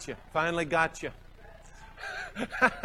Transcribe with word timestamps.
Got 0.00 0.08
you. 0.08 0.16
Finally 0.32 0.64
got 0.64 1.02
you. 1.02 1.10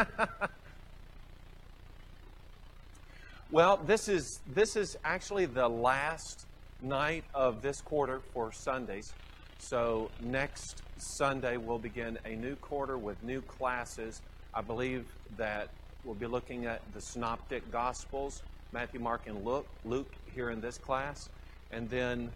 well, 3.51 3.77
this 3.77 4.09
is 4.09 4.41
this 4.53 4.75
is 4.75 4.97
actually 5.05 5.45
the 5.45 5.69
last 5.69 6.45
night 6.81 7.23
of 7.33 7.61
this 7.61 7.79
quarter 7.79 8.19
for 8.33 8.51
Sundays. 8.51 9.13
So 9.59 10.11
next 10.19 10.83
Sunday 10.97 11.55
we'll 11.55 11.79
begin 11.79 12.19
a 12.25 12.35
new 12.35 12.57
quarter 12.57 12.97
with 12.97 13.23
new 13.23 13.39
classes. 13.39 14.21
I 14.53 14.59
believe 14.59 15.05
that 15.37 15.69
we'll 16.03 16.15
be 16.15 16.27
looking 16.27 16.65
at 16.65 16.81
the 16.93 16.99
Synoptic 16.99 17.71
Gospels, 17.71 18.43
Matthew, 18.73 18.99
Mark, 18.99 19.21
and 19.27 19.45
Luke, 19.45 19.67
Luke 19.85 20.11
here 20.33 20.49
in 20.49 20.59
this 20.59 20.77
class. 20.77 21.29
And 21.71 21.89
then 21.89 22.29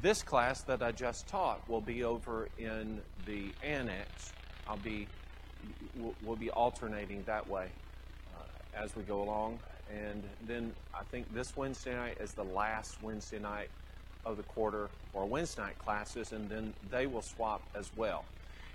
this 0.00 0.22
class 0.22 0.62
that 0.62 0.82
I 0.82 0.92
just 0.92 1.26
taught 1.26 1.68
will 1.68 1.80
be 1.80 2.04
over 2.04 2.48
in 2.58 3.00
the 3.26 3.50
annex. 3.62 4.32
I'll 4.66 4.76
be 4.78 5.06
we'll, 6.22 6.36
be 6.36 6.50
alternating 6.50 7.22
that 7.26 7.48
way 7.48 7.68
uh, 8.34 8.82
as 8.82 8.96
we 8.96 9.02
go 9.02 9.22
along. 9.22 9.58
And 9.92 10.22
then 10.46 10.72
I 10.94 11.02
think 11.04 11.32
this 11.34 11.56
Wednesday 11.56 11.94
night 11.94 12.16
is 12.20 12.32
the 12.32 12.44
last 12.44 13.02
Wednesday 13.02 13.38
night 13.38 13.68
of 14.24 14.36
the 14.36 14.42
quarter 14.44 14.88
or 15.12 15.26
Wednesday 15.26 15.62
night 15.62 15.78
classes, 15.78 16.32
and 16.32 16.48
then 16.48 16.72
they 16.90 17.06
will 17.06 17.22
swap 17.22 17.62
as 17.74 17.90
well. 17.96 18.24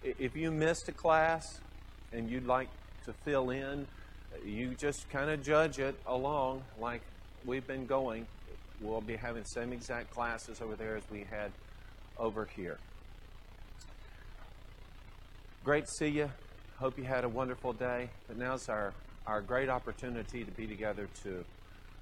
If 0.03 0.35
you 0.35 0.51
missed 0.51 0.87
a 0.89 0.91
class 0.91 1.59
and 2.13 2.29
you'd 2.29 2.45
like 2.45 2.67
to 3.05 3.13
fill 3.13 3.49
in, 3.49 3.87
you 4.45 4.75
just 4.75 5.09
kind 5.09 5.29
of 5.29 5.41
judge 5.41 5.79
it 5.79 5.95
along 6.05 6.63
like 6.79 7.01
we've 7.45 7.65
been 7.65 7.87
going. 7.87 8.27
We'll 8.79 9.01
be 9.01 9.15
having 9.15 9.41
the 9.41 9.50
same 9.50 9.74
exact 9.74 10.12
classes 10.12 10.62
over 10.62 10.75
there 10.75 10.97
as 10.97 11.03
we 11.12 11.25
had 11.29 11.51
over 12.18 12.47
here. 12.56 12.77
Great 15.63 15.85
to 15.85 15.91
see 15.91 16.07
you. 16.07 16.29
Hope 16.79 16.97
you 16.97 17.03
had 17.03 17.24
a 17.24 17.29
wonderful 17.29 17.74
day. 17.74 18.09
But 18.27 18.38
now's 18.38 18.69
our, 18.69 18.94
our 19.25 19.41
great 19.41 19.68
opportunity 19.68 20.44
to 20.44 20.51
be 20.51 20.68
together 20.68 21.09
to 21.24 21.44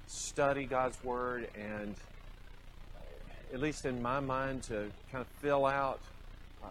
study 0.06 0.66
God's 0.66 1.02
Word 1.02 1.48
and, 1.58 1.94
at 3.52 3.60
least 3.60 3.86
in 3.86 4.02
my 4.02 4.20
mind, 4.20 4.62
to 4.64 4.90
kind 5.10 5.22
of 5.22 5.26
fill 5.40 5.64
out 5.64 6.00
uh, 6.62 6.68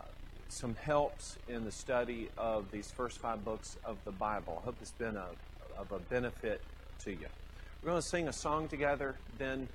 some 0.49 0.75
helps 0.75 1.37
in 1.49 1.65
the 1.65 1.71
study 1.71 2.29
of 2.37 2.69
these 2.71 2.91
first 2.91 3.17
five 3.17 3.43
books 3.43 3.75
of 3.83 3.97
the 4.05 4.11
Bible. 4.11 4.59
I 4.61 4.65
hope 4.65 4.75
it's 4.81 4.91
been 4.91 5.17
a, 5.17 5.27
of 5.79 5.91
a 5.91 5.99
benefit 5.99 6.61
to 7.05 7.11
you. 7.11 7.27
We're 7.81 7.89
going 7.89 8.01
to 8.01 8.07
sing 8.07 8.27
a 8.27 8.33
song 8.33 8.67
together, 8.67 9.15
then 9.37 9.67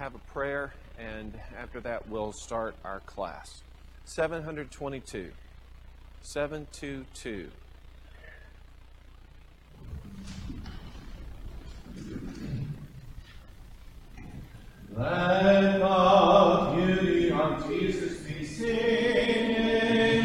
have 0.00 0.14
a 0.14 0.32
prayer, 0.32 0.72
and 0.98 1.38
after 1.58 1.78
that, 1.78 2.08
we'll 2.08 2.32
start 2.32 2.74
our 2.86 3.00
class. 3.00 3.62
722. 4.06 5.30
722. 6.22 7.50
Let 14.96 15.78
the 15.80 16.72
beauty 16.74 17.30
of 17.30 17.68
Jesus 17.68 18.20
be 18.20 18.46
seen. 18.46 20.19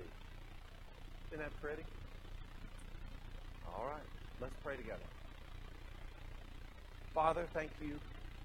week. 0.00 0.10
Isn't 1.28 1.44
that 1.44 1.52
pretty? 1.60 1.84
All 3.68 3.86
right, 3.86 4.08
let's 4.40 4.54
pray 4.64 4.76
together. 4.76 5.04
Father, 7.14 7.46
thank 7.52 7.70
you 7.82 8.00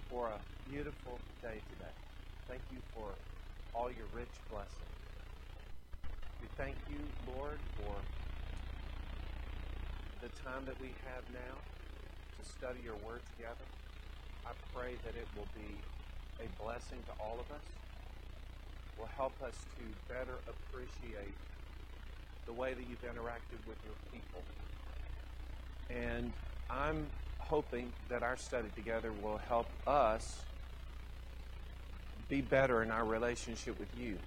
for 0.10 0.28
a 0.28 0.40
beautiful 0.70 1.20
day 1.42 1.62
today. 1.72 1.96
Thank 2.48 2.62
you 2.72 2.80
for 2.94 3.08
all 3.74 3.90
your 3.90 4.08
rich 4.14 4.36
blessings. 4.52 4.96
We 6.42 6.48
thank 6.58 6.76
you, 6.90 7.00
Lord, 7.34 7.60
for 7.78 7.96
the 10.22 10.30
time 10.44 10.66
that 10.66 10.80
we 10.82 10.90
have 11.06 11.24
now 11.34 11.56
to 12.38 12.50
study 12.50 12.80
your 12.84 12.96
word 13.08 13.22
together. 13.36 13.66
I 14.46 14.52
pray 14.74 14.94
that 15.06 15.16
it 15.16 15.28
will 15.36 15.50
be 15.56 15.74
a 16.44 16.48
blessing 16.62 17.00
to 17.08 17.14
all 17.24 17.40
of 17.40 17.50
us 17.52 17.66
hoping 27.48 27.92
that 28.10 28.24
our 28.24 28.38
study 28.38 28.68
together 28.76 29.12
will 29.22 29.38
help 29.38 29.68
us 29.86 30.42
be 32.28 32.42
better 32.42 32.82
in 32.82 32.90
our 32.90 33.06
relationship 33.06 33.80
with 33.80 33.88
you, 33.98 34.18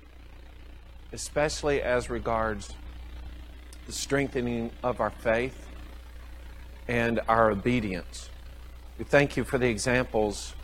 especially 1.13 1.83
as 1.83 2.09
regards 2.09 2.73
the 3.87 3.93
strengthening 3.93 4.71
of 4.85 5.01
our 5.01 5.11
faith 5.11 5.67
and 6.87 7.21
our 7.29 7.51
obedience. 7.51 8.31
We 8.99 9.05
thank 9.05 9.37
you 9.37 9.45
for 9.45 9.59
the 9.59 9.69
examples 9.69 10.55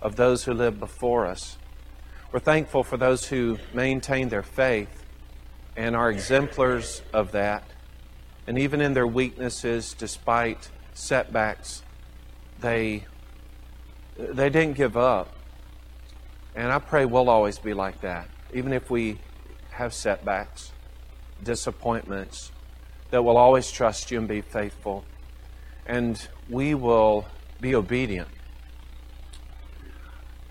of 0.00 0.16
those 0.16 0.44
who 0.44 0.54
lived 0.54 0.80
before 0.80 1.26
us. 1.26 1.58
We're 2.30 2.40
thankful 2.40 2.84
for 2.84 2.98
those 2.98 3.26
who 3.26 3.58
maintain 3.72 4.28
their 4.28 4.42
faith 4.42 5.06
and 5.78 5.96
are 5.96 6.10
exemplars 6.10 7.00
of 7.10 7.32
that, 7.32 7.64
and 8.46 8.58
even 8.58 8.82
in 8.82 8.92
their 8.92 9.06
weaknesses, 9.06 9.94
despite 9.94 10.68
setbacks, 10.92 11.82
they 12.60 13.06
they 14.18 14.50
didn't 14.50 14.76
give 14.76 14.94
up. 14.96 15.32
And 16.54 16.70
I 16.70 16.80
pray 16.80 17.06
we'll 17.06 17.30
always 17.30 17.58
be 17.58 17.72
like 17.72 18.02
that. 18.02 18.28
Even 18.52 18.74
if 18.74 18.90
we 18.90 19.20
have 19.70 19.94
setbacks, 19.94 20.72
disappointments, 21.42 22.52
that 23.10 23.24
we'll 23.24 23.38
always 23.38 23.70
trust 23.70 24.10
you 24.10 24.18
and 24.18 24.28
be 24.28 24.42
faithful. 24.42 25.04
And 25.86 26.20
we 26.50 26.74
will 26.74 27.26
be 27.60 27.74
obedient. 27.74 28.28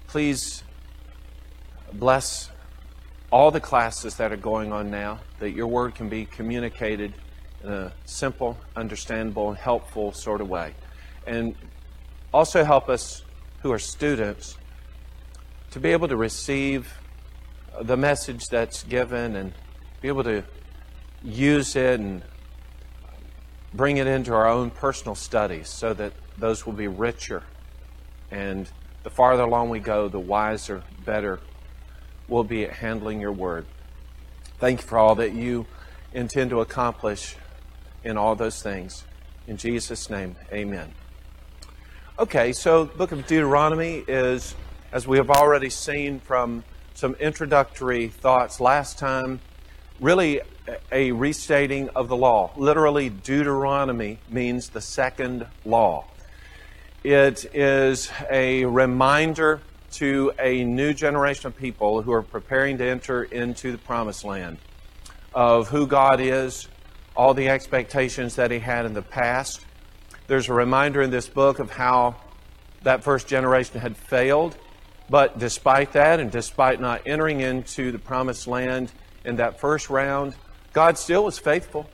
Please 0.07 0.63
bless 1.99 2.49
all 3.31 3.51
the 3.51 3.59
classes 3.59 4.15
that 4.15 4.31
are 4.31 4.37
going 4.37 4.71
on 4.71 4.89
now, 4.89 5.19
that 5.39 5.51
your 5.51 5.67
word 5.67 5.95
can 5.95 6.09
be 6.09 6.25
communicated 6.25 7.13
in 7.63 7.71
a 7.71 7.93
simple, 8.05 8.57
understandable, 8.75 9.49
and 9.49 9.57
helpful 9.57 10.11
sort 10.11 10.41
of 10.41 10.49
way. 10.49 10.73
And 11.25 11.55
also 12.33 12.63
help 12.63 12.87
us 12.89 13.23
who 13.61 13.71
are 13.71 13.79
students 13.79 14.57
to 15.71 15.79
be 15.79 15.89
able 15.89 16.07
to 16.07 16.15
receive 16.15 16.93
the 17.81 17.97
message 17.97 18.47
that's 18.47 18.83
given 18.83 19.35
and 19.35 19.53
be 20.01 20.07
able 20.07 20.23
to 20.23 20.43
use 21.23 21.75
it 21.75 21.99
and 21.99 22.21
bring 23.73 23.97
it 23.97 24.07
into 24.07 24.33
our 24.33 24.47
own 24.47 24.69
personal 24.69 25.15
studies 25.15 25.69
so 25.69 25.93
that 25.93 26.13
those 26.37 26.65
will 26.65 26.73
be 26.73 26.87
richer. 26.87 27.43
And 28.31 28.69
the 29.03 29.09
farther 29.09 29.43
along 29.43 29.69
we 29.69 29.79
go, 29.79 30.07
the 30.07 30.19
wiser, 30.19 30.83
better 31.05 31.39
we'll 32.27 32.43
be 32.43 32.65
at 32.65 32.73
handling 32.73 33.21
your 33.21 33.31
word. 33.31 33.65
Thank 34.59 34.81
you 34.81 34.87
for 34.87 34.97
all 34.97 35.15
that 35.15 35.33
you 35.33 35.65
intend 36.13 36.49
to 36.49 36.61
accomplish 36.61 37.35
in 38.03 38.17
all 38.17 38.35
those 38.35 38.61
things. 38.61 39.03
In 39.47 39.57
Jesus' 39.57 40.09
name, 40.09 40.35
amen. 40.51 40.93
Okay, 42.19 42.51
so 42.51 42.85
the 42.85 42.97
book 42.97 43.11
of 43.11 43.27
Deuteronomy 43.27 44.03
is, 44.07 44.55
as 44.91 45.07
we 45.07 45.17
have 45.17 45.29
already 45.29 45.69
seen 45.69 46.19
from 46.19 46.63
some 46.95 47.13
introductory 47.19 48.07
thoughts 48.07 48.59
last 48.59 48.97
time, 48.97 49.39
really 49.99 50.41
a 50.91 51.11
restating 51.11 51.89
of 51.89 52.07
the 52.07 52.15
law. 52.15 52.51
Literally, 52.57 53.09
Deuteronomy 53.09 54.19
means 54.29 54.69
the 54.69 54.81
second 54.81 55.45
law. 55.63 56.05
It 57.03 57.45
is 57.53 58.11
a 58.29 58.65
reminder 58.65 59.61
to 59.91 60.31
a 60.39 60.63
new 60.63 60.93
generation 60.93 61.47
of 61.47 61.55
people 61.55 62.01
who 62.01 62.11
are 62.11 62.21
preparing 62.21 62.77
to 62.77 62.85
enter 62.85 63.23
into 63.23 63.71
the 63.71 63.77
promised 63.77 64.23
land 64.23 64.57
of 65.33 65.69
who 65.69 65.87
God 65.87 66.19
is, 66.19 66.67
all 67.15 67.33
the 67.33 67.49
expectations 67.49 68.35
that 68.35 68.51
He 68.51 68.59
had 68.59 68.85
in 68.85 68.93
the 68.93 69.01
past. 69.01 69.65
There's 70.27 70.49
a 70.49 70.53
reminder 70.53 71.01
in 71.01 71.09
this 71.09 71.27
book 71.27 71.59
of 71.59 71.71
how 71.71 72.15
that 72.83 73.03
first 73.03 73.27
generation 73.27 73.79
had 73.79 73.97
failed, 73.97 74.57
but 75.09 75.39
despite 75.39 75.93
that, 75.93 76.19
and 76.19 76.31
despite 76.31 76.79
not 76.79 77.01
entering 77.05 77.39
into 77.39 77.91
the 77.91 77.99
promised 77.99 78.47
land 78.47 78.91
in 79.25 79.37
that 79.37 79.59
first 79.59 79.89
round, 79.89 80.35
God 80.73 80.97
still 80.97 81.23
was 81.23 81.39
faithful. 81.39 81.89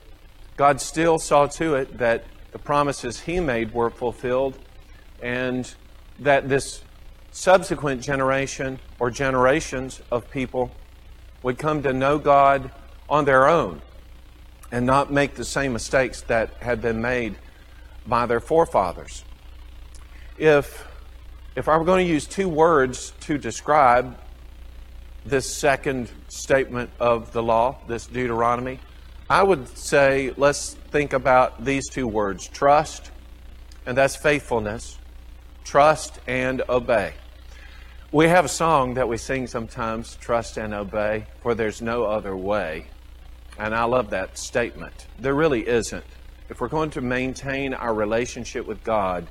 God 0.56 0.80
still 0.80 1.18
saw 1.18 1.46
to 1.46 1.74
it 1.76 1.98
that 1.98 2.24
the 2.52 2.58
promises 2.58 3.20
He 3.20 3.40
made 3.40 3.72
were 3.72 3.90
fulfilled, 3.90 4.58
and 5.22 5.72
that 6.20 6.48
this 6.48 6.83
subsequent 7.34 8.00
generation 8.00 8.78
or 9.00 9.10
generations 9.10 10.00
of 10.12 10.30
people 10.30 10.70
would 11.42 11.58
come 11.58 11.82
to 11.82 11.92
know 11.92 12.16
God 12.16 12.70
on 13.08 13.24
their 13.24 13.48
own 13.48 13.82
and 14.70 14.86
not 14.86 15.12
make 15.12 15.34
the 15.34 15.44
same 15.44 15.72
mistakes 15.72 16.22
that 16.22 16.54
had 16.60 16.80
been 16.80 17.02
made 17.02 17.34
by 18.06 18.24
their 18.26 18.38
forefathers. 18.38 19.24
If, 20.38 20.86
if 21.56 21.68
I 21.68 21.76
were 21.76 21.84
going 21.84 22.06
to 22.06 22.12
use 22.12 22.24
two 22.24 22.48
words 22.48 23.12
to 23.22 23.36
describe 23.36 24.16
this 25.26 25.56
second 25.56 26.10
statement 26.28 26.90
of 27.00 27.32
the 27.32 27.42
law, 27.42 27.78
this 27.88 28.06
Deuteronomy, 28.06 28.78
I 29.28 29.42
would 29.42 29.76
say 29.76 30.32
let's 30.36 30.74
think 30.92 31.12
about 31.12 31.64
these 31.64 31.88
two 31.88 32.06
words 32.06 32.46
trust, 32.46 33.10
and 33.86 33.96
that's 33.98 34.14
faithfulness. 34.14 34.98
Trust 35.64 36.20
and 36.28 36.62
obey. 36.68 37.14
We 38.14 38.28
have 38.28 38.44
a 38.44 38.48
song 38.48 38.94
that 38.94 39.08
we 39.08 39.16
sing 39.16 39.48
sometimes 39.48 40.14
trust 40.14 40.56
and 40.56 40.72
obey, 40.72 41.26
for 41.42 41.56
there's 41.56 41.82
no 41.82 42.04
other 42.04 42.36
way. 42.36 42.86
And 43.58 43.74
I 43.74 43.82
love 43.86 44.10
that 44.10 44.38
statement. 44.38 45.08
There 45.18 45.34
really 45.34 45.66
isn't. 45.66 46.04
If 46.48 46.60
we're 46.60 46.68
going 46.68 46.90
to 46.90 47.00
maintain 47.00 47.74
our 47.74 47.92
relationship 47.92 48.68
with 48.68 48.84
God, 48.84 49.26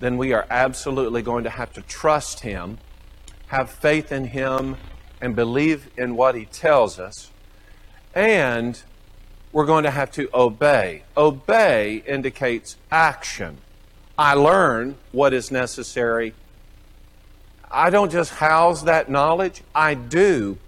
then 0.00 0.18
we 0.18 0.32
are 0.32 0.44
absolutely 0.50 1.22
going 1.22 1.44
to 1.44 1.50
have 1.50 1.72
to 1.74 1.82
trust 1.82 2.40
Him, 2.40 2.78
have 3.46 3.70
faith 3.70 4.10
in 4.10 4.24
Him, 4.24 4.74
and 5.20 5.36
believe 5.36 5.88
in 5.96 6.16
what 6.16 6.34
He 6.34 6.46
tells 6.46 6.98
us. 6.98 7.30
And 8.12 8.82
we're 9.52 9.66
going 9.66 9.84
to 9.84 9.92
have 9.92 10.10
to 10.14 10.28
obey. 10.34 11.04
Obey 11.16 12.02
indicates 12.04 12.76
action. 12.90 13.58
I 14.18 14.34
learn 14.34 14.96
what 15.12 15.32
is 15.32 15.52
necessary 15.52 16.34
I 17.70 17.90
don't 17.90 18.10
just 18.10 18.30
house 18.32 18.82
that 18.82 19.10
knowledge, 19.10 19.62
I 19.74 19.94
do 19.94 20.58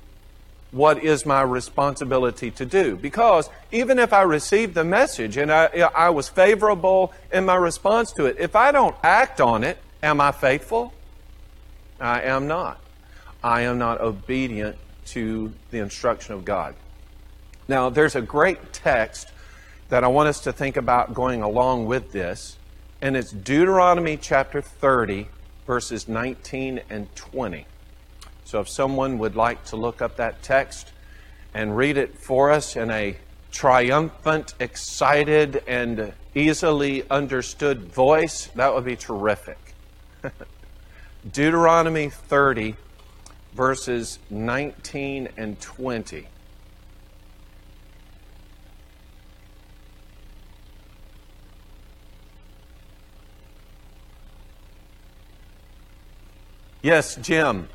what 0.70 1.02
is 1.02 1.24
my 1.24 1.42
responsibility 1.42 2.50
to 2.50 2.66
do. 2.66 2.96
Because 2.96 3.48
even 3.72 3.98
if 3.98 4.12
I 4.12 4.22
received 4.22 4.74
the 4.74 4.84
message 4.84 5.36
and 5.36 5.50
I, 5.50 5.66
I 5.94 6.10
was 6.10 6.28
favorable 6.28 7.12
in 7.32 7.46
my 7.46 7.56
response 7.56 8.12
to 8.12 8.26
it, 8.26 8.36
if 8.38 8.54
I 8.54 8.72
don't 8.72 8.94
act 9.02 9.40
on 9.40 9.64
it, 9.64 9.78
am 10.02 10.20
I 10.20 10.32
faithful? 10.32 10.92
I 12.00 12.22
am 12.22 12.46
not. 12.46 12.80
I 13.42 13.62
am 13.62 13.78
not 13.78 14.00
obedient 14.00 14.76
to 15.06 15.52
the 15.70 15.78
instruction 15.78 16.34
of 16.34 16.44
God. 16.44 16.74
Now, 17.66 17.88
there's 17.90 18.16
a 18.16 18.22
great 18.22 18.72
text 18.72 19.30
that 19.88 20.04
I 20.04 20.08
want 20.08 20.28
us 20.28 20.40
to 20.40 20.52
think 20.52 20.76
about 20.76 21.14
going 21.14 21.42
along 21.42 21.86
with 21.86 22.12
this, 22.12 22.56
and 23.00 23.16
it's 23.16 23.30
Deuteronomy 23.30 24.16
chapter 24.16 24.60
30, 24.60 25.28
verses 25.68 26.08
19 26.08 26.80
and 26.88 27.14
20. 27.14 27.66
So 28.46 28.60
if 28.60 28.70
someone 28.70 29.18
would 29.18 29.36
like 29.36 29.66
to 29.66 29.76
look 29.76 30.00
up 30.00 30.16
that 30.16 30.42
text 30.42 30.90
and 31.52 31.76
read 31.76 31.98
it 31.98 32.16
for 32.18 32.50
us 32.50 32.74
in 32.74 32.90
a 32.90 33.18
triumphant, 33.52 34.54
excited, 34.60 35.62
and 35.68 36.14
easily 36.34 37.06
understood 37.10 37.82
voice, 37.92 38.46
that 38.54 38.74
would 38.74 38.86
be 38.86 38.96
terrific. 38.96 39.58
Deuteronomy 41.32 42.08
30, 42.08 42.74
verses 43.52 44.18
19 44.30 45.28
and 45.36 45.60
20. 45.60 46.26
Yes, 56.82 57.16
Jim. 57.16 57.68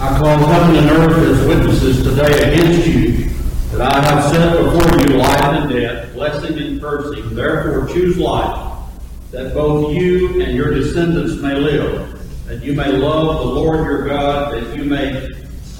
I 0.00 0.18
call 0.18 0.36
heaven 0.36 0.76
and 0.76 0.90
earth 0.90 1.16
as 1.28 1.46
witnesses 1.46 2.02
today 2.02 2.52
against 2.52 2.88
you 2.88 3.28
that 3.70 3.94
I 3.94 4.00
have 4.00 4.32
set 4.32 4.64
before 4.64 5.00
you 5.00 5.16
life 5.16 5.40
and 5.40 5.70
death, 5.70 6.12
blessing 6.12 6.58
and 6.58 6.80
cursing. 6.80 7.36
Therefore 7.36 7.86
choose 7.94 8.18
life, 8.18 8.90
that 9.30 9.54
both 9.54 9.94
you 9.94 10.42
and 10.42 10.56
your 10.56 10.74
descendants 10.74 11.40
may 11.40 11.54
live, 11.54 12.46
that 12.48 12.64
you 12.64 12.72
may 12.72 12.90
love 12.90 13.38
the 13.38 13.46
Lord 13.46 13.84
your 13.86 14.08
God, 14.08 14.54
that 14.54 14.76
you 14.76 14.82
may 14.82 15.28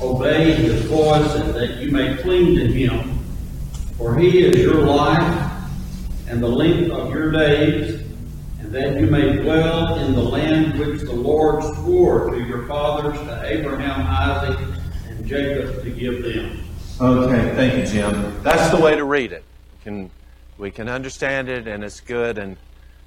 obey 0.00 0.52
his 0.52 0.84
voice, 0.84 1.34
and 1.34 1.52
that 1.54 1.78
you 1.78 1.90
may 1.90 2.16
cling 2.18 2.54
to 2.54 2.66
him. 2.66 3.18
For 3.96 4.16
he 4.16 4.38
is 4.38 4.56
your 4.60 4.82
life 4.82 5.52
and 6.28 6.40
the 6.40 6.48
length 6.48 6.92
of 6.92 7.10
your 7.12 7.32
days 7.32 7.97
that 8.70 9.00
you 9.00 9.06
may 9.06 9.36
dwell 9.36 9.98
in 9.98 10.14
the 10.14 10.22
land 10.22 10.78
which 10.78 11.00
the 11.02 11.12
Lord 11.12 11.62
swore 11.76 12.30
to 12.30 12.40
your 12.40 12.66
fathers, 12.66 13.18
to 13.18 13.42
Abraham, 13.44 14.06
Isaac, 14.06 14.58
and 15.08 15.26
Jacob 15.26 15.82
to 15.82 15.90
give 15.90 16.22
them. 16.22 16.64
Okay, 17.00 17.54
thank 17.54 17.78
you, 17.78 17.86
Jim. 17.86 18.42
That's 18.42 18.70
the 18.74 18.80
way 18.80 18.94
to 18.96 19.04
read 19.04 19.32
it. 19.32 19.44
We 19.72 19.84
can, 19.84 20.10
we 20.58 20.70
can 20.70 20.88
understand 20.88 21.48
it, 21.48 21.66
and 21.66 21.82
it's 21.82 22.00
good 22.00 22.36
and, 22.38 22.56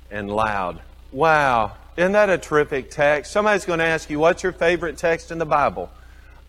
and 0.09 0.31
loud. 0.31 0.81
Wow, 1.11 1.73
isn't 1.97 2.13
that 2.13 2.29
a 2.29 2.37
terrific 2.37 2.89
text? 2.89 3.31
Somebody's 3.31 3.65
going 3.65 3.79
to 3.79 3.85
ask 3.85 4.09
you, 4.09 4.19
what's 4.19 4.43
your 4.43 4.53
favorite 4.53 4.97
text 4.97 5.31
in 5.31 5.37
the 5.37 5.45
Bible? 5.45 5.91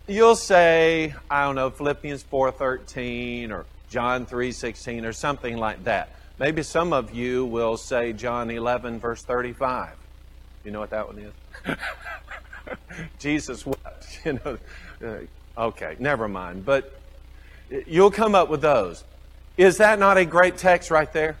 You'll 0.07 0.35
say, 0.35 1.13
I 1.29 1.45
don't 1.45 1.55
know, 1.55 1.69
Philippians 1.69 2.23
4.13 2.23 3.51
or 3.51 3.65
John 3.89 4.25
3.16 4.25 5.05
or 5.05 5.13
something 5.13 5.57
like 5.57 5.83
that. 5.83 6.09
Maybe 6.39 6.63
some 6.63 6.93
of 6.93 7.13
you 7.13 7.45
will 7.45 7.77
say 7.77 8.13
John 8.13 8.49
11, 8.49 8.99
verse 8.99 9.21
35. 9.21 9.89
You 10.63 10.71
know 10.71 10.79
what 10.79 10.89
that 10.89 11.07
one 11.07 11.19
is? 11.19 11.77
Jesus 13.19 13.65
wept. 13.65 13.79
You 14.25 14.39
know, 14.45 14.57
uh, 15.05 15.61
okay, 15.61 15.97
never 15.99 16.29
mind. 16.29 16.63
But 16.63 16.97
you'll 17.85 18.11
come 18.11 18.35
up 18.35 18.47
with 18.49 18.61
those. 18.61 19.03
Is 19.57 19.79
that 19.79 19.99
not 19.99 20.17
a 20.17 20.23
great 20.23 20.55
text 20.55 20.89
right 20.89 21.11
there? 21.11 21.35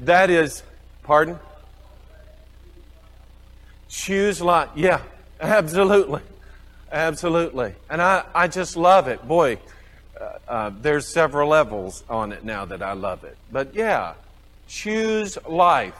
That 0.00 0.30
is, 0.30 0.62
pardon? 1.02 1.38
Choose 3.90 4.40
life. 4.40 4.70
Yeah, 4.74 5.02
absolutely. 5.38 6.22
Absolutely. 6.90 7.74
And 7.90 8.00
I, 8.00 8.24
I 8.34 8.48
just 8.48 8.76
love 8.76 9.06
it. 9.08 9.26
Boy, 9.28 9.58
uh, 10.48 10.70
there's 10.80 11.06
several 11.06 11.48
levels 11.48 12.04
on 12.08 12.32
it 12.32 12.44
now 12.44 12.64
that 12.64 12.82
I 12.82 12.92
love 12.92 13.24
it. 13.24 13.36
But 13.50 13.74
yeah, 13.74 14.14
choose 14.68 15.38
life. 15.48 15.94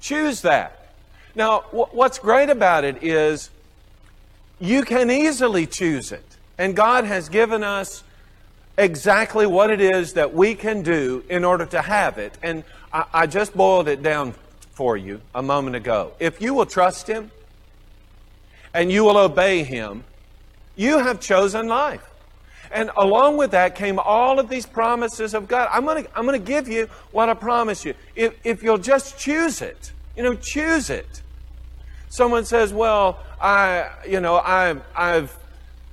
Choose 0.00 0.42
that. 0.42 0.94
Now, 1.34 1.60
w- 1.72 1.88
what's 1.92 2.18
great 2.18 2.50
about 2.50 2.84
it 2.84 3.02
is 3.02 3.50
You 4.58 4.84
can 4.84 5.10
easily 5.10 5.66
choose 5.66 6.12
it. 6.12 6.24
And 6.58 6.74
God 6.74 7.04
has 7.04 7.28
given 7.28 7.62
us 7.62 8.02
exactly 8.78 9.46
what 9.46 9.70
it 9.70 9.80
is 9.80 10.14
that 10.14 10.32
we 10.34 10.54
can 10.54 10.82
do 10.82 11.24
in 11.28 11.44
order 11.44 11.66
to 11.66 11.82
have 11.82 12.18
it. 12.18 12.36
And 12.42 12.64
I, 12.92 13.04
I, 13.12 13.26
just 13.26 13.54
boiled 13.54 13.88
it 13.88 14.02
down 14.02 14.34
for 14.72 14.96
you 14.96 15.20
a 15.34 15.42
moment 15.42 15.76
ago. 15.76 16.12
If 16.18 16.40
you 16.40 16.54
will 16.54 16.66
trust 16.66 17.06
Him 17.06 17.30
and 18.72 18.90
you 18.90 19.04
will 19.04 19.18
obey 19.18 19.62
Him, 19.62 20.04
you 20.74 20.98
have 20.98 21.20
chosen 21.20 21.68
life. 21.68 22.04
And 22.76 22.90
along 22.94 23.38
with 23.38 23.52
that 23.52 23.74
came 23.74 23.98
all 23.98 24.38
of 24.38 24.50
these 24.50 24.66
promises 24.66 25.32
of 25.32 25.48
God. 25.48 25.70
I'm 25.72 25.86
going 25.86 26.04
to 26.04 26.10
I'm 26.14 26.26
going 26.26 26.38
to 26.38 26.46
give 26.46 26.68
you 26.68 26.90
what 27.10 27.30
I 27.30 27.34
promise 27.34 27.86
you. 27.86 27.94
If, 28.14 28.34
if 28.44 28.62
you'll 28.62 28.76
just 28.76 29.18
choose 29.18 29.62
it, 29.62 29.92
you 30.14 30.22
know, 30.22 30.34
choose 30.34 30.90
it. 30.90 31.22
Someone 32.10 32.44
says, 32.44 32.74
well, 32.74 33.18
I, 33.40 33.88
you 34.06 34.20
know, 34.20 34.36
I, 34.36 34.76
I've 34.94 35.34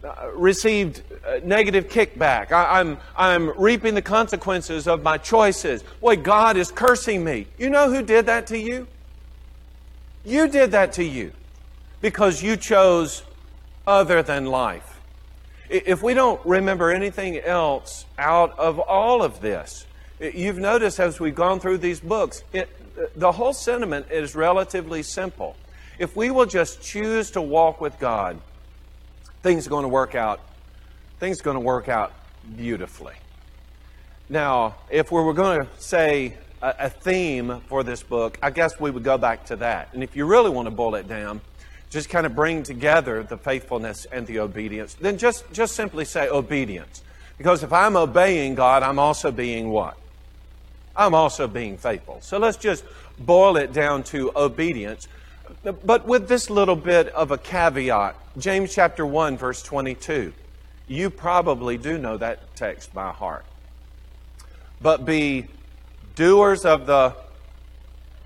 uh, 0.04 0.30
received 0.34 1.04
uh, 1.25 1.40
negative 1.46 1.88
kickback. 1.88 2.52
I, 2.52 2.82
am 2.82 2.98
I'm, 3.16 3.48
I'm 3.50 3.62
reaping 3.62 3.96
the 3.96 4.02
consequences 4.02 4.86
of 4.86 5.04
my 5.04 5.18
choices. 5.18 5.84
Boy, 6.02 6.18
God 6.18 6.58
is 6.58 6.70
cursing 6.70 7.24
me. 7.24 7.48
You 7.58 7.70
know 7.70 7.90
who 7.90 8.04
did 8.04 8.25
that 8.25 8.48
to 8.48 8.60
you? 8.60 8.88
You 10.25 10.50
did 10.50 10.72
that 10.72 10.92
to 10.94 11.04
you 11.06 11.32
because 12.02 12.44
you 12.44 12.58
chose 12.58 13.24
other 13.88 14.22
than 14.22 14.48
life. 14.48 14.93
If 15.74 16.03
we 16.03 16.13
don't 16.13 16.39
remember 16.46 16.92
anything 16.92 17.39
else 17.39 18.06
out 18.20 18.60
of 18.60 18.80
all 18.80 19.24
of 19.24 19.42
this, 19.42 19.88
you've 20.20 20.60
noticed 20.60 21.00
as 21.00 21.20
we've 21.20 21.34
gone 21.34 21.60
through 21.60 21.80
these 21.80 22.00
books, 22.00 22.44
it, 22.53 22.70
the 23.15 23.32
whole 23.32 23.53
sentiment 23.53 24.12
is 24.12 24.36
relatively 24.36 25.01
simple. 25.01 25.56
If 25.98 26.15
we 26.15 26.30
will 26.30 26.46
just 26.46 26.84
choose 26.84 27.32
to 27.32 27.42
walk 27.42 27.82
with 27.82 27.98
God, 28.00 28.39
things 29.42 29.65
are 29.65 29.72
going 29.72 29.82
to 29.82 29.89
work 29.89 30.13
out. 30.13 30.42
Things 31.20 31.42
are 31.42 31.44
going 31.44 31.56
to 31.58 31.62
work 31.62 31.89
out 31.89 32.13
beautifully. 32.56 33.15
Now, 34.30 34.75
if 34.92 35.12
we 35.12 35.22
were 35.24 35.34
going 35.34 35.65
to 35.65 35.68
say 35.80 36.38
a, 36.62 36.75
a 36.82 36.89
theme 36.92 37.62
for 37.68 37.84
this 37.84 38.03
book, 38.03 38.38
I 38.44 38.51
guess 38.51 38.80
we 38.80 38.92
would 38.92 39.03
go 39.03 39.18
back 39.18 39.48
to 39.48 39.56
that. 39.56 39.89
And 39.94 40.03
if 40.03 40.15
you 40.15 40.27
really 40.27 40.51
want 40.51 40.68
to 40.68 40.72
boil 40.72 40.94
it 40.94 41.08
down, 41.08 41.42
just 41.94 42.10
kind 42.10 42.26
of 42.26 42.36
bring 42.36 42.64
together 42.64 43.22
the 43.22 43.38
faithfulness 43.38 44.06
and 44.12 44.26
the 44.26 44.40
obedience, 44.40 44.96
then 44.96 45.16
just, 45.18 45.50
just 45.54 45.76
simply 45.76 46.06
say 46.06 46.28
obedience. 46.28 47.04
Because 47.38 47.62
if 47.62 47.72
I'm 47.72 47.96
obeying 47.96 48.56
God, 48.56 48.82
I'm 48.82 48.98
also 48.98 49.32
being 49.32 49.70
what? 49.70 49.96
I'm 50.96 51.14
also 51.14 51.48
being 51.48 51.78
faithful. 51.78 52.18
So 52.22 52.40
let's 52.40 52.58
just 52.58 52.84
boil 53.20 53.58
it 53.58 53.74
down 53.74 54.04
to 54.06 54.32
obedience. 54.36 55.08
But 55.64 56.08
with 56.08 56.28
this 56.28 56.50
little 56.50 56.76
bit 56.76 57.10
of 57.10 57.30
a 57.30 57.38
caveat, 57.38 58.16
James 58.40 58.74
chapter 58.74 59.06
1, 59.06 59.38
verse 59.38 59.62
22. 59.62 60.34
You 60.88 61.10
probably 61.12 61.78
do 61.78 62.00
know 62.00 62.18
that 62.18 62.56
text 62.56 62.92
by 62.92 63.12
heart. 63.12 63.46
But 64.82 65.06
be 65.06 65.46
doers 66.16 66.66
of 66.66 66.88
the 66.88 67.16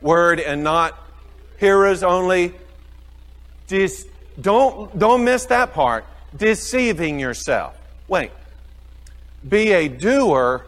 word 0.02 0.40
and 0.40 0.64
not 0.64 0.98
hearers 1.60 2.02
only. 2.02 2.54
Dis- 3.68 4.08
don't, 4.40 4.98
don't 4.98 5.24
miss 5.24 5.46
that 5.46 5.74
part. 5.74 6.06
Deceiving 6.36 7.20
yourself. 7.20 7.78
Wait. 8.08 8.32
Be 9.48 9.72
a 9.72 9.88
doer 9.88 10.66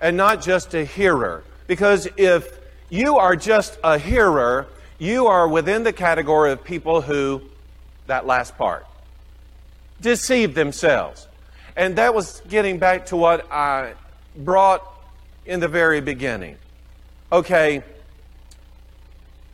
and 0.00 0.16
not 0.16 0.42
just 0.42 0.74
a 0.74 0.84
hearer. 0.84 1.44
Because 1.66 2.08
if 2.16 2.58
you 2.90 3.16
are 3.16 3.36
just 3.36 3.78
a 3.82 3.98
hearer, 3.98 4.66
you 4.98 5.26
are 5.26 5.48
within 5.48 5.82
the 5.82 5.92
category 5.92 6.52
of 6.52 6.62
people 6.62 7.00
who, 7.00 7.42
that 8.06 8.26
last 8.26 8.56
part, 8.56 8.86
deceive 10.00 10.54
themselves. 10.54 11.26
And 11.76 11.96
that 11.96 12.14
was 12.14 12.40
getting 12.48 12.78
back 12.78 13.06
to 13.06 13.16
what 13.16 13.50
I 13.50 13.94
brought 14.36 14.82
in 15.46 15.60
the 15.60 15.68
very 15.68 16.00
beginning. 16.00 16.56
Okay, 17.32 17.82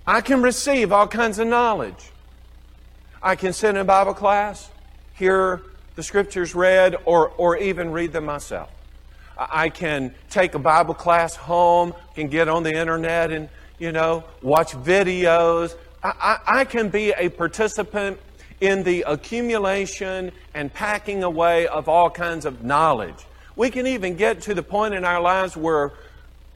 I 0.06 0.20
can 0.20 0.42
receive 0.42 0.92
all 0.92 1.06
kinds 1.06 1.38
of 1.38 1.47
knowledge. 1.47 2.11
I 3.22 3.36
can 3.36 3.52
sit 3.52 3.70
in 3.70 3.76
a 3.76 3.84
Bible 3.84 4.14
class, 4.14 4.70
hear 5.14 5.62
the 5.94 6.02
scriptures 6.02 6.54
read, 6.54 6.96
or, 7.04 7.28
or 7.28 7.56
even 7.58 7.90
read 7.90 8.12
them 8.12 8.24
myself. 8.24 8.70
I 9.38 9.68
can 9.68 10.14
take 10.30 10.54
a 10.54 10.58
Bible 10.58 10.94
class 10.94 11.36
home, 11.36 11.94
can 12.14 12.28
get 12.28 12.48
on 12.48 12.62
the 12.62 12.72
internet 12.72 13.30
and 13.30 13.48
you 13.80 13.90
know, 13.90 14.22
watch 14.42 14.72
videos. 14.72 15.74
I, 16.04 16.12
I, 16.46 16.60
I 16.60 16.64
can 16.64 16.90
be 16.90 17.12
a 17.16 17.28
participant 17.30 18.20
in 18.60 18.84
the 18.84 19.04
accumulation 19.08 20.30
and 20.54 20.72
packing 20.72 21.24
away 21.24 21.66
of 21.66 21.88
all 21.88 22.10
kinds 22.10 22.44
of 22.44 22.62
knowledge. 22.62 23.26
We 23.56 23.70
can 23.70 23.86
even 23.86 24.16
get 24.16 24.42
to 24.42 24.54
the 24.54 24.62
point 24.62 24.94
in 24.94 25.04
our 25.04 25.20
lives 25.20 25.56
where, 25.56 25.92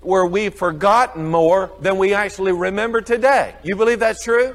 where 0.00 0.26
we've 0.26 0.54
forgotten 0.54 1.26
more 1.28 1.72
than 1.80 1.96
we 1.98 2.14
actually 2.14 2.52
remember 2.52 3.00
today. 3.00 3.54
You 3.64 3.74
believe 3.74 4.00
that's 4.00 4.22
true? 4.22 4.54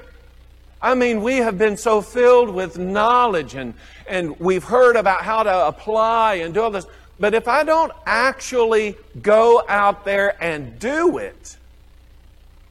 I 0.82 0.96
mean, 0.96 1.22
we 1.22 1.38
have 1.38 1.58
been 1.58 1.76
so 1.76 2.02
filled 2.02 2.50
with 2.50 2.78
knowledge 2.78 3.56
and, 3.56 3.74
and 4.08 4.40
we've 4.40 4.64
heard 4.64 4.96
about 4.96 5.22
how 5.22 5.44
to 5.44 5.68
apply 5.68 6.36
and 6.36 6.54
do 6.54 6.62
all 6.62 6.72
this. 6.72 6.86
But 7.20 7.34
if 7.34 7.50
I 7.50 7.64
don't 7.64 7.92
actually 8.06 8.96
go 9.22 9.62
out 9.68 10.06
there 10.06 10.42
and 10.42 10.80
do 10.80 11.18
it, 11.18 11.58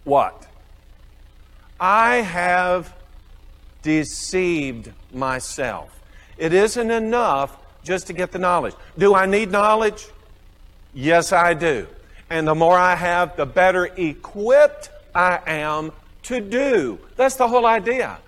what? 0.04 0.46
I 1.78 2.16
have 2.16 2.94
deceived 3.82 4.90
myself. 5.12 6.00
It 6.38 6.54
isn't 6.54 6.90
enough 6.90 7.56
just 7.84 8.06
to 8.06 8.14
get 8.14 8.32
the 8.32 8.38
knowledge. 8.38 8.74
Do 8.96 9.14
I 9.14 9.26
need 9.26 9.50
knowledge? 9.50 10.08
Yes, 10.94 11.32
I 11.32 11.52
do. 11.52 11.86
And 12.30 12.48
the 12.48 12.54
more 12.54 12.76
I 12.76 12.94
have, 12.94 13.36
the 13.36 13.46
better 13.46 13.86
equipped 13.86 14.90
I 15.14 15.40
am 15.46 15.92
to 16.28 16.40
do. 16.40 16.98
That's 17.16 17.36
the 17.36 17.48
whole 17.48 17.66
idea. 17.66 18.18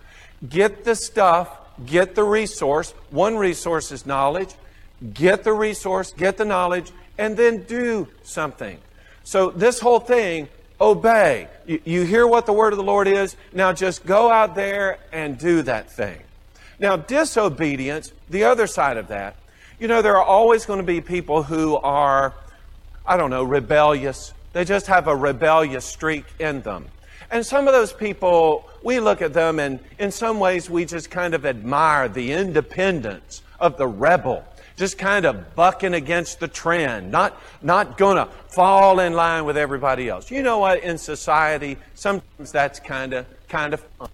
Get 0.46 0.84
the 0.84 0.94
stuff, 0.94 1.48
get 1.86 2.14
the 2.14 2.24
resource. 2.24 2.92
One 3.10 3.36
resource 3.36 3.92
is 3.92 4.04
knowledge. 4.04 4.54
Get 5.14 5.44
the 5.44 5.52
resource, 5.52 6.12
get 6.12 6.36
the 6.36 6.44
knowledge, 6.44 6.92
and 7.16 7.36
then 7.36 7.62
do 7.62 8.08
something. 8.22 8.78
So 9.24 9.50
this 9.50 9.80
whole 9.80 10.00
thing 10.00 10.48
obey. 10.80 11.48
You, 11.66 11.80
you 11.84 12.02
hear 12.02 12.26
what 12.26 12.46
the 12.46 12.52
word 12.52 12.72
of 12.72 12.78
the 12.78 12.82
Lord 12.82 13.06
is. 13.06 13.36
Now 13.52 13.72
just 13.72 14.04
go 14.04 14.30
out 14.30 14.54
there 14.54 14.98
and 15.12 15.38
do 15.38 15.62
that 15.62 15.90
thing. 15.92 16.20
Now, 16.78 16.96
disobedience, 16.96 18.12
the 18.30 18.44
other 18.44 18.66
side 18.66 18.96
of 18.96 19.08
that, 19.08 19.36
you 19.78 19.86
know, 19.86 20.00
there 20.00 20.16
are 20.16 20.24
always 20.24 20.64
going 20.64 20.78
to 20.78 20.86
be 20.86 21.02
people 21.02 21.42
who 21.42 21.76
are, 21.76 22.34
I 23.06 23.18
don't 23.18 23.30
know, 23.30 23.44
rebellious. 23.44 24.32
They 24.54 24.64
just 24.64 24.86
have 24.86 25.06
a 25.06 25.14
rebellious 25.14 25.84
streak 25.84 26.24
in 26.38 26.62
them. 26.62 26.86
And 27.30 27.44
some 27.46 27.68
of 27.68 27.74
those 27.74 27.92
people, 27.92 28.68
we 28.82 29.00
look 29.00 29.22
at 29.22 29.32
them 29.32 29.58
and 29.58 29.78
in 29.98 30.10
some 30.10 30.40
ways 30.40 30.68
we 30.68 30.84
just 30.84 31.10
kind 31.10 31.34
of 31.34 31.46
admire 31.46 32.08
the 32.08 32.32
independence 32.32 33.42
of 33.60 33.76
the 33.76 33.86
rebel 33.86 34.44
just 34.80 34.96
kind 34.96 35.26
of 35.26 35.54
bucking 35.54 35.92
against 35.92 36.40
the 36.40 36.48
trend, 36.48 37.10
not, 37.10 37.38
not 37.60 37.98
going 37.98 38.16
to 38.16 38.24
fall 38.48 38.98
in 38.98 39.12
line 39.12 39.44
with 39.44 39.58
everybody 39.58 40.08
else. 40.08 40.30
You 40.30 40.42
know 40.42 40.58
what? 40.58 40.82
In 40.82 40.96
society, 40.96 41.76
sometimes 41.92 42.50
that's 42.50 42.80
kind 42.80 43.12
of, 43.12 43.26
kind 43.46 43.74
of 43.74 43.80
fun. 43.98 44.08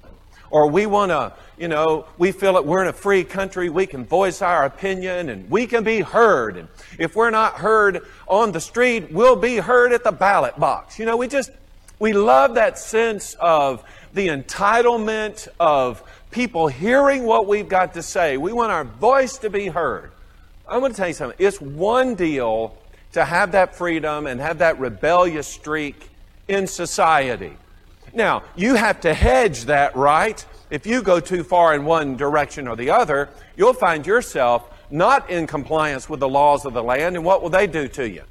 Or 0.51 0.69
we 0.69 0.87
want 0.87 1.11
to, 1.11 1.33
you 1.57 1.69
know, 1.69 2.07
we 2.19 2.33
feel 2.33 2.55
that 2.55 2.67
we're 2.67 2.83
in 2.83 2.89
a 2.89 2.93
free 2.93 3.23
country, 3.23 3.71
we 3.71 3.87
can 3.87 4.05
voice 4.05 4.43
our 4.43 4.65
opinion 4.65 5.29
and 5.29 5.49
we 5.49 5.69
can 5.69 5.85
be 5.85 6.01
heard. 6.01 6.57
And 6.57 6.69
if 6.99 7.15
we're 7.15 7.31
not 7.31 7.55
heard 7.55 8.03
on 8.27 8.51
the 8.51 8.61
street, 8.61 9.13
we'll 9.13 9.37
be 9.37 9.59
heard 9.59 9.93
at 9.93 10.03
the 10.03 10.13
ballot 10.13 10.59
box. 10.59 10.99
You 10.99 11.07
know, 11.07 11.17
we 11.17 11.29
just, 11.29 11.51
we 11.99 12.13
love 12.13 12.55
that 12.55 12.79
sense 12.79 13.35
of 13.41 13.83
the 14.13 14.29
entitlement 14.29 15.49
of 15.59 16.03
people 16.31 16.69
hearing 16.69 17.25
what 17.25 17.47
we've 17.47 17.69
got 17.69 17.95
to 17.95 18.03
say. 18.03 18.37
We 18.37 18.53
want 18.53 18.73
our 18.73 18.85
voice 18.85 19.39
to 19.39 19.51
be 19.51 19.69
heard. 19.69 20.13
I'm 20.69 20.81
going 20.81 20.93
to 20.93 20.97
tell 20.97 21.09
you 21.09 21.15
something. 21.15 21.37
It's 21.39 21.61
one 21.61 22.15
deal 22.15 22.77
to 23.13 23.25
have 23.25 23.53
that 23.53 23.75
freedom 23.75 24.27
and 24.27 24.41
have 24.41 24.59
that 24.59 24.79
rebellious 24.79 25.47
streak 25.47 26.11
in 26.49 26.67
society. 26.67 27.57
Now, 28.13 28.43
you 28.57 28.75
have 28.75 29.01
to 29.03 29.15
hedge 29.15 29.67
that, 29.67 29.95
right? 29.97 30.45
If 30.71 30.87
you 30.87 31.03
go 31.03 31.21
too 31.21 31.45
far 31.45 31.75
in 31.75 31.85
one 31.85 32.17
direction 32.17 32.67
or 32.67 32.77
the 32.77 32.91
other, 32.91 33.29
you'll 33.57 33.73
find 33.73 34.07
yourself 34.07 34.69
not 34.91 35.31
in 35.31 35.47
compliance 35.47 36.09
with 36.09 36.21
the 36.21 36.29
laws 36.29 36.65
of 36.65 36.73
the 36.73 36.83
land, 36.83 37.17
and 37.17 37.25
what 37.25 37.43
will 37.43 37.51
they 37.51 37.67
do 37.67 37.89
to 37.89 38.09
you? 38.09 38.23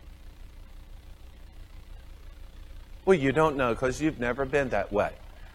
Well, 3.06 3.18
you 3.18 3.32
don't 3.32 3.56
know 3.56 3.74
because 3.74 4.02
you've 4.02 4.20
never 4.20 4.46
been 4.46 4.70
that 4.70 4.92
way. 4.92 5.12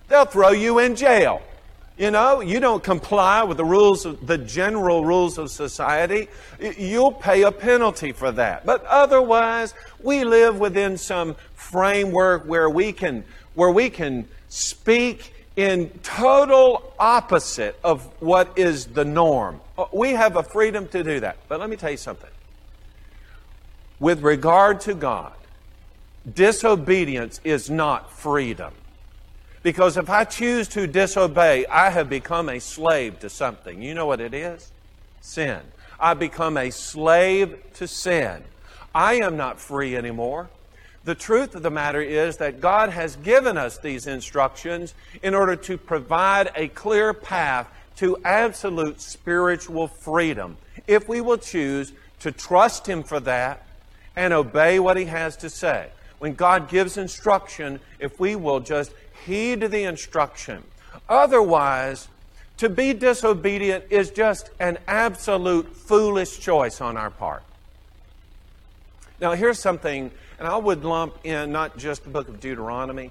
They'll 0.09 0.25
throw 0.25 0.51
you 0.51 0.79
in 0.79 0.97
jail. 0.97 1.43
You 1.99 2.11
know, 2.11 2.41
you 2.41 2.61
don't 2.61 2.83
comply 2.83 3.43
with 3.43 3.59
the 3.59 3.65
rules 3.65 4.07
of 4.07 4.27
the 4.27 4.39
general 4.39 5.05
rules 5.05 5.37
of 5.37 5.51
society, 5.51 6.29
you'll 6.79 7.13
pay 7.13 7.43
a 7.43 7.53
penalty 7.53 8.13
for 8.13 8.33
that. 8.33 8.65
But 8.65 8.85
otherwise, 8.87 9.75
we 10.03 10.25
live 10.25 10.59
within 10.59 10.97
some 10.97 11.37
framework 11.55 12.47
where 12.47 12.71
we 12.71 12.93
can 12.93 13.25
where 13.55 13.71
we 13.71 13.91
can 13.91 14.27
speak 14.49 15.35
in 15.57 15.91
total 16.03 16.95
opposite 16.99 17.79
of 17.85 18.03
what 18.23 18.59
is 18.59 18.87
the 18.87 19.05
norm. 19.05 19.61
Uh, 19.77 19.85
we 19.93 20.13
have 20.13 20.37
a 20.37 20.43
freedom 20.43 20.89
to 20.89 21.05
do 21.05 21.21
that. 21.21 21.37
But 21.49 21.61
let 21.61 21.69
me 21.69 21.77
tell 21.77 21.91
you 21.91 21.99
something. 21.99 22.31
With 23.99 24.23
regard 24.23 24.81
to 24.83 24.95
God, 24.95 25.35
disobedience 26.35 27.41
is 27.45 27.71
not 27.71 28.13
freedom. 28.13 28.73
Because 29.63 29.97
if 29.97 30.09
I 30.09 30.25
choose 30.25 30.69
to 30.69 30.87
disobey, 30.87 31.67
I 31.67 31.91
have 31.91 32.09
become 32.09 32.49
a 32.49 32.61
slave 32.61 33.21
to 33.21 33.29
something. 33.29 33.83
You 33.83 33.95
know 33.95 34.07
what 34.07 34.21
it 34.21 34.33
is? 34.33 34.73
Sin. 35.21 35.61
I 35.99 36.15
become 36.15 36.57
a 36.57 36.71
slave 36.71 37.59
to 37.75 37.87
sin. 37.87 38.43
I 38.95 39.15
am 39.17 39.37
not 39.37 39.61
free 39.61 39.97
anymore. 39.97 40.49
The 41.05 41.15
truth 41.15 41.55
of 41.55 41.63
the 41.63 41.71
matter 41.71 42.01
is 42.01 42.39
that 42.39 42.61
God 42.61 42.91
has 42.91 43.17
given 43.17 43.57
us 43.57 43.79
these 43.79 44.07
instructions 44.07 44.95
in 45.23 45.35
order 45.35 45.57
to 45.57 45.79
provide 45.79 46.51
a 46.55 46.69
clear 46.69 47.13
path 47.15 47.69
to 47.97 48.19
absolute 48.25 49.01
spiritual 49.01 49.89
freedom. 49.89 50.57
If 50.87 51.09
we 51.09 51.21
will 51.21 51.39
choose 51.39 51.93
to 52.21 52.33
trust 52.33 52.87
Him 52.87 53.03
for 53.03 53.21
that 53.21 53.67
and 54.17 54.33
obey 54.33 54.79
what 54.79 54.97
He 54.97 55.05
has 55.07 55.37
to 55.39 55.51
say. 55.51 55.91
When 56.21 56.35
God 56.35 56.69
gives 56.69 56.97
instruction, 56.97 57.81
if 57.99 58.21
we 58.21 58.37
will 58.37 58.61
just 58.61 58.93
heed 59.27 59.63
the 59.63 59.83
instruction. 59.85 60.63
Otherwise, 61.09 62.09
to 62.59 62.69
be 62.69 62.93
disobedient 62.93 63.85
is 63.91 64.11
just 64.11 64.51
an 64.61 64.79
absolute 64.87 65.75
foolish 65.75 66.39
choice 66.39 66.81
on 66.81 66.97
our 66.99 67.11
part. 67.11 67.43
Now, 69.19 69.33
here's 69.33 69.59
something, 69.59 70.11
and 70.39 70.47
I 70.47 70.57
would 70.57 70.85
lump 70.85 71.15
in 71.25 71.53
not 71.53 71.77
just 71.79 72.05
the 72.05 72.11
book 72.11 72.29
of 72.29 72.39
Deuteronomy, 72.39 73.11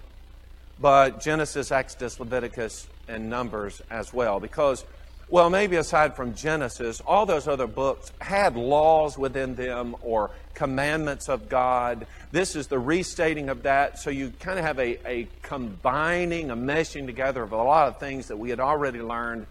but 0.79 1.19
Genesis, 1.19 1.71
Exodus, 1.71 2.19
Leviticus, 2.19 2.87
and 3.07 3.29
Numbers 3.29 3.81
as 3.89 4.13
well, 4.13 4.39
because 4.39 4.85
well, 5.29 5.49
maybe 5.49 5.75
aside 5.75 6.15
from 6.15 6.33
Genesis, 6.33 7.01
all 7.01 7.25
those 7.25 7.47
other 7.47 7.67
books 7.67 8.11
had 8.19 8.55
laws 8.55 9.17
within 9.17 9.53
them 9.55 9.95
or 10.01 10.31
commandments 10.55 11.29
of 11.29 11.49
God. 11.49 12.07
This 12.31 12.55
is 12.55 12.67
the 12.67 12.79
restating 12.79 13.49
of 13.49 13.63
that. 13.63 13.99
So 13.99 14.09
you 14.09 14.33
kind 14.39 14.57
of 14.57 14.65
have 14.65 14.79
a, 14.79 15.07
a 15.07 15.27
combining, 15.43 16.49
a 16.49 16.55
meshing 16.55 17.05
together 17.05 17.43
of 17.43 17.51
a 17.51 17.57
lot 17.57 17.89
of 17.89 17.99
things 17.99 18.27
that 18.27 18.37
we 18.37 18.49
had 18.49 18.59
already 18.59 19.01
learned 19.01 19.45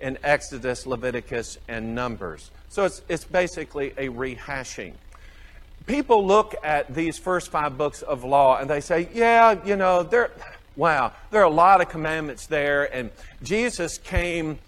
in 0.00 0.18
Exodus, 0.24 0.86
Leviticus, 0.86 1.58
and 1.68 1.94
Numbers. 1.94 2.50
So 2.68 2.84
it's, 2.84 3.02
it's 3.08 3.24
basically 3.24 3.92
a 3.96 4.08
rehashing. 4.08 4.94
People 5.86 6.26
look 6.26 6.54
at 6.62 6.92
these 6.92 7.18
first 7.18 7.50
five 7.50 7.78
books 7.78 8.02
of 8.02 8.24
law 8.24 8.58
and 8.58 8.68
they 8.68 8.80
say, 8.80 9.08
yeah, 9.14 9.64
you 9.64 9.76
know, 9.76 10.02
there, 10.02 10.30
wow, 10.76 11.12
there 11.30 11.40
are 11.40 11.44
a 11.44 11.50
lot 11.50 11.80
of 11.80 11.88
commandments 11.88 12.46
there, 12.46 12.84
and 12.94 13.10
Jesus 13.42 13.98
came 13.98 14.58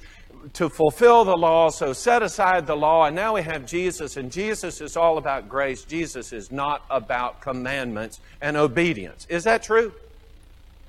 to 0.55 0.68
fulfill 0.68 1.24
the 1.24 1.37
law, 1.37 1.70
so 1.70 1.92
set 1.92 2.22
aside 2.22 2.66
the 2.66 2.76
law, 2.76 3.05
and 3.05 3.16
now 3.16 3.35
we 3.35 3.42
have 3.42 3.66
Jesus, 3.66 4.16
and 4.16 4.31
Jesus 4.31 4.81
is 4.81 4.96
all 4.96 5.18
about 5.18 5.48
grace. 5.48 5.85
Jesus 5.85 6.33
is 6.33 6.50
not 6.50 6.85
about 6.90 7.40
commandments 7.40 8.20
and 8.40 8.57
obedience. 8.57 9.26
Is 9.28 9.44
that 9.44 9.62
true? 9.62 9.92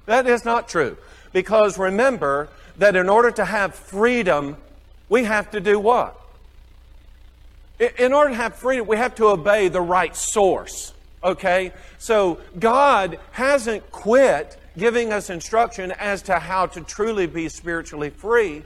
That 0.05 0.27
is 0.27 0.43
not 0.45 0.67
true. 0.67 0.97
Because 1.31 1.77
remember 1.77 2.49
that 2.77 2.95
in 2.95 3.09
order 3.09 3.31
to 3.31 3.45
have 3.45 3.75
freedom, 3.75 4.57
we 5.09 5.23
have 5.23 5.51
to 5.51 5.59
do 5.59 5.79
what? 5.79 6.19
In 7.97 8.13
order 8.13 8.31
to 8.31 8.35
have 8.35 8.55
freedom, 8.55 8.87
we 8.87 8.97
have 8.97 9.15
to 9.15 9.27
obey 9.27 9.67
the 9.67 9.81
right 9.81 10.15
source. 10.15 10.93
Okay? 11.23 11.71
So 11.97 12.39
God 12.59 13.19
hasn't 13.31 13.91
quit 13.91 14.57
giving 14.77 15.13
us 15.13 15.29
instruction 15.29 15.91
as 15.93 16.23
to 16.23 16.39
how 16.39 16.65
to 16.67 16.81
truly 16.81 17.27
be 17.27 17.49
spiritually 17.49 18.09
free. 18.09 18.63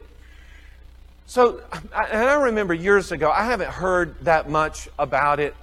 So, 1.30 1.60
and 1.94 1.94
I 1.94 2.36
remember 2.36 2.74
years 2.74 3.12
ago, 3.12 3.30
I 3.30 3.44
haven't 3.44 3.70
heard 3.70 4.16
that 4.24 4.50
much 4.50 4.88
about 4.98 5.42
it 5.42 5.54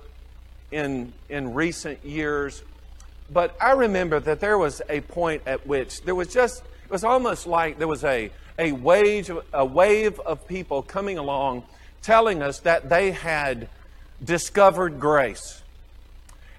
in, 0.71 1.15
in 1.31 1.55
recent 1.55 2.05
years, 2.05 2.63
but 3.33 3.57
I 3.59 3.73
remember 3.73 4.21
that 4.21 4.41
there 4.41 4.59
was 4.59 4.83
a 4.91 5.01
point 5.01 5.41
at 5.47 5.67
which 5.67 6.03
there 6.03 6.15
was 6.15 6.29
just, 6.29 6.63
it 6.85 6.91
was 6.91 7.03
almost 7.03 7.47
like 7.47 7.79
there 7.79 7.89
was 7.89 8.05
a, 8.05 8.31
a, 8.59 8.73
wave, 8.73 9.33
a 9.55 9.65
wave 9.65 10.21
of 10.21 10.47
people 10.47 10.83
coming 10.83 11.17
along 11.17 11.65
telling 12.03 12.43
us 12.43 12.61
that 12.61 12.91
they 12.91 13.13
had 13.13 13.71
discovered 14.23 15.01
grace. 15.01 15.63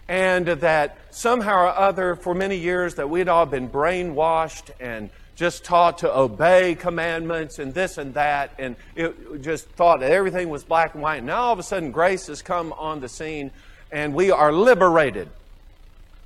And 0.07 0.47
that 0.47 0.97
somehow 1.11 1.65
or 1.65 1.67
other, 1.67 2.15
for 2.15 2.33
many 2.33 2.57
years, 2.57 2.95
that 2.95 3.07
we'd 3.07 3.29
all 3.29 3.45
been 3.45 3.69
brainwashed 3.69 4.71
and 4.79 5.11
just 5.35 5.63
taught 5.65 5.99
to 5.99 6.17
obey 6.17 6.75
commandments 6.75 7.59
and 7.59 7.73
this 7.73 7.97
and 7.97 8.13
that, 8.13 8.51
and 8.57 8.75
it 8.95 9.41
just 9.41 9.67
thought 9.71 9.99
that 9.99 10.11
everything 10.11 10.49
was 10.49 10.63
black 10.63 10.93
and 10.93 11.03
white. 11.03 11.23
Now 11.23 11.43
all 11.43 11.53
of 11.53 11.59
a 11.59 11.63
sudden, 11.63 11.91
grace 11.91 12.27
has 12.27 12.41
come 12.41 12.73
on 12.73 13.01
the 13.01 13.09
scene, 13.09 13.51
and 13.91 14.13
we 14.13 14.31
are 14.31 14.53
liberated. 14.53 15.29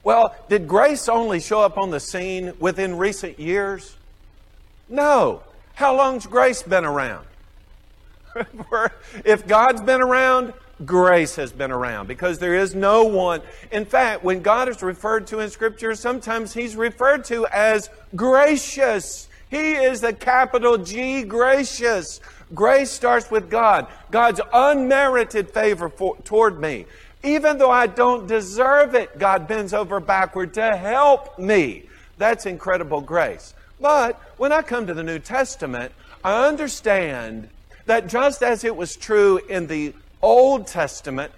Well, 0.04 0.36
did 0.48 0.68
grace 0.68 1.10
only 1.10 1.40
show 1.40 1.62
up 1.62 1.78
on 1.78 1.90
the 1.90 2.00
scene 2.00 2.54
within 2.60 2.98
recent 2.98 3.40
years? 3.40 3.98
No. 4.88 5.44
How 5.74 5.96
long's 5.96 6.26
grace 6.26 6.62
been 6.62 6.86
around? 6.86 7.26
if 9.26 9.48
God's 9.48 9.82
been 9.82 10.02
around, 10.02 10.54
grace 10.86 11.36
has 11.36 11.52
been 11.52 11.72
around 11.72 12.08
because 12.08 12.40
there 12.40 12.56
is 12.56 12.76
no 12.76 13.04
one. 13.04 13.42
In 13.72 13.86
fact, 13.86 14.24
when 14.24 14.42
God 14.42 14.70
is 14.70 14.82
referred 14.82 15.28
to 15.28 15.40
in 15.40 15.50
Scripture, 15.50 15.96
sometimes 15.96 16.54
He's 16.54 16.76
referred 16.76 17.26
to 17.26 17.46
as 17.48 17.90
gracious. 18.16 19.28
He 19.50 19.74
is 19.74 20.02
the 20.02 20.14
capital 20.14 20.78
G, 20.78 21.24
gracious. 21.24 22.22
Grace 22.54 22.92
starts 22.92 23.30
with 23.30 23.50
God, 23.50 23.88
God's 24.12 24.42
unmerited 24.54 25.52
favor 25.52 25.90
for, 25.90 26.16
toward 26.24 26.60
me. 26.60 26.86
Even 27.24 27.58
though 27.58 27.72
I 27.72 27.88
don't 27.88 28.28
deserve 28.28 28.96
it, 28.96 29.20
God 29.20 29.48
bends 29.48 29.74
over 29.74 30.00
backward 30.00 30.54
to 30.54 30.76
help 30.78 31.38
me. 31.38 31.84
That's 32.18 32.46
incredible 32.46 33.02
grace. 33.02 33.54
But 33.80 34.20
when 34.38 34.52
I 34.52 34.62
come 34.62 34.88
to 34.88 34.94
the 34.94 35.04
New 35.04 35.20
Testament, 35.20 35.92
I 36.24 36.48
understand 36.48 37.50
that 37.86 38.08
just 38.08 38.44
as 38.44 38.64
it 38.64 38.76
was 38.76 38.96
true 38.96 39.38
in 39.50 39.68
the 39.68 39.94
Old 40.22 40.68
Testament, 40.68 41.32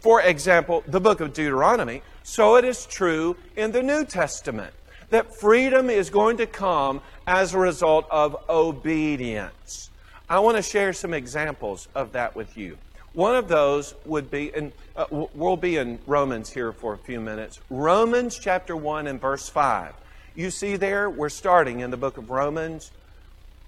for 0.00 0.20
example, 0.20 0.82
the 0.86 1.00
book 1.00 1.20
of 1.20 1.32
Deuteronomy, 1.32 2.02
so 2.22 2.56
it 2.56 2.64
is 2.64 2.86
true 2.86 3.36
in 3.56 3.72
the 3.72 3.82
New 3.82 4.04
Testament 4.04 4.74
that 5.10 5.34
freedom 5.34 5.90
is 5.90 6.10
going 6.10 6.36
to 6.38 6.46
come 6.46 7.00
as 7.26 7.54
a 7.54 7.58
result 7.58 8.06
of 8.10 8.36
obedience. 8.48 9.90
I 10.28 10.38
want 10.40 10.56
to 10.56 10.62
share 10.62 10.92
some 10.92 11.12
examples 11.12 11.88
of 11.94 12.12
that 12.12 12.36
with 12.36 12.56
you. 12.56 12.78
One 13.12 13.34
of 13.34 13.48
those 13.48 13.94
would 14.04 14.30
be, 14.30 14.54
and 14.54 14.72
uh, 14.94 15.06
we'll 15.10 15.56
be 15.56 15.76
in 15.76 15.98
Romans 16.06 16.50
here 16.50 16.72
for 16.72 16.94
a 16.94 16.98
few 16.98 17.20
minutes. 17.20 17.60
Romans 17.68 18.38
chapter 18.38 18.76
1 18.76 19.08
and 19.08 19.20
verse 19.20 19.48
5. 19.48 19.94
You 20.36 20.50
see 20.50 20.76
there, 20.76 21.10
we're 21.10 21.28
starting 21.28 21.80
in 21.80 21.90
the 21.90 21.96
book 21.96 22.18
of 22.18 22.30
Romans 22.30 22.92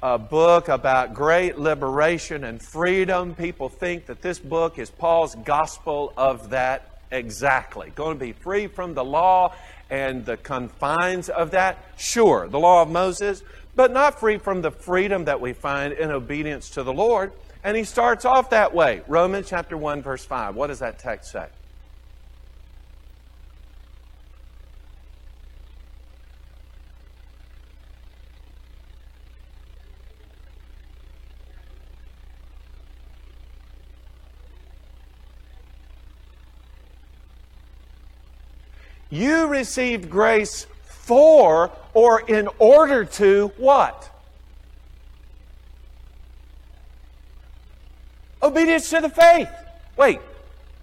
a 0.02 0.18
book 0.18 0.68
about 0.68 1.14
great 1.14 1.58
liberation 1.58 2.42
and 2.42 2.60
freedom. 2.60 3.36
People 3.36 3.68
think 3.68 4.06
that 4.06 4.20
this 4.20 4.40
book 4.40 4.78
is 4.78 4.90
Paul's 4.90 5.36
gospel 5.36 6.12
of 6.16 6.50
that 6.50 6.98
exactly. 7.12 7.92
Going 7.94 8.18
to 8.18 8.24
be 8.24 8.32
free 8.32 8.66
from 8.66 8.94
the 8.94 9.04
law 9.04 9.54
and 9.90 10.26
the 10.26 10.36
confines 10.36 11.28
of 11.28 11.52
that? 11.52 11.78
Sure, 11.96 12.48
the 12.48 12.58
law 12.58 12.82
of 12.82 12.90
Moses, 12.90 13.44
but 13.76 13.92
not 13.92 14.18
free 14.18 14.38
from 14.38 14.60
the 14.60 14.72
freedom 14.72 15.26
that 15.26 15.40
we 15.40 15.52
find 15.52 15.92
in 15.92 16.10
obedience 16.10 16.70
to 16.70 16.82
the 16.82 16.92
Lord. 16.92 17.30
And 17.62 17.76
he 17.76 17.84
starts 17.84 18.24
off 18.24 18.50
that 18.50 18.74
way. 18.74 19.02
Romans 19.06 19.46
chapter 19.48 19.76
1, 19.76 20.02
verse 20.02 20.24
5. 20.24 20.56
What 20.56 20.66
does 20.66 20.80
that 20.80 20.98
text 20.98 21.30
say? 21.30 21.46
You 39.12 39.46
received 39.46 40.08
grace 40.08 40.66
for 40.86 41.70
or 41.92 42.22
in 42.22 42.48
order 42.58 43.04
to 43.04 43.52
what? 43.58 44.10
Obedience 48.42 48.88
to 48.88 49.02
the 49.02 49.10
faith. 49.10 49.50
Wait, 49.98 50.18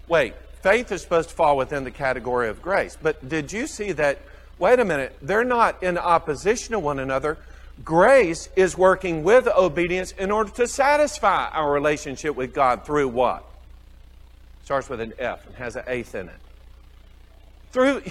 wait. 0.07 0.35
Faith 0.61 0.91
is 0.91 1.01
supposed 1.01 1.29
to 1.29 1.35
fall 1.35 1.57
within 1.57 1.83
the 1.83 1.89
category 1.89 2.49
of 2.49 2.61
grace. 2.61 2.95
But 3.01 3.27
did 3.27 3.51
you 3.51 3.65
see 3.65 3.93
that? 3.93 4.19
Wait 4.59 4.79
a 4.79 4.85
minute. 4.85 5.17
They're 5.23 5.43
not 5.43 5.81
in 5.81 5.97
opposition 5.97 6.73
to 6.73 6.79
one 6.79 6.99
another. 6.99 7.39
Grace 7.83 8.47
is 8.55 8.77
working 8.77 9.23
with 9.23 9.47
obedience 9.47 10.11
in 10.11 10.29
order 10.29 10.51
to 10.51 10.67
satisfy 10.67 11.47
our 11.49 11.71
relationship 11.71 12.35
with 12.35 12.53
God 12.53 12.85
through 12.85 13.07
what? 13.07 13.43
Starts 14.65 14.87
with 14.87 15.01
an 15.01 15.13
F 15.17 15.47
and 15.47 15.55
has 15.55 15.75
an 15.75 15.83
eighth 15.87 16.13
in 16.13 16.29
it 16.29 16.35
Through, 17.71 18.01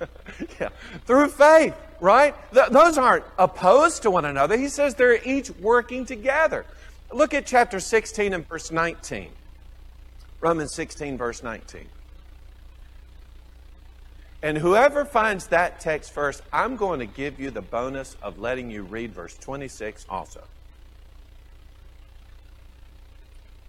yeah, 0.60 0.70
through 1.04 1.28
faith, 1.28 1.74
right? 2.00 2.34
Th- 2.52 2.68
those 2.68 2.98
aren't 2.98 3.24
opposed 3.38 4.02
to 4.02 4.10
one 4.10 4.24
another. 4.24 4.56
He 4.56 4.68
says 4.68 4.94
they're 4.94 5.22
each 5.24 5.50
working 5.50 6.04
together. 6.04 6.66
Look 7.12 7.32
at 7.32 7.46
chapter 7.46 7.78
16 7.78 8.32
and 8.32 8.48
verse 8.48 8.72
19. 8.72 9.30
Romans 10.40 10.74
16, 10.74 11.16
verse 11.16 11.42
19. 11.42 11.86
And 14.42 14.58
whoever 14.58 15.06
finds 15.06 15.46
that 15.46 15.80
text 15.80 16.12
first, 16.12 16.42
I'm 16.52 16.76
going 16.76 16.98
to 16.98 17.06
give 17.06 17.40
you 17.40 17.50
the 17.50 17.62
bonus 17.62 18.14
of 18.20 18.38
letting 18.38 18.70
you 18.70 18.82
read 18.82 19.14
verse 19.14 19.34
26 19.38 20.04
also. 20.10 20.42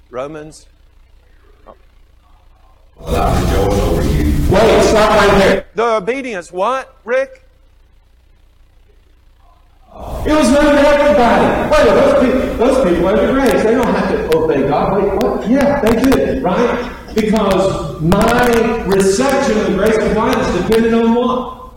Romans. 0.10 0.68
Oh. 1.66 1.76
Over 4.96 5.04
you. 5.04 5.04
Wait, 5.04 5.04
stop 5.04 5.10
right 5.10 5.38
there. 5.40 5.66
The 5.76 5.84
obedience, 5.98 6.52
what, 6.52 6.98
Rick? 7.06 7.42
It 10.26 10.34
was 10.34 10.52
not 10.52 10.64
for 10.64 10.76
everybody. 10.76 11.72
Wait, 11.72 11.86
those 11.96 12.26
people, 12.26 12.58
those 12.58 12.90
people 12.90 13.08
are 13.08 13.16
the 13.16 13.32
grace. 13.32 13.64
They 13.64 13.76
don't 13.76 13.96
have 13.96 14.10
to 14.10 14.38
obey 14.38 14.68
God. 14.68 15.02
Wait, 15.02 15.14
what? 15.16 15.48
Yeah, 15.50 15.80
they 15.82 16.02
did, 16.02 16.44
right? 16.44 17.14
Because 17.16 18.02
my 18.02 18.84
reception 18.86 19.58
of 19.60 19.68
the 19.68 19.74
grace 19.76 19.98
of 19.98 20.14
God 20.14 20.38
is 20.38 20.64
dependent 20.64 20.96
on 20.96 21.16
what? 21.16 21.72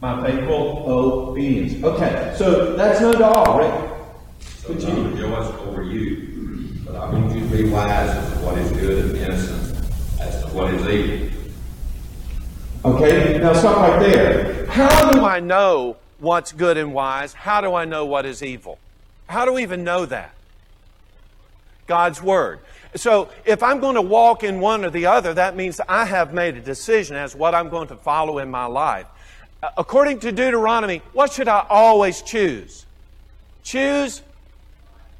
My 0.00 0.24
faithful 0.26 0.84
obedience. 0.86 1.84
Okay, 1.84 2.34
so 2.38 2.76
that's 2.76 3.00
no 3.00 3.12
all, 3.22 3.58
Rick. 3.58 3.90
Continue. 4.64 5.10
Rejoice 5.10 5.46
over 5.66 5.82
you, 5.82 6.80
but 6.86 6.94
I 6.94 7.10
want 7.10 7.34
you 7.34 7.40
to 7.40 7.46
be 7.56 7.68
wise 7.68 8.08
as 8.08 8.32
to 8.32 8.38
what 8.46 8.58
is 8.58 8.72
good 8.72 9.04
and 9.06 9.16
innocent 9.16 9.90
as 10.20 10.42
to 10.42 10.48
what 10.50 10.72
is 10.72 10.86
evil. 10.88 11.37
Okay, 12.84 13.38
now 13.38 13.52
stop 13.54 13.78
right 13.78 14.00
there. 14.00 14.66
How 14.66 15.10
do 15.10 15.24
I 15.24 15.40
know 15.40 15.96
what's 16.20 16.52
good 16.52 16.76
and 16.76 16.94
wise? 16.94 17.32
How 17.34 17.60
do 17.60 17.74
I 17.74 17.84
know 17.84 18.06
what 18.06 18.24
is 18.24 18.40
evil? 18.40 18.78
How 19.26 19.44
do 19.44 19.52
we 19.54 19.62
even 19.62 19.82
know 19.82 20.06
that? 20.06 20.32
God's 21.88 22.22
Word. 22.22 22.60
So 22.94 23.30
if 23.44 23.62
I'm 23.62 23.80
going 23.80 23.96
to 23.96 24.02
walk 24.02 24.44
in 24.44 24.60
one 24.60 24.84
or 24.84 24.90
the 24.90 25.06
other, 25.06 25.34
that 25.34 25.56
means 25.56 25.80
I 25.88 26.04
have 26.04 26.32
made 26.32 26.56
a 26.56 26.60
decision 26.60 27.16
as 27.16 27.34
what 27.34 27.54
I'm 27.54 27.68
going 27.68 27.88
to 27.88 27.96
follow 27.96 28.38
in 28.38 28.48
my 28.48 28.66
life. 28.66 29.06
According 29.76 30.20
to 30.20 30.30
Deuteronomy, 30.30 31.02
what 31.12 31.32
should 31.32 31.48
I 31.48 31.66
always 31.68 32.22
choose? 32.22 32.86
Choose, 33.64 34.22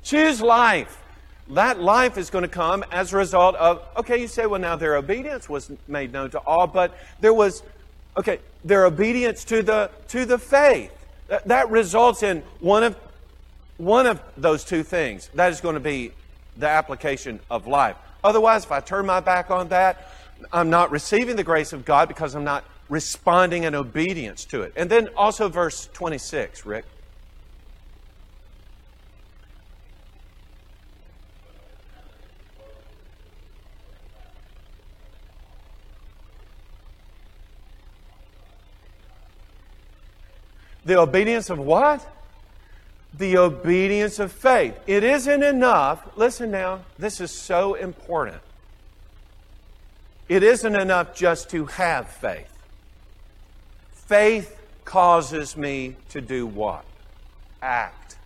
choose 0.05 0.41
life. 0.41 0.98
That 1.51 1.81
life 1.81 2.19
is 2.19 2.31
going 2.31 2.43
to 2.43 2.49
come 2.49 2.85
as 2.91 3.13
a 3.13 3.17
result 3.17 3.55
of, 3.57 3.83
okay, 3.97 4.21
you 4.21 4.29
say, 4.29 4.47
well, 4.47 4.61
now 4.61 4.77
their 4.77 4.97
obedience 4.97 5.49
was 5.49 5.71
made 5.87 6.13
known 6.13 6.31
to 6.31 6.39
all, 6.41 6.67
but 6.67 6.95
there 7.21 7.33
was 7.33 7.63
Okay, 8.19 8.41
their 8.65 8.85
obedience 8.85 9.45
to 9.45 9.63
the, 9.63 9.91
to 10.09 10.25
the 10.25 10.39
faith. 10.39 10.93
That, 11.29 11.47
that 11.47 11.71
results 11.71 12.25
in 12.25 12.43
one 12.59 12.83
of, 12.83 12.97
one 13.77 14.07
of 14.07 14.21
those 14.37 14.65
two 14.65 14.83
things. 14.83 15.31
That 15.35 15.53
is 15.53 15.61
going 15.61 15.75
to 15.75 15.81
be 15.81 16.13
the 16.57 16.69
application 16.69 17.39
of 17.49 17.69
life. 17.69 17.97
Otherwise, 18.25 18.65
if 18.65 18.73
I 18.73 18.81
turn 18.81 19.07
my 19.07 19.21
back 19.21 19.53
on 19.53 19.69
that, 19.69 20.11
I'm 20.53 20.69
not 20.69 20.91
receiving 20.91 21.37
the 21.37 21.45
grace 21.45 21.73
of 21.73 21.85
God 21.85 22.09
because 22.09 22.35
I'm 22.35 22.45
not 22.45 22.65
responding 22.89 23.63
in 23.63 23.77
obedience 23.77 24.45
to 24.47 24.63
it. 24.63 24.73
And 24.75 24.91
then 24.91 25.09
also 25.17 25.49
verse 25.49 25.89
26, 25.93 26.67
Rick. 26.67 26.87
The 40.85 40.99
obedience 40.99 41.51
of 41.51 41.59
what? 41.59 42.07
The 43.15 43.39
obedience 43.39 44.19
of 44.19 44.33
faith. 44.33 44.79
It 44.87 45.03
isn't 45.03 45.43
enough. 45.43 46.17
Listen 46.17 46.51
now, 46.51 46.81
this 46.99 47.21
is 47.21 47.31
so 47.31 47.75
important. 47.75 48.41
It 50.29 50.43
isn't 50.43 50.77
enough 50.77 51.15
just 51.15 51.51
to 51.51 51.67
have 51.67 52.09
faith. 52.09 52.53
Faith 53.93 54.59
causes 54.85 55.57
me 55.57 55.97
to 56.11 56.21
do 56.21 56.47
what? 56.47 56.85
Act. 57.63 58.17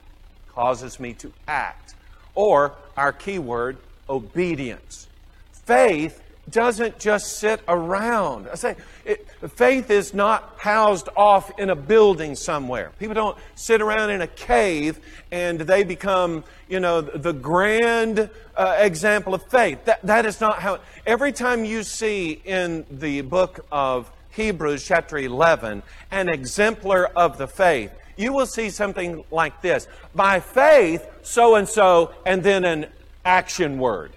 Causes 0.48 1.00
me 1.00 1.14
to 1.14 1.32
act. 1.48 1.94
Or, 2.34 2.74
our 2.96 3.12
key 3.12 3.38
word, 3.38 3.78
obedience. 4.08 5.06
Faith 5.52 6.22
doesn't 6.52 6.98
just 6.98 7.38
sit 7.38 7.60
around. 7.66 8.48
I 8.48 8.54
say, 8.54 8.76
it, 9.04 9.26
faith 9.56 9.90
is 9.90 10.14
not 10.14 10.54
housed 10.58 11.08
off 11.16 11.58
in 11.58 11.70
a 11.70 11.74
building 11.74 12.36
somewhere. 12.36 12.92
People 12.98 13.14
don't 13.14 13.38
sit 13.54 13.80
around 13.80 14.10
in 14.10 14.20
a 14.20 14.26
cave 14.26 15.00
and 15.32 15.60
they 15.60 15.82
become, 15.82 16.44
you 16.68 16.78
know, 16.78 17.00
the 17.00 17.32
grand 17.32 18.30
uh, 18.56 18.76
example 18.78 19.34
of 19.34 19.42
faith. 19.44 19.84
That, 19.86 20.02
that 20.02 20.26
is 20.26 20.40
not 20.40 20.60
how. 20.60 20.78
Every 21.06 21.32
time 21.32 21.64
you 21.64 21.82
see 21.82 22.40
in 22.44 22.86
the 22.90 23.22
book 23.22 23.66
of 23.72 24.10
Hebrews, 24.30 24.84
chapter 24.84 25.18
11, 25.18 25.82
an 26.10 26.28
exemplar 26.28 27.06
of 27.06 27.38
the 27.38 27.48
faith, 27.48 27.92
you 28.16 28.32
will 28.32 28.46
see 28.46 28.70
something 28.70 29.24
like 29.30 29.62
this. 29.62 29.88
By 30.14 30.40
faith, 30.40 31.06
so 31.22 31.56
and 31.56 31.68
so, 31.68 32.14
and 32.24 32.42
then 32.42 32.64
an 32.64 32.86
action 33.24 33.78
word. 33.78 34.12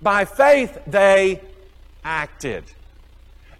By 0.00 0.24
faith, 0.24 0.78
they 0.86 1.40
acted. 2.04 2.64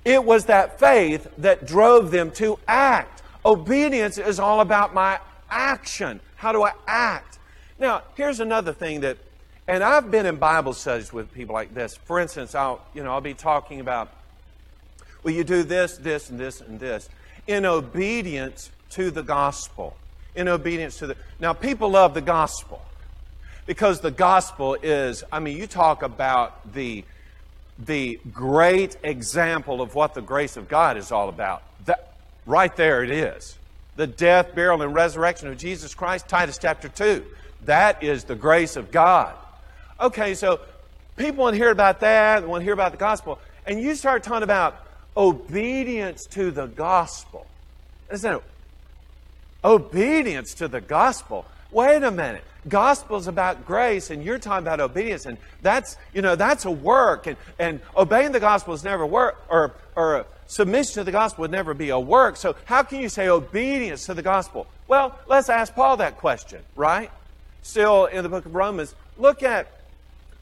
It 0.05 0.25
was 0.25 0.47
that 0.47 0.79
faith 0.79 1.29
that 1.39 1.67
drove 1.67 2.11
them 2.11 2.31
to 2.33 2.59
act. 2.67 3.23
Obedience 3.45 4.19
is 4.19 4.39
all 4.39 4.61
about 4.61 4.95
my 4.95 5.19
action. 5.51 6.21
How 6.37 6.53
do 6.53 6.63
I 6.63 6.73
act? 6.87 7.39
Now, 7.79 8.03
here's 8.15 8.41
another 8.41 8.73
thing 8.73 9.01
that, 9.01 9.19
and 9.67 9.83
I've 9.83 10.11
been 10.11 10.27
in 10.27 10.37
Bible 10.37 10.73
studies 10.73 11.13
with 11.13 11.33
people 11.33 11.55
like 11.55 11.75
this. 11.75 11.97
For 11.97 12.21
instance, 12.21 12.55
I'll, 12.55 12.81
you 12.95 13.03
know, 13.03 13.11
I'll 13.11 13.21
be 13.21 13.35
talking 13.35 13.81
about, 13.81 14.11
well, 15.23 15.35
you 15.35 15.45
do 15.45 15.63
this, 15.63 15.97
this, 15.97 16.31
and 16.31 16.39
this, 16.39 16.61
and 16.61 16.79
this 16.81 17.09
in 17.49 17.65
obedience 17.65 18.71
to 18.91 19.11
the 19.11 19.23
gospel. 19.23 19.97
In 20.37 20.47
obedience 20.47 20.99
to 20.99 21.09
the. 21.09 21.17
Now, 21.41 21.53
people 21.53 21.91
love 21.91 22.15
the 22.15 22.21
gospel 22.21 22.81
because 23.69 24.01
the 24.01 24.11
gospel 24.11 24.79
is, 24.83 25.23
I 25.31 25.41
mean, 25.41 25.59
you 25.59 25.67
talk 25.67 26.03
about 26.03 26.73
the, 26.73 27.05
the 27.79 28.19
great 28.33 28.97
example 29.03 29.83
of 29.83 29.95
what 29.95 30.15
the 30.15 30.23
grace 30.23 30.57
of 30.57 30.69
God 30.71 30.97
is 30.97 31.13
all 31.13 31.29
about. 31.29 31.63
That, 31.85 32.15
right 32.47 32.75
there 32.77 33.05
it 33.05 33.11
is. 33.11 33.59
The 33.97 34.07
death, 34.07 34.55
burial, 34.55 34.81
and 34.81 34.95
resurrection 34.95 35.49
of 35.49 35.59
Jesus 35.59 35.95
Christ, 35.95 36.29
Titus 36.29 36.57
chapter 36.57 36.89
2. 36.89 37.23
That 37.67 38.03
is 38.03 38.25
the 38.25 38.35
grace 38.35 38.77
of 38.77 38.91
God. 38.91 39.35
Okay, 40.01 40.33
so 40.33 40.61
people 41.19 41.43
want 41.43 41.53
to 41.53 41.59
hear 41.59 41.71
about 41.71 42.01
that, 42.01 42.41
they 42.41 42.47
want 42.47 42.63
to 42.63 42.65
hear 42.65 42.73
about 42.73 42.93
the 42.93 42.99
gospel, 42.99 43.39
and 43.67 43.79
you 43.79 43.95
start 43.95 44.23
talking 44.23 44.45
about 44.45 44.83
obedience 45.15 46.25
to 46.29 46.51
the 46.51 46.69
gospel. 46.69 47.47
Isn't 48.11 48.37
it? 48.37 48.43
Obedience 49.63 50.55
to 50.55 50.69
the 50.69 50.81
gospel. 50.81 51.45
Wait 51.71 52.03
a 52.03 52.11
minute. 52.11 52.45
Gospel 52.69 53.17
is 53.17 53.27
about 53.27 53.67
grace, 53.67 54.11
and 54.11 54.23
you're 54.23 54.39
talking 54.39 54.65
about 54.65 54.81
obedience, 54.81 55.27
and 55.27 55.39
that's 55.63 55.97
you 56.13 56.23
know 56.23 56.37
that's 56.37 56.65
a 56.65 56.71
work, 56.71 57.27
and, 57.27 57.37
and 57.59 57.81
obeying 57.97 58.33
the 58.33 58.41
gospel 58.41 58.75
is 58.75 58.85
never 58.85 59.07
work, 59.07 59.41
or 59.49 59.75
or 59.97 60.27
submission 60.47 60.95
to 60.95 61.05
the 61.05 61.13
gospel 61.13 61.43
would 61.43 61.51
never 61.51 61.75
be 61.75 61.91
a 61.91 61.99
work. 61.99 62.37
So 62.37 62.57
how 62.65 62.83
can 62.83 63.01
you 63.01 63.09
say 63.09 63.29
obedience 63.29 64.07
to 64.07 64.15
the 64.15 64.23
gospel? 64.23 64.67
Well, 64.89 65.19
let's 65.29 65.49
ask 65.49 65.75
Paul 65.75 65.99
that 65.99 66.17
question, 66.17 66.63
right? 66.75 67.11
Still 67.63 68.07
in 68.07 68.23
the 68.23 68.29
book 68.29 68.47
of 68.47 68.55
Romans, 68.55 68.95
look 69.17 69.43
at 69.43 69.69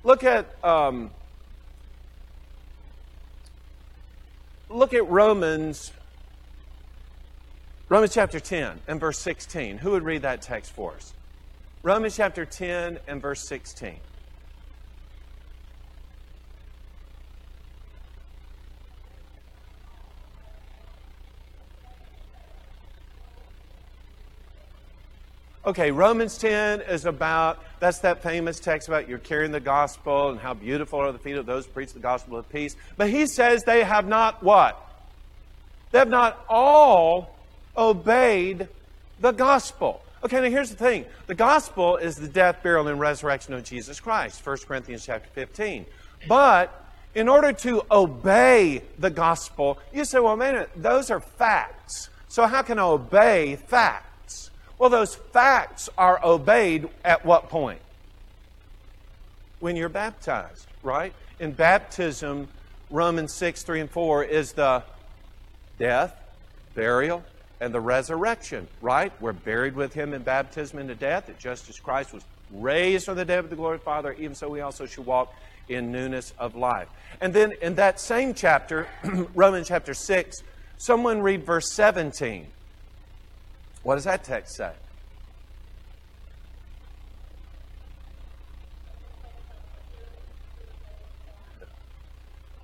look 0.04 0.24
at 0.24 0.46
um, 0.64 1.10
look 4.68 4.94
at 4.94 5.08
Romans 5.08 5.92
Romans 7.88 8.12
chapter 8.12 8.40
10 8.40 8.80
and 8.88 8.98
verse 8.98 9.18
16. 9.20 9.78
Who 9.78 9.92
would 9.92 10.02
read 10.02 10.22
that 10.22 10.42
text 10.42 10.72
for 10.72 10.94
us? 10.94 11.12
Romans 11.86 12.16
chapter 12.16 12.44
10 12.44 12.98
and 13.06 13.22
verse 13.22 13.46
16. 13.46 13.94
Okay, 25.64 25.92
Romans 25.92 26.36
10 26.38 26.80
is 26.80 27.04
about, 27.04 27.62
that's 27.78 28.00
that 28.00 28.20
famous 28.20 28.58
text 28.58 28.88
about 28.88 29.08
you're 29.08 29.18
carrying 29.18 29.52
the 29.52 29.60
gospel 29.60 30.30
and 30.30 30.40
how 30.40 30.54
beautiful 30.54 30.98
are 30.98 31.12
the 31.12 31.20
feet 31.20 31.36
of 31.36 31.46
those 31.46 31.66
who 31.66 31.70
preach 31.70 31.92
the 31.92 32.00
gospel 32.00 32.36
of 32.36 32.50
peace. 32.50 32.74
But 32.96 33.10
he 33.10 33.28
says 33.28 33.62
they 33.62 33.84
have 33.84 34.08
not 34.08 34.42
what? 34.42 34.76
They 35.92 36.00
have 36.00 36.08
not 36.08 36.44
all 36.48 37.36
obeyed 37.76 38.66
the 39.20 39.30
gospel. 39.30 40.02
Okay, 40.24 40.40
now 40.40 40.48
here's 40.48 40.70
the 40.70 40.76
thing. 40.76 41.04
The 41.26 41.34
gospel 41.34 41.96
is 41.98 42.16
the 42.16 42.28
death, 42.28 42.62
burial, 42.62 42.88
and 42.88 42.98
resurrection 42.98 43.54
of 43.54 43.64
Jesus 43.64 44.00
Christ, 44.00 44.44
1 44.44 44.58
Corinthians 44.66 45.04
chapter 45.04 45.28
15. 45.34 45.86
But 46.26 46.84
in 47.14 47.28
order 47.28 47.52
to 47.52 47.82
obey 47.90 48.82
the 48.98 49.10
gospel, 49.10 49.78
you 49.92 50.04
say, 50.04 50.18
well, 50.18 50.36
man, 50.36 50.66
those 50.74 51.10
are 51.10 51.20
facts. 51.20 52.08
So 52.28 52.46
how 52.46 52.62
can 52.62 52.78
I 52.78 52.82
obey 52.82 53.56
facts? 53.56 54.50
Well, 54.78 54.90
those 54.90 55.14
facts 55.14 55.88
are 55.96 56.22
obeyed 56.24 56.88
at 57.04 57.24
what 57.24 57.48
point? 57.48 57.80
When 59.60 59.76
you're 59.76 59.88
baptized, 59.88 60.66
right? 60.82 61.12
In 61.40 61.52
baptism, 61.52 62.48
Romans 62.90 63.32
6, 63.32 63.62
3, 63.62 63.80
and 63.80 63.90
4 63.90 64.24
is 64.24 64.52
the 64.52 64.82
death, 65.78 66.14
burial, 66.74 67.22
and 67.60 67.72
the 67.72 67.80
resurrection, 67.80 68.68
right? 68.80 69.12
We're 69.20 69.32
buried 69.32 69.74
with 69.74 69.94
him 69.94 70.12
in 70.12 70.22
baptism 70.22 70.78
into 70.78 70.94
death, 70.94 71.26
that 71.26 71.38
just 71.38 71.68
as 71.68 71.78
Christ 71.78 72.12
was 72.12 72.24
raised 72.50 73.06
from 73.06 73.16
the 73.16 73.24
dead 73.24 73.40
of 73.40 73.50
the 73.50 73.56
glory 73.56 73.76
of 73.76 73.80
the 73.80 73.84
Father, 73.84 74.12
even 74.14 74.34
so 74.34 74.48
we 74.48 74.60
also 74.60 74.86
should 74.86 75.06
walk 75.06 75.34
in 75.68 75.90
newness 75.90 76.32
of 76.38 76.54
life. 76.54 76.88
And 77.20 77.32
then 77.32 77.52
in 77.62 77.74
that 77.76 77.98
same 77.98 78.34
chapter, 78.34 78.86
Romans 79.34 79.68
chapter 79.68 79.94
6, 79.94 80.42
someone 80.76 81.22
read 81.22 81.44
verse 81.44 81.72
17. 81.72 82.46
What 83.82 83.94
does 83.94 84.04
that 84.04 84.24
text 84.24 84.56
say? 84.56 84.72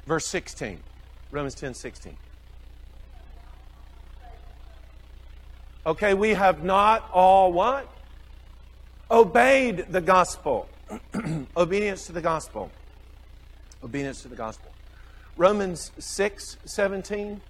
Verse 0.07 0.27
16. 0.27 0.79
Romans 1.31 1.55
10 1.55 1.75
16. 1.75 2.17
Okay, 5.85 6.15
we 6.15 6.31
have 6.31 6.63
not 6.63 7.11
all 7.13 7.53
what? 7.53 7.89
Obeyed 9.11 9.87
the 9.91 10.01
gospel. 10.01 10.69
Obedience 11.57 12.07
to 12.07 12.13
the 12.13 12.21
gospel. 12.21 12.71
Obedience 13.83 14.23
to 14.23 14.29
the 14.29 14.37
gospel. 14.37 14.71
Romans 15.37 15.91
6 15.99 16.57
17. 16.65 17.41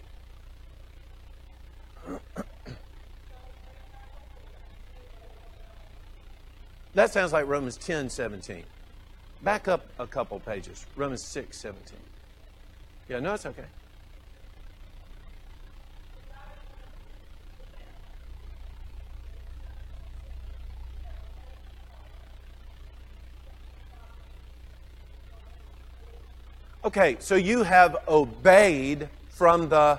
That 6.95 7.11
sounds 7.11 7.33
like 7.33 7.47
Romans 7.47 7.77
10 7.79 8.11
17. 8.11 8.65
Back 9.43 9.67
up 9.67 9.87
a 9.99 10.07
couple 10.07 10.39
pages. 10.41 10.85
Romans 10.95 11.25
6 11.25 11.59
17. 11.59 11.97
Yeah, 13.09 13.21
no, 13.21 13.35
it's 13.35 13.47
okay. 13.47 13.65
Okay, 26.95 27.17
so 27.21 27.37
you 27.37 27.63
have 27.63 27.97
obeyed 28.07 29.09
from 29.31 29.71
the 29.71 29.99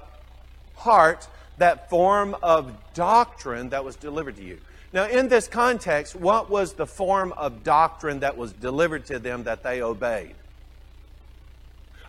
heart 0.76 1.28
that 1.58 1.90
form 1.90 2.36
of 2.44 2.72
doctrine 2.94 3.70
that 3.70 3.84
was 3.84 3.96
delivered 3.96 4.36
to 4.36 4.44
you. 4.44 4.60
Now, 4.94 5.06
in 5.06 5.28
this 5.28 5.48
context, 5.48 6.16
what 6.16 6.52
was 6.52 6.74
the 6.74 6.86
form 6.86 7.32
of 7.32 7.64
doctrine 7.64 8.20
that 8.20 8.38
was 8.38 8.54
delivered 8.54 9.08
to 9.08 9.18
them 9.18 9.46
that 9.46 9.64
they 9.64 9.82
obeyed? 9.82 10.36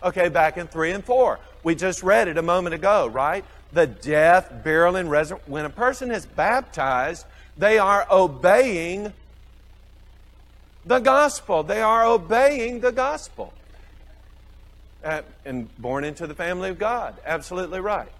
Okay, 0.03 0.29
back 0.29 0.55
in 0.55 0.67
3 0.67 0.91
and 0.91 1.03
4. 1.03 1.39
We 1.63 1.73
just 1.73 2.03
read 2.03 2.27
it 2.27 2.37
a 2.37 2.43
moment 2.43 2.75
ago, 2.75 3.07
right? 3.07 3.43
The 3.73 3.87
death, 3.87 4.53
burial, 4.63 4.97
and 4.97 5.09
resurrection. 5.09 5.51
When 5.51 5.65
a 5.65 5.71
person 5.71 6.11
is 6.11 6.27
baptized, 6.27 7.25
they 7.57 7.79
are 7.79 8.05
obeying 8.11 9.13
the 10.85 10.99
gospel. 10.99 11.63
They 11.63 11.81
are 11.81 12.05
obeying 12.05 12.81
the 12.81 12.91
gospel 12.91 13.51
and 15.45 15.73
born 15.77 16.03
into 16.03 16.27
the 16.27 16.35
family 16.35 16.69
of 16.69 16.79
God. 16.79 17.15
Absolutely 17.25 17.79
right. 17.79 18.11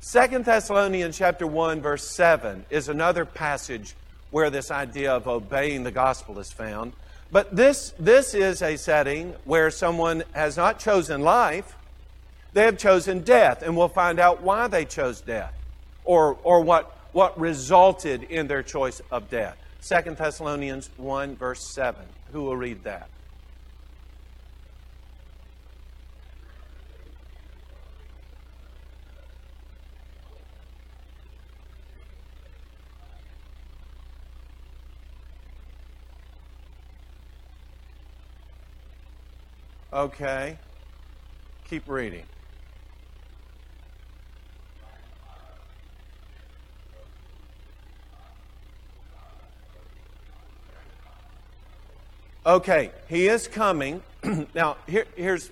Second 0.00 0.44
Thessalonians 0.44 1.18
chapter 1.18 1.46
1 1.46 1.80
verse 1.80 2.08
7 2.08 2.64
is 2.70 2.88
another 2.88 3.24
passage 3.24 3.94
where 4.30 4.48
this 4.48 4.70
idea 4.70 5.12
of 5.12 5.26
obeying 5.26 5.82
the 5.82 5.90
gospel 5.90 6.38
is 6.38 6.52
found. 6.52 6.92
But 7.32 7.54
this, 7.54 7.92
this 7.98 8.34
is 8.34 8.62
a 8.62 8.76
setting 8.76 9.34
where 9.44 9.70
someone 9.70 10.22
has 10.32 10.56
not 10.56 10.78
chosen 10.78 11.22
life, 11.22 11.76
they 12.52 12.62
have 12.62 12.78
chosen 12.78 13.20
death, 13.20 13.62
and 13.62 13.76
we'll 13.76 13.88
find 13.88 14.18
out 14.18 14.42
why 14.42 14.68
they 14.68 14.84
chose 14.84 15.20
death 15.20 15.52
or, 16.04 16.38
or 16.42 16.62
what, 16.62 16.96
what 17.12 17.38
resulted 17.38 18.22
in 18.22 18.46
their 18.46 18.62
choice 18.62 19.02
of 19.10 19.28
death. 19.28 19.56
Second 19.80 20.16
Thessalonians 20.16 20.88
1, 20.96 21.36
verse 21.36 21.66
7. 21.68 22.00
Who 22.32 22.44
will 22.44 22.56
read 22.56 22.84
that? 22.84 23.08
Okay. 39.92 40.58
Keep 41.68 41.88
reading. 41.88 42.24
Okay, 52.44 52.90
he 53.08 53.28
is 53.28 53.46
coming. 53.46 54.02
now, 54.54 54.78
here, 54.86 55.04
here's, 55.16 55.50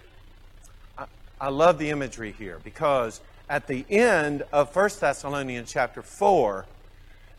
I, 0.96 1.04
I, 1.38 1.50
love 1.50 1.78
the 1.78 1.90
imagery 1.90 2.34
here 2.38 2.58
because 2.64 3.20
at 3.50 3.66
the 3.66 3.84
end 3.90 4.44
of 4.50 4.74
1 4.74 4.90
Thessalonians 4.98 5.70
chapter 5.70 6.00
4, 6.00 6.64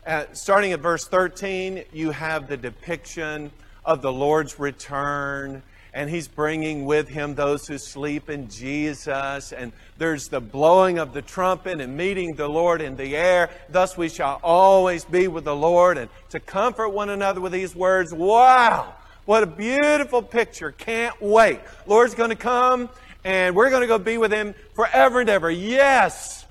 at, 0.06 0.36
starting 0.36 0.72
at 0.72 0.80
verse 0.80 1.08
13, 1.08 1.82
you 1.92 2.12
have 2.12 2.46
the 2.46 2.56
depiction 2.56 3.50
of 3.84 4.00
the 4.00 4.12
Lord's 4.12 4.60
return 4.60 5.62
and 5.98 6.08
he's 6.08 6.28
bringing 6.28 6.84
with 6.84 7.08
him 7.08 7.34
those 7.34 7.66
who 7.66 7.76
sleep 7.76 8.30
in 8.30 8.48
Jesus. 8.48 9.50
And 9.50 9.72
there's 9.98 10.28
the 10.28 10.40
blowing 10.40 11.00
of 11.00 11.12
the 11.12 11.22
trumpet 11.22 11.80
and 11.80 11.96
meeting 11.96 12.36
the 12.36 12.46
Lord 12.46 12.80
in 12.80 12.94
the 12.94 13.16
air. 13.16 13.50
Thus 13.68 13.96
we 13.96 14.08
shall 14.08 14.38
always 14.44 15.04
be 15.04 15.26
with 15.26 15.42
the 15.42 15.56
Lord. 15.56 15.98
And 15.98 16.08
to 16.30 16.38
comfort 16.38 16.90
one 16.90 17.10
another 17.10 17.40
with 17.40 17.50
these 17.50 17.74
words, 17.74 18.14
wow, 18.14 18.94
what 19.24 19.42
a 19.42 19.46
beautiful 19.46 20.22
picture. 20.22 20.70
Can't 20.70 21.20
wait. 21.20 21.58
Lord's 21.84 22.14
going 22.14 22.30
to 22.30 22.36
come 22.36 22.88
and 23.24 23.56
we're 23.56 23.68
going 23.68 23.82
to 23.82 23.88
go 23.88 23.98
be 23.98 24.18
with 24.18 24.30
him 24.30 24.54
forever 24.76 25.20
and 25.20 25.28
ever. 25.28 25.50
Yes. 25.50 26.46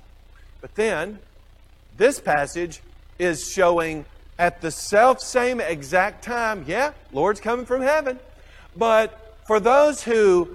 But 0.60 0.74
then, 0.74 1.20
this 1.96 2.20
passage 2.20 2.82
is 3.18 3.50
showing 3.50 4.04
at 4.38 4.60
the 4.60 4.70
self 4.70 5.22
same 5.22 5.58
exact 5.58 6.22
time, 6.22 6.66
yeah, 6.68 6.92
Lord's 7.12 7.40
coming 7.40 7.64
from 7.64 7.80
heaven. 7.80 8.18
But 8.76 9.24
for 9.48 9.58
those 9.58 10.02
who 10.02 10.46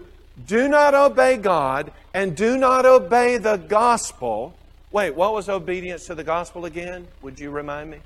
do 0.46 0.68
not 0.68 0.94
obey 0.94 1.36
God 1.36 1.92
and 2.14 2.36
do 2.36 2.60
not 2.60 2.86
obey 2.86 3.40
the 3.40 3.58
gospel. 3.58 4.54
Wait, 4.92 5.16
what 5.16 5.34
was 5.34 5.50
obedience 5.50 6.06
to 6.06 6.14
the 6.14 6.24
gospel 6.24 6.66
again? 6.66 7.08
Would 7.24 7.40
you 7.40 7.50
remind 7.50 7.90
me? 7.90 7.98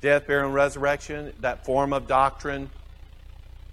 Death, 0.00 0.26
burial, 0.26 0.46
and 0.46 0.54
resurrection, 0.54 1.34
that 1.40 1.66
form 1.66 1.92
of 1.92 2.06
doctrine, 2.06 2.70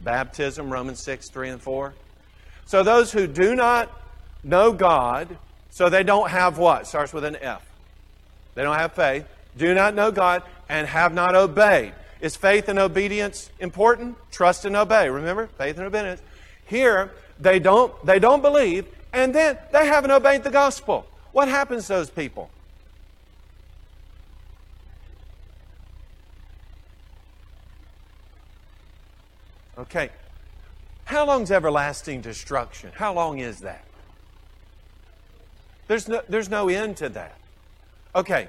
baptism, 0.01 0.69
Romans 0.69 1.01
6, 1.05 1.29
3 1.29 1.51
and 1.51 1.61
4. 1.61 1.93
So 2.65 2.83
those 2.83 3.13
who 3.13 3.25
do 3.25 3.55
not 3.55 3.89
know 4.43 4.73
God, 4.73 5.37
so 5.69 5.87
they 5.87 6.03
don't 6.03 6.31
have 6.31 6.57
what? 6.57 6.85
Starts 6.85 7.13
with 7.13 7.23
an 7.23 7.37
F. 7.37 7.65
They 8.55 8.63
don't 8.63 8.75
have 8.75 8.91
faith, 8.91 9.25
do 9.55 9.73
not 9.73 9.95
know 9.95 10.11
God, 10.11 10.43
and 10.67 10.85
have 10.85 11.13
not 11.13 11.33
obeyed. 11.33 11.93
Is 12.25 12.35
faith 12.35 12.69
and 12.69 12.79
obedience 12.79 13.51
important? 13.59 14.17
Trust 14.31 14.65
and 14.65 14.75
obey. 14.75 15.07
Remember? 15.11 15.45
Faith 15.59 15.77
and 15.77 15.85
obedience. 15.85 16.23
Here, 16.65 17.11
they 17.39 17.59
don't, 17.59 17.93
they 18.03 18.17
don't 18.17 18.41
believe, 18.41 18.87
and 19.13 19.35
then 19.35 19.59
they 19.71 19.85
haven't 19.85 20.09
obeyed 20.09 20.43
the 20.43 20.49
gospel. 20.49 21.05
What 21.33 21.49
happens 21.49 21.85
to 21.85 21.93
those 21.93 22.09
people? 22.09 22.49
Okay. 29.77 30.09
How 31.03 31.27
long 31.27 31.43
is 31.43 31.51
everlasting 31.51 32.21
destruction? 32.21 32.89
How 32.95 33.13
long 33.13 33.37
is 33.37 33.59
that? 33.59 33.85
There's 35.87 36.07
no, 36.07 36.23
there's 36.27 36.49
no 36.49 36.69
end 36.69 36.97
to 36.97 37.09
that. 37.09 37.37
Okay. 38.15 38.47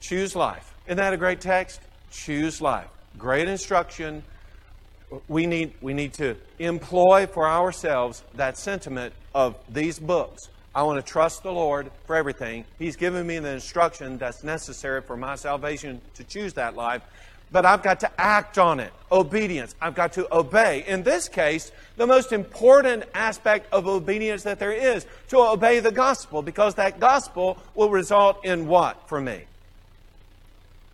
Choose 0.00 0.36
life. 0.36 0.74
Isn't 0.84 0.98
that 0.98 1.14
a 1.14 1.16
great 1.16 1.40
text? 1.40 1.80
Choose 2.10 2.60
life. 2.60 2.88
Great 3.18 3.48
instruction. 3.48 4.22
We 5.28 5.46
need, 5.46 5.74
we 5.80 5.94
need 5.94 6.12
to 6.14 6.36
employ 6.58 7.26
for 7.26 7.48
ourselves 7.48 8.22
that 8.34 8.56
sentiment 8.56 9.12
of 9.34 9.56
these 9.68 9.98
books. 9.98 10.48
I 10.72 10.84
want 10.84 11.04
to 11.04 11.12
trust 11.12 11.42
the 11.42 11.50
Lord 11.52 11.90
for 12.06 12.14
everything. 12.14 12.64
He's 12.78 12.94
given 12.94 13.26
me 13.26 13.40
the 13.40 13.50
instruction 13.50 14.18
that's 14.18 14.44
necessary 14.44 15.02
for 15.02 15.16
my 15.16 15.34
salvation 15.34 16.00
to 16.14 16.22
choose 16.22 16.52
that 16.54 16.76
life. 16.76 17.02
but 17.52 17.66
I've 17.66 17.82
got 17.82 18.00
to 18.00 18.20
act 18.20 18.58
on 18.58 18.80
it. 18.80 18.92
Obedience. 19.10 19.74
I've 19.80 19.94
got 19.94 20.12
to 20.14 20.32
obey. 20.34 20.84
In 20.86 21.02
this 21.02 21.28
case, 21.28 21.72
the 21.96 22.06
most 22.06 22.32
important 22.32 23.04
aspect 23.12 23.72
of 23.72 23.86
obedience 23.88 24.44
that 24.44 24.58
there 24.58 24.72
is 24.72 25.04
to 25.28 25.38
obey 25.38 25.80
the 25.80 25.90
gospel 25.90 26.42
because 26.42 26.76
that 26.76 27.00
gospel 27.00 27.58
will 27.74 27.90
result 27.90 28.44
in 28.44 28.68
what 28.68 29.08
for 29.08 29.20
me? 29.20 29.42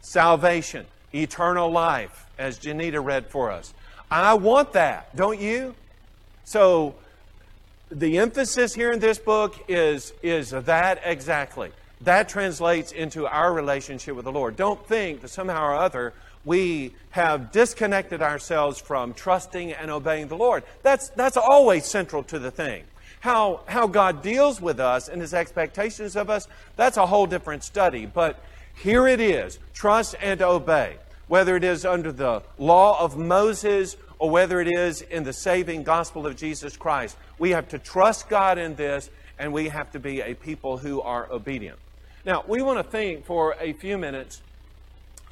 Salvation, 0.01 0.87
eternal 1.15 1.71
life, 1.71 2.27
as 2.39 2.59
Janita 2.59 3.03
read 3.03 3.27
for 3.29 3.51
us. 3.51 3.73
I 4.11 4.35
want 4.35 4.73
that, 4.73 5.15
don't 5.17 5.41
you? 5.41 5.75
So, 6.45 6.95
the 7.91 8.19
emphasis 8.19 8.75
here 8.75 8.93
in 8.93 8.99
this 8.99 9.19
book 9.19 9.55
is, 9.69 10.13
is 10.23 10.51
that 10.51 11.01
exactly. 11.05 11.71
That 12.03 12.29
translates 12.29 12.93
into 12.93 13.27
our 13.27 13.53
relationship 13.53 14.17
with 14.17 14.25
the 14.25 14.33
Lord. 14.33 14.57
Don't 14.57 14.85
think 14.87 15.23
that 15.23 15.29
somehow 15.29 15.65
or 15.65 15.75
other 15.75 16.13
we 16.45 16.95
have 17.11 17.51
disconnected 17.51 18.23
ourselves 18.23 18.81
from 18.81 19.15
trusting 19.15 19.73
and 19.73 19.91
obeying 19.91 20.29
the 20.29 20.37
Lord. 20.37 20.63
That's, 20.83 21.09
that's 21.11 21.37
always 21.37 21.85
central 21.85 22.23
to 22.25 22.39
the 22.39 22.51
thing. 22.51 22.85
How, 23.21 23.63
how 23.67 23.89
God 23.89 24.23
deals 24.23 24.61
with 24.61 24.79
us 24.79 25.09
and 25.09 25.21
his 25.21 25.35
expectations 25.35 26.15
of 26.15 26.31
us, 26.31 26.47
that's 26.77 26.97
a 26.97 27.07
whole 27.07 27.27
different 27.27 27.65
study. 27.65 28.07
But 28.07 28.39
here 28.77 29.09
it 29.09 29.21
is 29.21 29.59
trust 29.75 30.15
and 30.21 30.41
obey. 30.43 30.97
Whether 31.29 31.57
it 31.57 31.65
is 31.65 31.85
under 31.85 32.13
the 32.13 32.43
law 32.57 33.03
of 33.03 33.17
Moses 33.17 33.97
or 34.19 34.31
whether 34.31 34.61
it 34.61 34.69
is 34.69 35.03
in 35.03 35.25
the 35.25 35.33
saving 35.33 35.83
gospel 35.83 36.27
of 36.27 36.37
Jesus 36.37 36.77
Christ, 36.77 37.17
we 37.39 37.51
have 37.51 37.69
to 37.69 37.79
trust 37.79 38.29
God 38.29 38.59
in 38.59 38.77
this 38.77 39.11
and 39.39 39.53
we 39.53 39.69
have 39.69 39.91
to 39.93 39.99
be 39.99 40.21
a 40.21 40.35
people 40.35 40.79
who 40.79 41.01
are 41.01 41.31
obedient. 41.31 41.79
Now, 42.25 42.45
we 42.47 42.63
want 42.63 42.79
to 42.79 42.85
think 42.85 43.25
for 43.25 43.57
a 43.61 43.73
few 43.73 43.99
minutes 43.99 44.41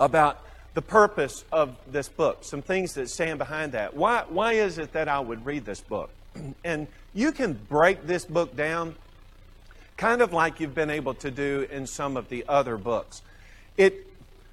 about 0.01 0.41
the 0.75 0.83
purpose 0.83 1.45
of 1.53 1.77
this 1.91 2.09
book, 2.09 2.39
some 2.43 2.61
things 2.61 2.95
that 2.95 3.09
stand 3.09 3.39
behind 3.39 3.73
that. 3.73 3.95
Why, 3.95 4.25
why 4.29 4.55
is 4.55 4.79
it 4.79 4.93
that 4.93 5.09
I 5.09 5.21
would 5.21 5.47
read 5.47 5.65
this 5.65 5.81
book? 5.81 6.11
And 6.65 6.89
you 7.15 7.31
can 7.31 7.53
break 7.53 8.07
this 8.07 8.25
book 8.25 8.57
down 8.57 8.97
kind 9.97 10.21
of 10.21 10.33
like 10.33 10.59
you've 10.59 10.75
been 10.75 10.91
able 10.91 11.15
to 11.15 11.31
do 11.31 11.67
in 11.71 11.87
some 11.87 12.17
of 12.17 12.29
the 12.29 12.45
other 12.49 12.77
books. 12.77 13.23
It, 13.77 14.07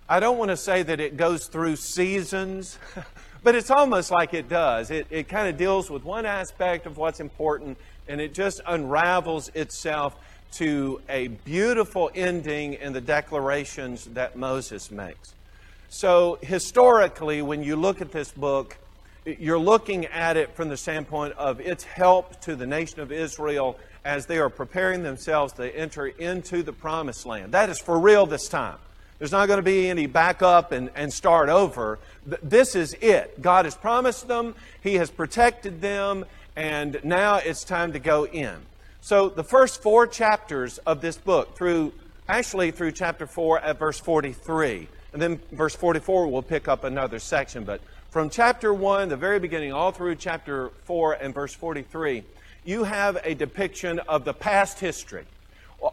I 0.10 0.20
don't 0.20 0.38
want 0.38 0.50
to 0.50 0.58
say 0.58 0.84
that 0.84 1.00
it 1.00 1.18
goes 1.18 1.48
through 1.48 1.76
seasons, 1.76 2.78
but 3.44 3.56
it's 3.56 3.72
almost 3.72 4.12
like 4.12 4.34
it 4.34 4.50
does. 4.50 4.92
It, 4.92 5.08
it 5.10 5.28
kind 5.28 5.48
of 5.48 5.58
deals 5.58 5.90
with 5.90 6.04
one 6.04 6.26
aspect 6.26 6.86
of 6.86 6.98
what's 6.98 7.20
important 7.20 7.78
and 8.08 8.20
it 8.20 8.34
just 8.34 8.60
unravels 8.68 9.50
itself 9.56 10.18
to 10.54 11.02
a 11.08 11.28
beautiful 11.28 12.12
ending 12.14 12.74
in 12.74 12.94
the 12.94 13.02
declarations 13.02 14.06
that 14.06 14.36
Moses 14.36 14.92
makes. 14.92 15.34
So, 15.88 16.38
historically, 16.42 17.42
when 17.42 17.64
you 17.64 17.76
look 17.76 18.02
at 18.02 18.12
this 18.12 18.32
book, 18.32 18.78
you're 19.26 19.60
looking 19.60 20.08
at 20.08 20.36
it 20.36 20.56
from 20.56 20.70
the 20.70 20.78
standpoint 20.78 21.34
of 21.38 21.62
its 21.62 21.84
help 21.84 22.42
to 22.42 22.56
the 22.56 22.66
nation 22.66 23.00
of 23.00 23.12
Israel 23.12 23.78
as 24.04 24.26
they 24.26 24.40
are 24.40 24.50
preparing 24.50 25.04
themselves 25.04 25.54
to 25.54 25.76
enter 25.76 26.08
into 26.08 26.64
the 26.64 26.74
promised 26.74 27.26
land. 27.26 27.54
That 27.54 27.70
is 27.70 27.80
for 27.80 28.00
real 28.00 28.26
this 28.26 28.50
time. 28.50 28.78
There's 29.22 29.32
not 29.32 29.48
going 29.48 29.60
to 29.60 29.64
be 29.64 29.88
any 29.88 30.08
backup 30.08 30.72
and, 30.72 30.90
and 30.96 31.14
start 31.14 31.48
over. 31.48 32.00
This 32.42 32.76
is 32.76 32.96
it. 32.96 33.40
God 33.40 33.66
has 33.66 33.76
promised 33.76 34.28
them, 34.28 34.56
He 34.82 34.96
has 34.96 35.12
protected 35.12 35.80
them, 35.80 36.26
and 36.56 37.00
now 37.04 37.36
it's 37.36 37.64
time 37.64 37.94
to 37.94 38.00
go 38.00 38.26
in. 38.26 38.56
So, 39.00 39.30
the 39.30 39.44
first 39.44 39.84
four 39.84 40.08
chapters 40.08 40.80
of 40.80 41.02
this 41.02 41.18
book, 41.18 41.56
through 41.56 41.94
actually 42.28 42.72
through 42.72 42.94
chapter 42.94 43.28
4 43.28 43.60
at 43.60 43.78
verse 43.78 44.00
43, 44.00 44.88
and 45.14 45.22
then 45.22 45.40
verse 45.52 45.76
44 45.76 46.26
we'll 46.26 46.42
pick 46.42 46.68
up 46.68 46.84
another 46.84 47.20
section. 47.20 47.64
But 47.64 47.80
from 48.10 48.32
chapter 48.32 48.74
1, 48.74 49.10
the 49.10 49.18
very 49.18 49.38
beginning, 49.38 49.72
all 49.72 49.92
through 49.92 50.16
chapter 50.16 50.72
4 50.86 51.14
and 51.22 51.32
verse 51.32 51.54
43, 51.54 52.24
you 52.66 52.86
have 52.86 53.20
a 53.24 53.36
depiction 53.36 54.00
of 54.00 54.26
the 54.26 54.34
past 54.34 54.80
history. 54.80 55.26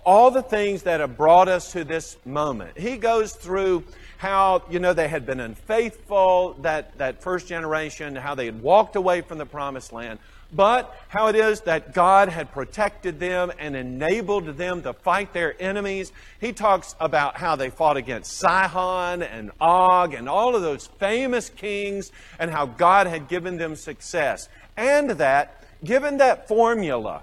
All 0.04 0.30
the 0.30 0.42
things 0.42 0.82
that 0.82 1.00
have 1.00 1.16
brought 1.16 1.48
us 1.48 1.72
to 1.72 1.84
this 1.84 2.16
moment. 2.24 2.78
He 2.78 2.96
goes 2.96 3.32
through 3.32 3.84
how, 4.18 4.62
you 4.68 4.78
know, 4.80 4.92
they 4.92 5.08
had 5.08 5.24
been 5.24 5.40
unfaithful, 5.40 6.54
that, 6.60 6.98
that 6.98 7.22
first 7.22 7.46
generation, 7.46 8.16
how 8.16 8.34
they 8.34 8.46
had 8.46 8.60
walked 8.60 8.96
away 8.96 9.20
from 9.22 9.38
the 9.38 9.46
promised 9.46 9.92
land 9.92 10.18
but 10.52 10.96
how 11.08 11.28
it 11.28 11.36
is 11.36 11.62
that 11.62 11.92
God 11.92 12.28
had 12.28 12.50
protected 12.52 13.20
them 13.20 13.52
and 13.58 13.76
enabled 13.76 14.56
them 14.56 14.82
to 14.82 14.92
fight 14.92 15.32
their 15.32 15.60
enemies. 15.60 16.12
He 16.40 16.52
talks 16.52 16.94
about 17.00 17.36
how 17.36 17.56
they 17.56 17.70
fought 17.70 17.96
against 17.96 18.32
Sihon 18.38 19.22
and 19.22 19.50
Og 19.60 20.14
and 20.14 20.28
all 20.28 20.56
of 20.56 20.62
those 20.62 20.86
famous 20.86 21.50
kings 21.50 22.12
and 22.38 22.50
how 22.50 22.66
God 22.66 23.06
had 23.06 23.28
given 23.28 23.58
them 23.58 23.76
success. 23.76 24.48
And 24.76 25.10
that, 25.12 25.64
given 25.84 26.18
that 26.18 26.48
formula, 26.48 27.22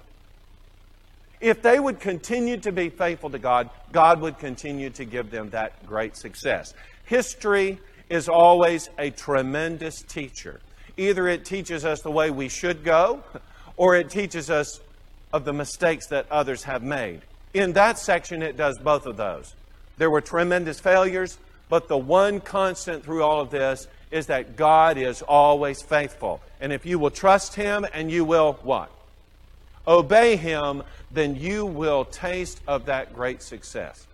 if 1.40 1.62
they 1.62 1.78
would 1.78 2.00
continue 2.00 2.56
to 2.58 2.72
be 2.72 2.88
faithful 2.88 3.30
to 3.30 3.38
God, 3.38 3.70
God 3.92 4.20
would 4.20 4.38
continue 4.38 4.90
to 4.90 5.04
give 5.04 5.30
them 5.30 5.50
that 5.50 5.86
great 5.86 6.16
success. 6.16 6.74
History 7.04 7.78
is 8.08 8.28
always 8.28 8.88
a 8.98 9.10
tremendous 9.10 10.02
teacher. 10.02 10.60
Either 10.96 11.28
it 11.28 11.44
teaches 11.44 11.84
us 11.84 12.00
the 12.00 12.10
way 12.10 12.30
we 12.30 12.48
should 12.48 12.84
go, 12.84 13.22
or 13.76 13.96
it 13.96 14.08
teaches 14.08 14.50
us 14.50 14.80
of 15.32 15.44
the 15.44 15.52
mistakes 15.52 16.06
that 16.06 16.26
others 16.30 16.62
have 16.62 16.82
made. 16.82 17.20
In 17.52 17.72
that 17.74 17.98
section, 17.98 18.42
it 18.42 18.56
does 18.56 18.78
both 18.78 19.06
of 19.06 19.16
those. 19.16 19.54
There 19.98 20.10
were 20.10 20.20
tremendous 20.20 20.80
failures, 20.80 21.38
but 21.68 21.88
the 21.88 21.98
one 21.98 22.40
constant 22.40 23.04
through 23.04 23.22
all 23.22 23.40
of 23.40 23.50
this 23.50 23.88
is 24.10 24.26
that 24.26 24.56
God 24.56 24.96
is 24.96 25.22
always 25.22 25.82
faithful. 25.82 26.40
And 26.60 26.72
if 26.72 26.86
you 26.86 26.98
will 26.98 27.10
trust 27.10 27.54
Him 27.54 27.86
and 27.92 28.10
you 28.10 28.24
will 28.24 28.54
what? 28.62 28.90
Obey 29.86 30.36
Him, 30.36 30.82
then 31.10 31.36
you 31.36 31.66
will 31.66 32.04
taste 32.04 32.60
of 32.66 32.86
that 32.86 33.14
great 33.14 33.42
success. 33.42 34.06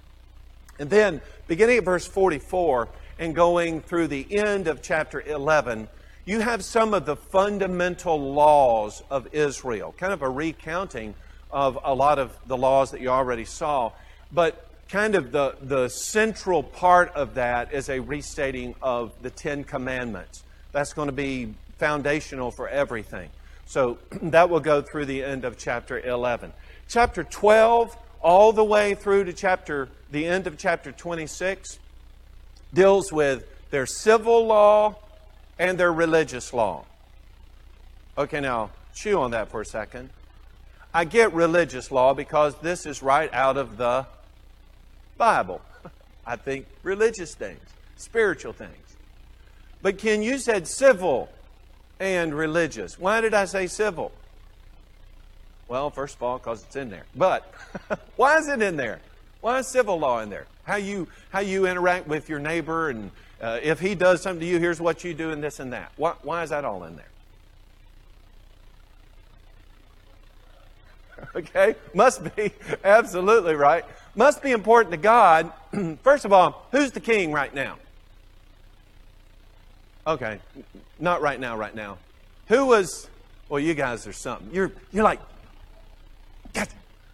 And 0.79 0.91
then, 0.91 1.21
beginning 1.47 1.79
at 1.79 1.85
verse 1.85 2.07
44 2.07 2.89
and 3.19 3.35
going 3.35 3.81
through 3.81 4.09
the 4.09 4.27
end 4.31 4.69
of 4.69 4.83
chapter 4.83 5.21
11, 5.21 5.89
you 6.25 6.41
have 6.41 6.65
some 6.65 6.95
of 6.95 7.05
the 7.05 7.17
fundamental 7.17 8.33
laws 8.33 9.03
of 9.11 9.29
Israel, 9.33 9.95
kind 9.99 10.13
of 10.13 10.23
a 10.23 10.29
recounting 10.29 11.15
of 11.51 11.79
a 11.85 11.95
lot 11.95 12.19
of 12.19 12.37
the 12.47 12.57
laws 12.57 12.93
that 12.93 13.01
you 13.01 13.09
already 13.09 13.45
saw. 13.45 13.93
But 14.33 14.67
kind 14.89 15.15
of 15.15 15.33
the, 15.33 15.57
the 15.61 15.89
central 15.89 16.63
part 16.63 17.13
of 17.15 17.35
that 17.35 17.73
is 17.73 17.89
a 17.89 18.01
restating 18.01 18.75
of 18.83 19.13
the 19.23 19.31
Ten 19.31 19.65
Commandments. 19.65 20.43
That's 20.73 20.93
going 20.93 21.09
to 21.09 21.13
be 21.13 21.55
foundational 21.79 22.51
for 22.51 22.69
everything. 22.69 23.31
So 23.73 23.97
that 24.21 24.51
will 24.51 24.61
go 24.61 24.83
through 24.83 25.07
the 25.07 25.25
end 25.25 25.47
of 25.47 25.57
chapter 25.57 25.99
11. 25.99 26.53
Chapter 26.91 27.25
12, 27.25 27.97
all 28.21 28.53
the 28.53 28.63
way 28.63 28.95
through 28.95 29.25
to 29.25 29.33
chapter 29.33 29.89
the 30.11 30.27
end 30.27 30.47
of 30.47 30.59
chapter 30.59 30.93
26, 30.93 31.79
deals 32.75 33.11
with 33.11 33.49
their 33.71 33.87
civil 33.87 34.45
law 34.45 34.97
and 35.59 35.79
their 35.79 35.91
religious 35.91 36.53
law. 36.53 36.85
Okay, 38.19 38.41
now 38.41 38.69
chew 38.95 39.19
on 39.19 39.31
that 39.31 39.49
for 39.49 39.63
a 39.63 39.65
second. 39.65 40.11
I 40.93 41.07
get 41.07 41.33
religious 41.33 41.91
law 41.91 42.13
because 42.13 42.55
this 42.57 42.85
is 42.85 43.03
right 43.03 43.33
out 43.33 43.57
of 43.57 43.79
the 43.79 44.05
Bible. 45.17 45.63
I 46.27 46.37
think 46.37 46.67
religious 46.83 47.35
things, 47.35 47.67
spiritual 47.97 48.53
things. 48.53 48.97
But 49.81 49.97
Ken, 49.97 50.21
you 50.21 50.37
said 50.37 50.69
civil 50.69 51.31
and 52.03 52.35
religious. 52.35 52.99
Why 52.99 53.21
did 53.21 53.33
I 53.33 53.45
say 53.45 53.69
civil? 53.69 54.11
Well, 55.69 55.89
first 55.89 56.17
of 56.17 56.23
all, 56.25 56.39
because 56.39 56.65
it's 56.65 56.75
in 56.75 56.91
there. 56.91 57.05
But 57.15 57.49
why 58.17 58.39
is 58.39 58.49
it 58.49 58.61
in 58.61 58.77
there? 58.77 59.01
Why 59.41 59.61
is 59.61 59.69
civil 59.69 59.99
law 59.99 60.21
in 60.21 60.29
there? 60.29 60.47
How 60.65 60.77
you 60.77 61.07
how 61.31 61.41
you 61.41 61.67
interact 61.67 62.09
with 62.09 62.29
your 62.29 62.41
neighbor 62.41 62.91
and 62.91 63.11
uh, 63.41 63.59
if 63.63 63.81
he 63.81 63.95
does 63.95 64.23
something 64.23 64.41
to 64.41 64.47
you, 64.47 64.59
here's 64.59 64.81
what 64.81 65.03
you 65.03 65.15
do, 65.15 65.31
and 65.31 65.43
this 65.43 65.59
and 65.59 65.73
that. 65.73 65.91
Why, 65.97 66.15
why 66.23 66.45
is 66.45 66.51
that 66.51 66.65
all 66.65 66.85
in 66.85 66.97
there? 66.97 67.05
Okay? 71.37 71.77
Must 71.95 72.35
be. 72.35 72.51
Absolutely 72.85 73.55
right. 73.55 73.85
Must 74.17 74.43
be 74.43 74.51
important 74.51 74.91
to 74.91 74.97
God. 74.97 75.53
First 76.03 76.25
of 76.25 76.33
all, 76.33 76.67
who's 76.73 76.91
the 76.91 77.01
king 77.01 77.31
right 77.31 77.55
now? 77.55 77.77
Okay. 80.07 80.41
Not 80.99 81.23
right 81.23 81.39
now, 81.39 81.57
right 81.57 81.75
now. 81.75 81.99
Who 82.49 82.67
was, 82.67 83.09
well, 83.49 83.61
you 83.61 83.75
guys 83.75 84.07
are 84.07 84.13
something. 84.13 84.49
You're, 84.53 84.73
you're 84.93 85.05
like, 85.05 85.21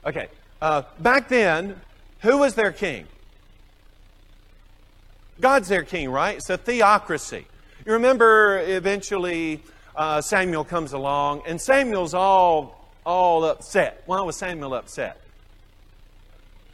okay. 0.05 0.29
Uh, 0.61 0.83
back 0.99 1.29
then, 1.29 1.79
who 2.21 2.39
was 2.39 2.55
their 2.55 2.73
king? 2.73 3.07
God's 5.41 5.69
their 5.69 5.85
king, 5.85 6.11
right? 6.11 6.37
It's 6.37 6.51
a 6.51 6.57
theocracy. 6.59 7.47
You 7.87 7.93
remember 7.93 8.59
eventually 8.61 9.63
uh, 9.95 10.21
Samuel 10.21 10.65
comes 10.65 10.93
along, 10.93 11.43
and 11.47 11.61
Samuel's 11.61 12.15
all, 12.15 12.91
all 13.05 13.45
upset. 13.45 14.03
Why 14.07 14.21
was 14.23 14.37
Samuel 14.37 14.75
upset? 14.75 15.21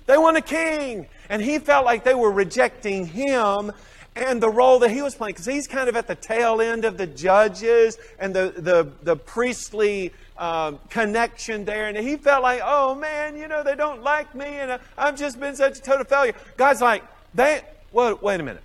They 0.06 0.16
want 0.16 0.36
a 0.36 0.42
king. 0.42 1.06
And 1.28 1.42
he 1.42 1.58
felt 1.58 1.84
like 1.84 2.04
they 2.04 2.14
were 2.14 2.30
rejecting 2.30 3.06
him 3.06 3.72
and 4.16 4.40
the 4.40 4.48
role 4.48 4.78
that 4.80 4.90
he 4.90 5.02
was 5.02 5.14
playing, 5.14 5.34
because 5.34 5.46
he's 5.46 5.66
kind 5.66 5.88
of 5.88 5.96
at 5.96 6.06
the 6.06 6.14
tail 6.14 6.60
end 6.60 6.84
of 6.84 6.96
the 6.96 7.06
judges 7.06 7.98
and 8.18 8.34
the, 8.34 8.54
the, 8.56 8.90
the 9.02 9.16
priestly 9.16 10.12
um, 10.38 10.78
connection 10.88 11.64
there. 11.64 11.86
And 11.86 11.96
he 11.96 12.16
felt 12.16 12.42
like, 12.42 12.60
oh 12.62 12.94
man, 12.94 13.36
you 13.36 13.48
know, 13.48 13.62
they 13.64 13.74
don't 13.74 14.02
like 14.02 14.34
me 14.34 14.46
and 14.46 14.80
I've 14.96 15.16
just 15.16 15.40
been 15.40 15.56
such 15.56 15.78
a 15.78 15.82
total 15.82 16.04
failure. 16.04 16.34
God's 16.56 16.80
like, 16.80 17.02
they, 17.34 17.62
well, 17.92 18.18
wait 18.22 18.40
a 18.40 18.42
minute. 18.42 18.62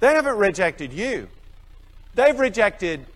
They 0.00 0.14
haven't 0.14 0.36
rejected 0.36 0.92
you. 0.92 1.28
They've 2.14 2.38
rejected 2.38 3.06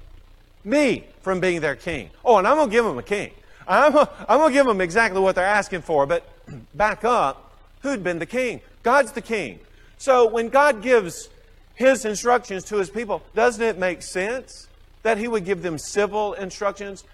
me 0.64 1.04
from 1.22 1.40
being 1.40 1.60
their 1.60 1.76
king. 1.76 2.10
Oh, 2.24 2.38
and 2.38 2.46
I'm 2.46 2.56
going 2.56 2.68
to 2.68 2.72
give 2.72 2.84
them 2.84 2.98
a 2.98 3.02
king. 3.02 3.32
I'm, 3.66 3.96
I'm 3.96 4.38
going 4.38 4.50
to 4.50 4.54
give 4.54 4.66
them 4.66 4.80
exactly 4.80 5.20
what 5.20 5.34
they're 5.34 5.44
asking 5.44 5.82
for. 5.82 6.06
But 6.06 6.28
back 6.74 7.04
up, 7.04 7.56
who'd 7.82 8.04
been 8.04 8.20
the 8.20 8.26
king? 8.26 8.60
God's 8.84 9.10
the 9.10 9.20
king. 9.20 9.58
So 9.98 10.28
when 10.28 10.48
God 10.48 10.82
gives 10.82 11.28
his 11.76 12.04
instructions 12.04 12.64
to 12.64 12.76
his 12.78 12.90
people, 12.90 13.22
doesn't 13.34 13.62
it 13.62 13.78
make 13.78 14.02
sense 14.02 14.66
that 15.02 15.18
he 15.18 15.28
would 15.28 15.44
give 15.44 15.62
them 15.62 15.78
civil 15.78 16.32
instructions 16.32 17.04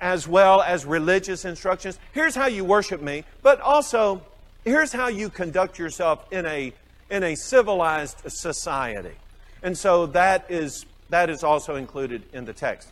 as 0.00 0.26
well 0.26 0.62
as 0.62 0.84
religious 0.84 1.44
instructions? 1.44 1.98
Here's 2.12 2.34
how 2.34 2.46
you 2.46 2.64
worship 2.64 3.00
me, 3.00 3.24
but 3.42 3.60
also 3.60 4.22
here's 4.64 4.92
how 4.92 5.08
you 5.08 5.28
conduct 5.28 5.78
yourself 5.78 6.26
in 6.32 6.46
a, 6.46 6.72
in 7.10 7.22
a 7.22 7.36
civilized 7.36 8.22
society. 8.30 9.14
And 9.62 9.76
so 9.76 10.06
that 10.06 10.50
is, 10.50 10.86
that 11.10 11.28
is 11.28 11.44
also 11.44 11.76
included 11.76 12.22
in 12.32 12.46
the 12.46 12.54
text. 12.54 12.90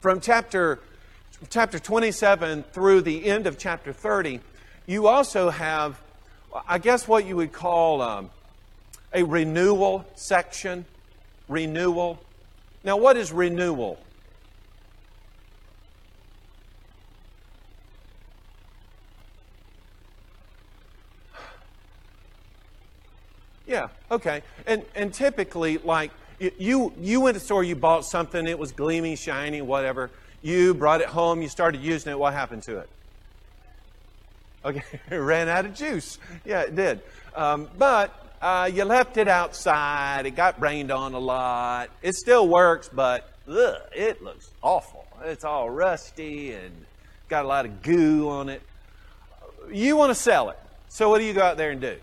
From 0.00 0.20
chapter, 0.20 0.80
chapter 1.48 1.78
27 1.78 2.64
through 2.72 3.00
the 3.00 3.24
end 3.24 3.46
of 3.46 3.58
chapter 3.58 3.92
30, 3.92 4.40
you 4.86 5.06
also 5.06 5.48
have, 5.48 5.98
I 6.68 6.78
guess, 6.78 7.08
what 7.08 7.24
you 7.24 7.36
would 7.36 7.52
call 7.52 8.02
um, 8.02 8.30
a 9.12 9.22
renewal 9.22 10.04
section. 10.14 10.84
Renewal. 11.48 12.20
Now, 12.84 12.96
what 12.96 13.16
is 13.16 13.32
renewal? 13.32 13.98
Yeah, 23.70 23.86
okay. 24.10 24.42
And 24.66 24.84
and 24.96 25.14
typically 25.14 25.78
like 25.78 26.10
you 26.40 26.92
you 26.98 27.20
went 27.20 27.36
to 27.36 27.38
the 27.38 27.44
store, 27.44 27.62
you 27.62 27.76
bought 27.76 28.04
something, 28.04 28.48
it 28.48 28.58
was 28.58 28.72
gleaming, 28.72 29.14
shiny, 29.14 29.62
whatever. 29.62 30.10
You 30.42 30.74
brought 30.74 31.00
it 31.00 31.06
home, 31.06 31.40
you 31.40 31.48
started 31.48 31.80
using 31.80 32.10
it, 32.10 32.18
what 32.18 32.32
happened 32.32 32.64
to 32.64 32.78
it? 32.78 32.88
Okay, 34.64 34.82
it 35.10 35.14
ran 35.16 35.48
out 35.48 35.66
of 35.66 35.74
juice. 35.74 36.18
Yeah, 36.44 36.62
it 36.62 36.74
did. 36.74 37.00
Um, 37.36 37.68
but 37.78 38.29
uh, 38.40 38.70
you 38.72 38.84
left 38.84 39.16
it 39.16 39.28
outside. 39.28 40.26
It 40.26 40.32
got 40.32 40.60
rained 40.60 40.90
on 40.90 41.14
a 41.14 41.18
lot. 41.18 41.90
It 42.02 42.14
still 42.14 42.48
works, 42.48 42.88
but 42.92 43.28
ugh, 43.48 43.80
it 43.94 44.22
looks 44.22 44.50
awful. 44.62 45.06
It's 45.24 45.44
all 45.44 45.68
rusty 45.68 46.52
and 46.52 46.72
got 47.28 47.44
a 47.44 47.48
lot 47.48 47.66
of 47.66 47.82
goo 47.82 48.28
on 48.30 48.48
it. 48.48 48.62
You 49.70 49.96
want 49.96 50.10
to 50.10 50.14
sell 50.14 50.50
it. 50.50 50.58
So 50.88 51.10
what 51.10 51.18
do 51.18 51.24
you 51.24 51.34
go 51.34 51.42
out 51.42 51.56
there 51.56 51.70
and 51.70 51.80
do? 51.80 51.96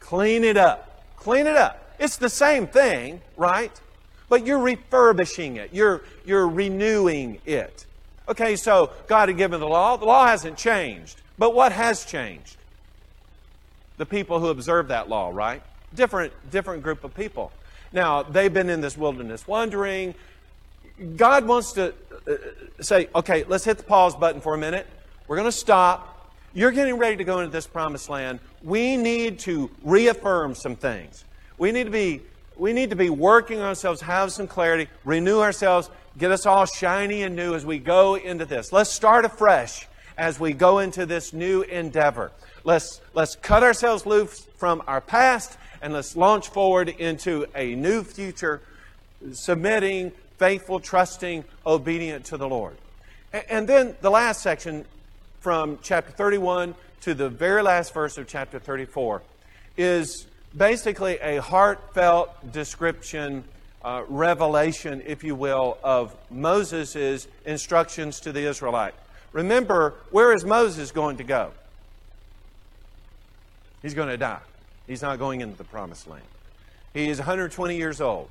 Clean 0.00 0.42
it 0.44 0.56
up. 0.56 1.04
Clean 1.16 1.46
it 1.46 1.56
up. 1.56 1.94
It's 1.98 2.16
the 2.16 2.30
same 2.30 2.66
thing, 2.66 3.20
right? 3.36 3.78
But 4.28 4.46
you're 4.46 4.58
refurbishing 4.58 5.56
it. 5.56 5.70
You're, 5.72 6.02
you're 6.24 6.48
renewing 6.48 7.40
it. 7.44 7.84
Okay, 8.28 8.56
so 8.56 8.90
God 9.06 9.28
had 9.28 9.36
given 9.36 9.60
the 9.60 9.68
law. 9.68 9.96
The 9.96 10.06
law 10.06 10.26
hasn't 10.26 10.56
changed. 10.56 11.20
But 11.38 11.54
what 11.54 11.72
has 11.72 12.04
changed? 12.04 12.56
The 14.00 14.06
people 14.06 14.40
who 14.40 14.46
observe 14.46 14.88
that 14.88 15.10
law, 15.10 15.30
right? 15.30 15.62
Different, 15.94 16.32
different 16.50 16.82
group 16.82 17.04
of 17.04 17.14
people. 17.14 17.52
Now, 17.92 18.22
they've 18.22 18.52
been 18.52 18.70
in 18.70 18.80
this 18.80 18.96
wilderness 18.96 19.46
wandering. 19.46 20.14
God 21.16 21.46
wants 21.46 21.72
to 21.72 21.92
uh, 22.26 22.34
say, 22.80 23.10
okay, 23.14 23.44
let's 23.46 23.62
hit 23.62 23.76
the 23.76 23.84
pause 23.84 24.16
button 24.16 24.40
for 24.40 24.54
a 24.54 24.58
minute. 24.58 24.86
We're 25.28 25.36
going 25.36 25.48
to 25.48 25.52
stop. 25.52 26.32
You're 26.54 26.70
getting 26.70 26.94
ready 26.94 27.18
to 27.18 27.24
go 27.24 27.40
into 27.40 27.52
this 27.52 27.66
promised 27.66 28.08
land. 28.08 28.40
We 28.62 28.96
need 28.96 29.40
to 29.40 29.70
reaffirm 29.82 30.54
some 30.54 30.76
things. 30.76 31.22
We 31.58 31.70
need 31.70 31.84
to 31.84 31.90
be, 31.90 32.22
we 32.56 32.72
need 32.72 32.88
to 32.88 32.96
be 32.96 33.10
working 33.10 33.58
on 33.58 33.66
ourselves, 33.66 34.00
have 34.00 34.32
some 34.32 34.48
clarity, 34.48 34.88
renew 35.04 35.40
ourselves, 35.40 35.90
get 36.16 36.30
us 36.30 36.46
all 36.46 36.64
shiny 36.64 37.22
and 37.22 37.36
new 37.36 37.54
as 37.54 37.66
we 37.66 37.78
go 37.78 38.14
into 38.14 38.46
this. 38.46 38.72
Let's 38.72 38.88
start 38.88 39.26
afresh 39.26 39.86
as 40.16 40.40
we 40.40 40.54
go 40.54 40.78
into 40.78 41.04
this 41.04 41.34
new 41.34 41.60
endeavor. 41.60 42.32
Let's, 42.64 43.00
let's 43.14 43.36
cut 43.36 43.62
ourselves 43.62 44.06
loose 44.06 44.46
from 44.56 44.82
our 44.86 45.00
past 45.00 45.56
and 45.82 45.92
let's 45.92 46.16
launch 46.16 46.48
forward 46.48 46.88
into 46.88 47.46
a 47.54 47.74
new 47.74 48.04
future, 48.04 48.60
submitting, 49.32 50.12
faithful, 50.36 50.80
trusting, 50.80 51.44
obedient 51.66 52.26
to 52.26 52.36
the 52.36 52.48
Lord. 52.48 52.76
And, 53.32 53.68
then 53.68 53.94
the 54.00 54.10
last 54.10 54.42
section 54.42 54.84
from 55.40 55.78
chapter 55.82 56.10
31 56.10 56.74
to 57.02 57.14
the 57.14 57.28
very 57.28 57.62
last 57.62 57.94
verse 57.94 58.18
of 58.18 58.26
chapter 58.26 58.58
34 58.58 59.22
is 59.76 60.26
basically 60.56 61.18
a 61.20 61.40
heartfelt 61.40 62.52
description, 62.52 63.44
uh, 63.82 64.02
revelation, 64.08 65.02
if 65.06 65.22
you 65.24 65.34
will, 65.34 65.78
of 65.82 66.14
Moses' 66.30 67.28
instructions 67.46 68.20
to 68.20 68.32
the 68.32 68.48
Israelite. 68.48 68.94
Remember, 69.32 69.94
where 70.10 70.32
is 70.32 70.44
Moses 70.44 70.90
going 70.90 71.18
to 71.18 71.24
go? 71.24 71.52
He's 73.82 73.94
going 73.94 74.08
to 74.08 74.16
die. 74.16 74.40
He's 74.86 75.02
not 75.02 75.18
going 75.18 75.40
into 75.40 75.56
the 75.56 75.64
promised 75.64 76.08
land. 76.08 76.24
He 76.92 77.08
is 77.08 77.18
120 77.18 77.76
years 77.76 78.00
old. 78.00 78.28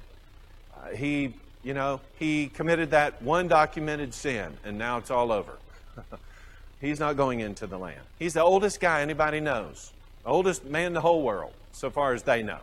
Uh, 0.75 0.89
he, 0.89 1.33
you 1.63 1.73
know, 1.73 2.01
he 2.17 2.47
committed 2.47 2.91
that 2.91 3.21
one 3.21 3.47
documented 3.47 4.13
sin, 4.13 4.57
and 4.63 4.77
now 4.77 4.97
it's 4.97 5.11
all 5.11 5.31
over. 5.31 5.53
He's 6.81 6.99
not 6.99 7.17
going 7.17 7.41
into 7.41 7.67
the 7.67 7.77
land. 7.77 7.99
He's 8.17 8.33
the 8.33 8.43
oldest 8.43 8.79
guy 8.79 9.01
anybody 9.01 9.41
knows, 9.41 9.91
oldest 10.25 10.63
man 10.63 10.87
in 10.87 10.93
the 10.93 11.01
whole 11.01 11.23
world, 11.23 11.53
so 11.73 11.89
far 11.89 12.13
as 12.13 12.23
they 12.23 12.41
know. 12.41 12.59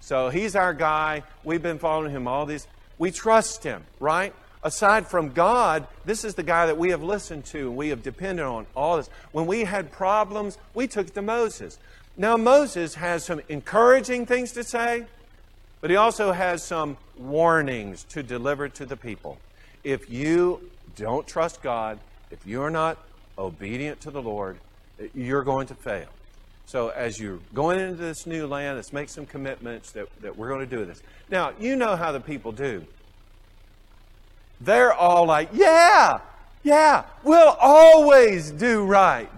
So 0.00 0.28
he's 0.28 0.54
our 0.54 0.74
guy. 0.74 1.22
We've 1.42 1.62
been 1.62 1.78
following 1.78 2.12
him 2.12 2.28
all 2.28 2.44
these. 2.44 2.66
We 2.98 3.10
trust 3.10 3.64
him, 3.64 3.84
right? 3.98 4.34
Aside 4.62 5.06
from 5.06 5.30
God, 5.30 5.86
this 6.04 6.24
is 6.24 6.34
the 6.34 6.42
guy 6.42 6.66
that 6.66 6.76
we 6.76 6.90
have 6.90 7.02
listened 7.02 7.44
to 7.46 7.68
and 7.68 7.76
we 7.76 7.88
have 7.88 8.02
depended 8.02 8.44
on 8.44 8.66
all 8.74 8.96
this. 8.96 9.08
When 9.32 9.46
we 9.46 9.64
had 9.64 9.90
problems, 9.90 10.58
we 10.74 10.86
took 10.86 11.12
to 11.14 11.22
Moses. 11.22 11.78
Now, 12.18 12.36
Moses 12.36 12.94
has 12.94 13.24
some 13.24 13.42
encouraging 13.48 14.24
things 14.24 14.52
to 14.52 14.64
say, 14.64 15.04
but 15.80 15.90
he 15.90 15.96
also 15.96 16.32
has 16.32 16.62
some 16.62 16.96
warnings 17.18 18.04
to 18.04 18.22
deliver 18.22 18.68
to 18.70 18.86
the 18.86 18.96
people. 18.96 19.38
If 19.84 20.10
you 20.10 20.70
don't 20.96 21.26
trust 21.26 21.62
God, 21.62 21.98
if 22.30 22.46
you're 22.46 22.70
not 22.70 22.98
obedient 23.38 24.00
to 24.02 24.10
the 24.10 24.22
Lord, 24.22 24.56
you're 25.14 25.44
going 25.44 25.66
to 25.66 25.74
fail. 25.74 26.08
So, 26.64 26.88
as 26.88 27.20
you're 27.20 27.38
going 27.54 27.78
into 27.78 27.94
this 27.94 28.26
new 28.26 28.46
land, 28.46 28.76
let's 28.76 28.92
make 28.92 29.08
some 29.08 29.26
commitments 29.26 29.92
that, 29.92 30.08
that 30.22 30.36
we're 30.36 30.48
going 30.48 30.68
to 30.68 30.76
do 30.76 30.84
this. 30.84 31.00
Now, 31.30 31.52
you 31.60 31.76
know 31.76 31.94
how 31.94 32.10
the 32.10 32.20
people 32.20 32.50
do. 32.50 32.84
They're 34.60 34.92
all 34.92 35.26
like, 35.26 35.50
yeah, 35.52 36.18
yeah, 36.64 37.04
we'll 37.22 37.56
always 37.60 38.50
do 38.50 38.84
right. 38.84 39.30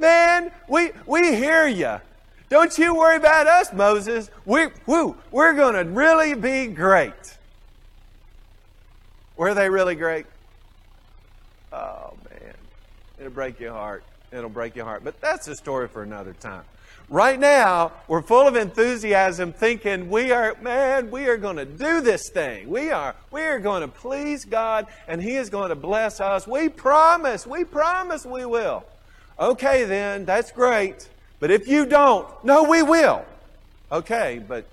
Man, 0.00 0.50
we, 0.66 0.92
we 1.06 1.36
hear 1.36 1.66
you. 1.66 2.00
Don't 2.48 2.76
you 2.78 2.96
worry 2.96 3.16
about 3.16 3.46
us, 3.46 3.72
Moses. 3.72 4.30
We, 4.44 4.68
woo, 4.86 5.16
we're 5.30 5.52
going 5.52 5.74
to 5.74 5.84
really 5.84 6.34
be 6.34 6.66
great. 6.66 7.12
Were 9.36 9.54
they 9.54 9.68
really 9.68 9.94
great? 9.94 10.26
Oh, 11.72 12.14
man. 12.30 12.54
It'll 13.18 13.30
break 13.30 13.60
your 13.60 13.72
heart. 13.72 14.02
It'll 14.32 14.50
break 14.50 14.74
your 14.74 14.86
heart. 14.86 15.04
But 15.04 15.20
that's 15.20 15.46
a 15.48 15.54
story 15.54 15.86
for 15.86 16.02
another 16.02 16.32
time. 16.32 16.64
Right 17.10 17.38
now, 17.38 17.92
we're 18.08 18.22
full 18.22 18.48
of 18.48 18.56
enthusiasm 18.56 19.52
thinking 19.52 20.08
we 20.10 20.30
are, 20.30 20.56
man, 20.62 21.10
we 21.10 21.26
are 21.26 21.36
going 21.36 21.56
to 21.56 21.64
do 21.64 22.00
this 22.00 22.30
thing. 22.30 22.70
We 22.70 22.90
are, 22.90 23.16
we 23.30 23.42
are 23.42 23.58
going 23.58 23.82
to 23.82 23.88
please 23.88 24.44
God 24.44 24.86
and 25.08 25.20
He 25.20 25.36
is 25.36 25.50
going 25.50 25.70
to 25.70 25.74
bless 25.74 26.20
us. 26.20 26.46
We 26.46 26.68
promise, 26.68 27.46
we 27.46 27.64
promise 27.64 28.24
we 28.24 28.44
will. 28.46 28.84
Okay, 29.40 29.84
then, 29.84 30.26
that's 30.26 30.52
great. 30.52 31.08
But 31.38 31.50
if 31.50 31.66
you 31.66 31.86
don't, 31.86 32.28
no, 32.44 32.64
we 32.64 32.82
will. 32.82 33.24
Okay, 33.90 34.42
but 34.46 34.66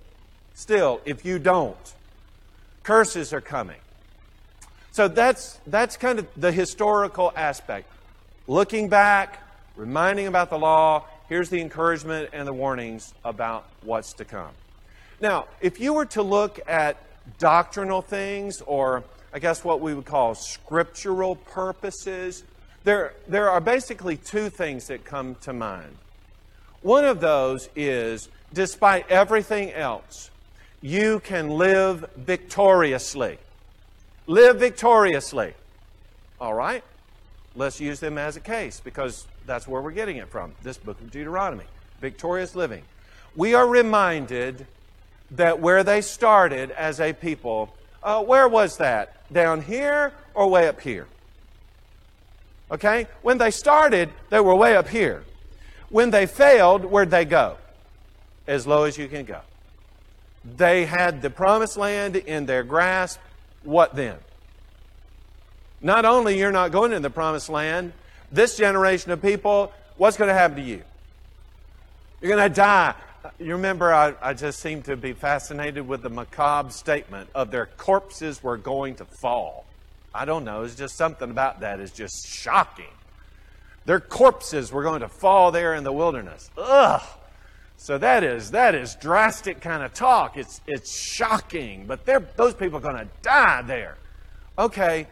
still, 0.53 0.99
if 1.05 1.23
you 1.23 1.39
don't, 1.39 1.77
curses 2.83 3.31
are 3.31 3.41
coming. 3.41 3.79
So 4.91 5.07
that's, 5.07 5.59
that's 5.67 5.95
kind 5.95 6.19
of 6.19 6.27
the 6.35 6.51
historical 6.51 7.31
aspect. 7.35 7.87
Looking 8.47 8.89
back, 8.89 9.41
reminding 9.77 10.27
about 10.27 10.49
the 10.49 10.57
law, 10.57 11.05
here's 11.29 11.49
the 11.49 11.61
encouragement 11.61 12.31
and 12.33 12.47
the 12.47 12.53
warnings 12.53 13.13
about 13.23 13.65
what's 13.83 14.13
to 14.13 14.25
come. 14.25 14.51
Now, 15.21 15.45
if 15.61 15.79
you 15.79 15.93
were 15.93 16.05
to 16.07 16.21
look 16.21 16.59
at 16.67 16.97
doctrinal 17.39 18.01
things, 18.01 18.61
or 18.61 19.03
I 19.33 19.39
guess 19.39 19.63
what 19.63 19.79
we 19.79 19.93
would 19.93 20.05
call 20.05 20.35
scriptural 20.35 21.35
purposes, 21.35 22.43
there, 22.87 23.11
there 23.27 23.49
are 23.49 23.59
basically 23.59 24.15
two 24.15 24.49
things 24.49 24.87
that 24.87 25.03
come 25.03 25.35
to 25.41 25.51
mind. 25.51 25.93
One 26.81 27.03
of 27.03 27.19
those 27.19 27.67
is 27.75 28.29
despite 28.53 29.11
everything 29.11 29.73
else, 29.73 30.31
you 30.81 31.19
can 31.19 31.49
live 31.49 32.09
victoriously. 32.15 33.39
Live 34.25 34.59
victoriously. 34.59 35.53
All 36.39 36.53
right? 36.53 36.81
Let's 37.57 37.81
use 37.81 37.99
them 37.99 38.17
as 38.17 38.37
a 38.37 38.39
case 38.39 38.79
because 38.79 39.27
that's 39.45 39.67
where 39.67 39.81
we're 39.81 39.91
getting 39.91 40.15
it 40.15 40.29
from. 40.29 40.53
This 40.63 40.77
book 40.77 40.97
of 41.01 41.11
Deuteronomy. 41.11 41.65
Victorious 41.99 42.55
living. 42.55 42.83
We 43.35 43.53
are 43.53 43.67
reminded 43.67 44.65
that 45.31 45.59
where 45.59 45.83
they 45.83 45.99
started 45.99 46.71
as 46.71 47.01
a 47.01 47.11
people, 47.11 47.75
uh, 48.01 48.23
where 48.23 48.47
was 48.47 48.77
that? 48.77 49.29
Down 49.33 49.61
here 49.61 50.13
or 50.33 50.49
way 50.49 50.69
up 50.69 50.79
here? 50.79 51.07
Okay? 52.71 53.07
When 53.21 53.37
they 53.37 53.51
started, 53.51 54.09
they 54.29 54.39
were 54.39 54.55
way 54.55 54.75
up 54.75 54.87
here. 54.87 55.23
When 55.89 56.11
they 56.11 56.25
failed, 56.25 56.85
where'd 56.85 57.11
they 57.11 57.25
go? 57.25 57.57
As 58.45 58.67
low 58.67 58.83
as 58.83 58.97
you 58.97 59.07
can 59.07 59.25
go. 59.25 59.41
They 60.55 60.85
had 60.85 61.21
the 61.21 61.29
promised 61.29 61.77
land 61.77 62.15
in 62.15 62.45
their 62.45 62.63
grasp. 62.63 63.19
What 63.63 63.95
then? 63.95 64.17
Not 65.81 66.05
only 66.05 66.37
you're 66.37 66.51
not 66.51 66.71
going 66.71 66.93
in 66.93 67.01
the 67.01 67.09
promised 67.09 67.49
land, 67.49 67.93
this 68.31 68.57
generation 68.57 69.11
of 69.11 69.21
people, 69.21 69.71
what's 69.97 70.17
going 70.17 70.29
to 70.29 70.33
happen 70.33 70.57
to 70.57 70.63
you? 70.63 70.81
You're 72.21 72.35
going 72.35 72.49
to 72.49 72.53
die. 72.53 72.95
You 73.39 73.53
remember, 73.53 73.93
I, 73.93 74.13
I 74.21 74.33
just 74.33 74.59
seem 74.59 74.81
to 74.83 74.95
be 74.95 75.13
fascinated 75.13 75.87
with 75.87 76.01
the 76.01 76.09
macabre 76.09 76.71
statement 76.71 77.29
of 77.35 77.51
their 77.51 77.67
corpses 77.77 78.41
were 78.41 78.57
going 78.57 78.95
to 78.95 79.05
fall. 79.05 79.65
I 80.13 80.25
don't 80.25 80.43
know. 80.43 80.63
It's 80.63 80.75
just 80.75 80.95
something 80.95 81.29
about 81.29 81.59
that 81.61 81.79
is 81.79 81.91
just 81.91 82.27
shocking. 82.27 82.85
Their 83.85 83.99
corpses 83.99 84.71
were 84.71 84.83
going 84.83 85.01
to 85.01 85.07
fall 85.07 85.51
there 85.51 85.73
in 85.75 85.83
the 85.83 85.93
wilderness. 85.93 86.49
Ugh. 86.57 87.01
So 87.77 87.97
that 87.99 88.23
is 88.23 88.51
that 88.51 88.73
is 88.73 88.95
drastic 88.95 89.61
kind 89.61 89.83
of 89.83 89.93
talk. 89.93 90.35
It's 90.35 90.61
it's 90.65 90.91
shocking, 90.99 91.85
but 91.85 92.05
those 92.35 92.55
people 92.55 92.79
are 92.79 92.81
going 92.81 92.97
to 92.97 93.07
die 93.21 93.61
there. 93.61 93.97
Okay, 94.57 95.07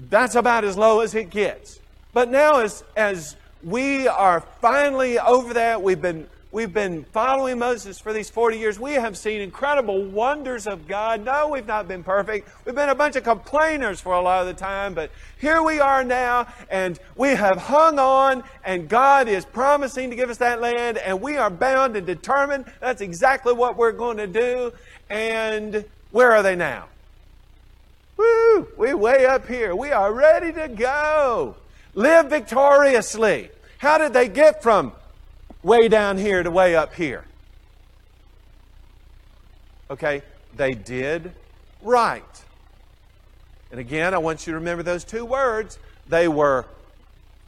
that's 0.00 0.34
about 0.34 0.64
as 0.64 0.76
low 0.76 1.00
as 1.00 1.14
it 1.14 1.28
gets. 1.28 1.78
But 2.14 2.30
now, 2.30 2.60
as 2.60 2.82
as 2.96 3.36
we 3.62 4.08
are 4.08 4.40
finally 4.40 5.18
over 5.18 5.54
that, 5.54 5.82
we've 5.82 6.00
been 6.00 6.26
We've 6.52 6.70
been 6.72 7.04
following 7.14 7.58
Moses 7.58 7.98
for 7.98 8.12
these 8.12 8.28
40 8.28 8.58
years. 8.58 8.78
We 8.78 8.92
have 8.92 9.16
seen 9.16 9.40
incredible 9.40 10.04
wonders 10.04 10.66
of 10.66 10.86
God. 10.86 11.24
No, 11.24 11.48
we've 11.48 11.66
not 11.66 11.88
been 11.88 12.04
perfect. 12.04 12.46
We've 12.66 12.74
been 12.74 12.90
a 12.90 12.94
bunch 12.94 13.16
of 13.16 13.24
complainers 13.24 14.02
for 14.02 14.12
a 14.12 14.20
lot 14.20 14.42
of 14.42 14.48
the 14.48 14.52
time, 14.52 14.92
but 14.92 15.10
here 15.38 15.62
we 15.62 15.80
are 15.80 16.04
now, 16.04 16.46
and 16.70 17.00
we 17.16 17.30
have 17.30 17.56
hung 17.56 17.98
on, 17.98 18.44
and 18.66 18.86
God 18.86 19.28
is 19.28 19.46
promising 19.46 20.10
to 20.10 20.16
give 20.16 20.28
us 20.28 20.36
that 20.36 20.60
land, 20.60 20.98
and 20.98 21.22
we 21.22 21.38
are 21.38 21.48
bound 21.48 21.96
and 21.96 22.06
determined 22.06 22.66
that's 22.80 23.00
exactly 23.00 23.54
what 23.54 23.78
we're 23.78 23.92
going 23.92 24.18
to 24.18 24.26
do. 24.26 24.74
And 25.08 25.86
where 26.10 26.32
are 26.32 26.42
they 26.42 26.54
now? 26.54 26.84
Woo! 28.18 28.68
We're 28.76 28.94
way 28.94 29.24
up 29.24 29.48
here. 29.48 29.74
We 29.74 29.90
are 29.90 30.12
ready 30.12 30.52
to 30.52 30.68
go. 30.68 31.56
Live 31.94 32.28
victoriously. 32.28 33.48
How 33.78 33.96
did 33.96 34.12
they 34.12 34.28
get 34.28 34.62
from 34.62 34.92
way 35.62 35.88
down 35.88 36.18
here 36.18 36.42
to 36.42 36.50
way 36.50 36.74
up 36.74 36.94
here. 36.94 37.24
Okay, 39.90 40.22
they 40.56 40.72
did 40.72 41.32
right. 41.82 42.44
And 43.70 43.80
again, 43.80 44.14
I 44.14 44.18
want 44.18 44.46
you 44.46 44.52
to 44.52 44.58
remember 44.58 44.82
those 44.82 45.04
two 45.04 45.24
words. 45.24 45.78
They 46.08 46.28
were 46.28 46.66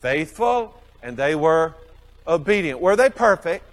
faithful 0.01 0.81
and 1.03 1.17
they 1.17 1.35
were 1.35 1.75
obedient. 2.27 2.81
Were 2.81 2.97
they 2.97 3.11
perfect? 3.11 3.65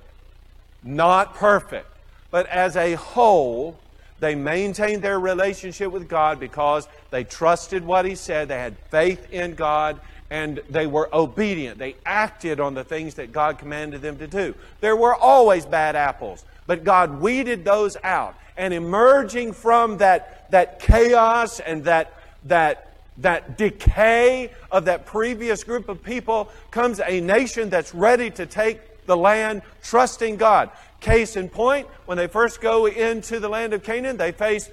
Not 0.83 1.35
perfect. 1.35 1.87
But 2.29 2.47
as 2.47 2.75
a 2.75 2.93
whole, 2.93 3.77
they 4.19 4.35
maintained 4.35 5.01
their 5.01 5.19
relationship 5.19 5.91
with 5.91 6.07
God 6.07 6.39
because 6.39 6.87
they 7.09 7.23
trusted 7.23 7.85
what 7.85 8.05
He 8.05 8.15
said, 8.15 8.47
they 8.47 8.57
had 8.57 8.77
faith 8.89 9.31
in 9.31 9.55
God, 9.55 9.99
and 10.31 10.61
they 10.69 10.87
were 10.87 11.09
obedient. 11.13 11.77
They 11.77 11.97
acted 12.05 12.61
on 12.61 12.73
the 12.73 12.85
things 12.85 13.15
that 13.15 13.33
God 13.33 13.59
commanded 13.59 14.01
them 14.01 14.17
to 14.17 14.27
do. 14.27 14.55
There 14.79 14.95
were 14.95 15.13
always 15.13 15.65
bad 15.65 15.97
apples, 15.97 16.45
but 16.65 16.85
God 16.85 17.19
weeded 17.19 17.65
those 17.65 17.97
out. 18.01 18.35
And 18.55 18.73
emerging 18.73 19.51
from 19.51 19.97
that, 19.97 20.49
that 20.51 20.79
chaos 20.79 21.59
and 21.59 21.83
that, 21.83 22.13
that, 22.45 22.93
that 23.17 23.57
decay 23.57 24.51
of 24.71 24.85
that 24.85 25.05
previous 25.05 25.65
group 25.65 25.89
of 25.89 26.01
people 26.01 26.49
comes 26.71 27.01
a 27.01 27.19
nation 27.19 27.69
that's 27.69 27.93
ready 27.93 28.29
to 28.31 28.45
take 28.45 29.05
the 29.05 29.17
land, 29.17 29.61
trusting 29.83 30.37
God. 30.37 30.69
Case 31.01 31.35
in 31.35 31.49
point, 31.49 31.87
when 32.05 32.17
they 32.17 32.27
first 32.27 32.61
go 32.61 32.85
into 32.85 33.41
the 33.41 33.49
land 33.49 33.73
of 33.73 33.83
Canaan, 33.83 34.15
they 34.15 34.31
face 34.31 34.69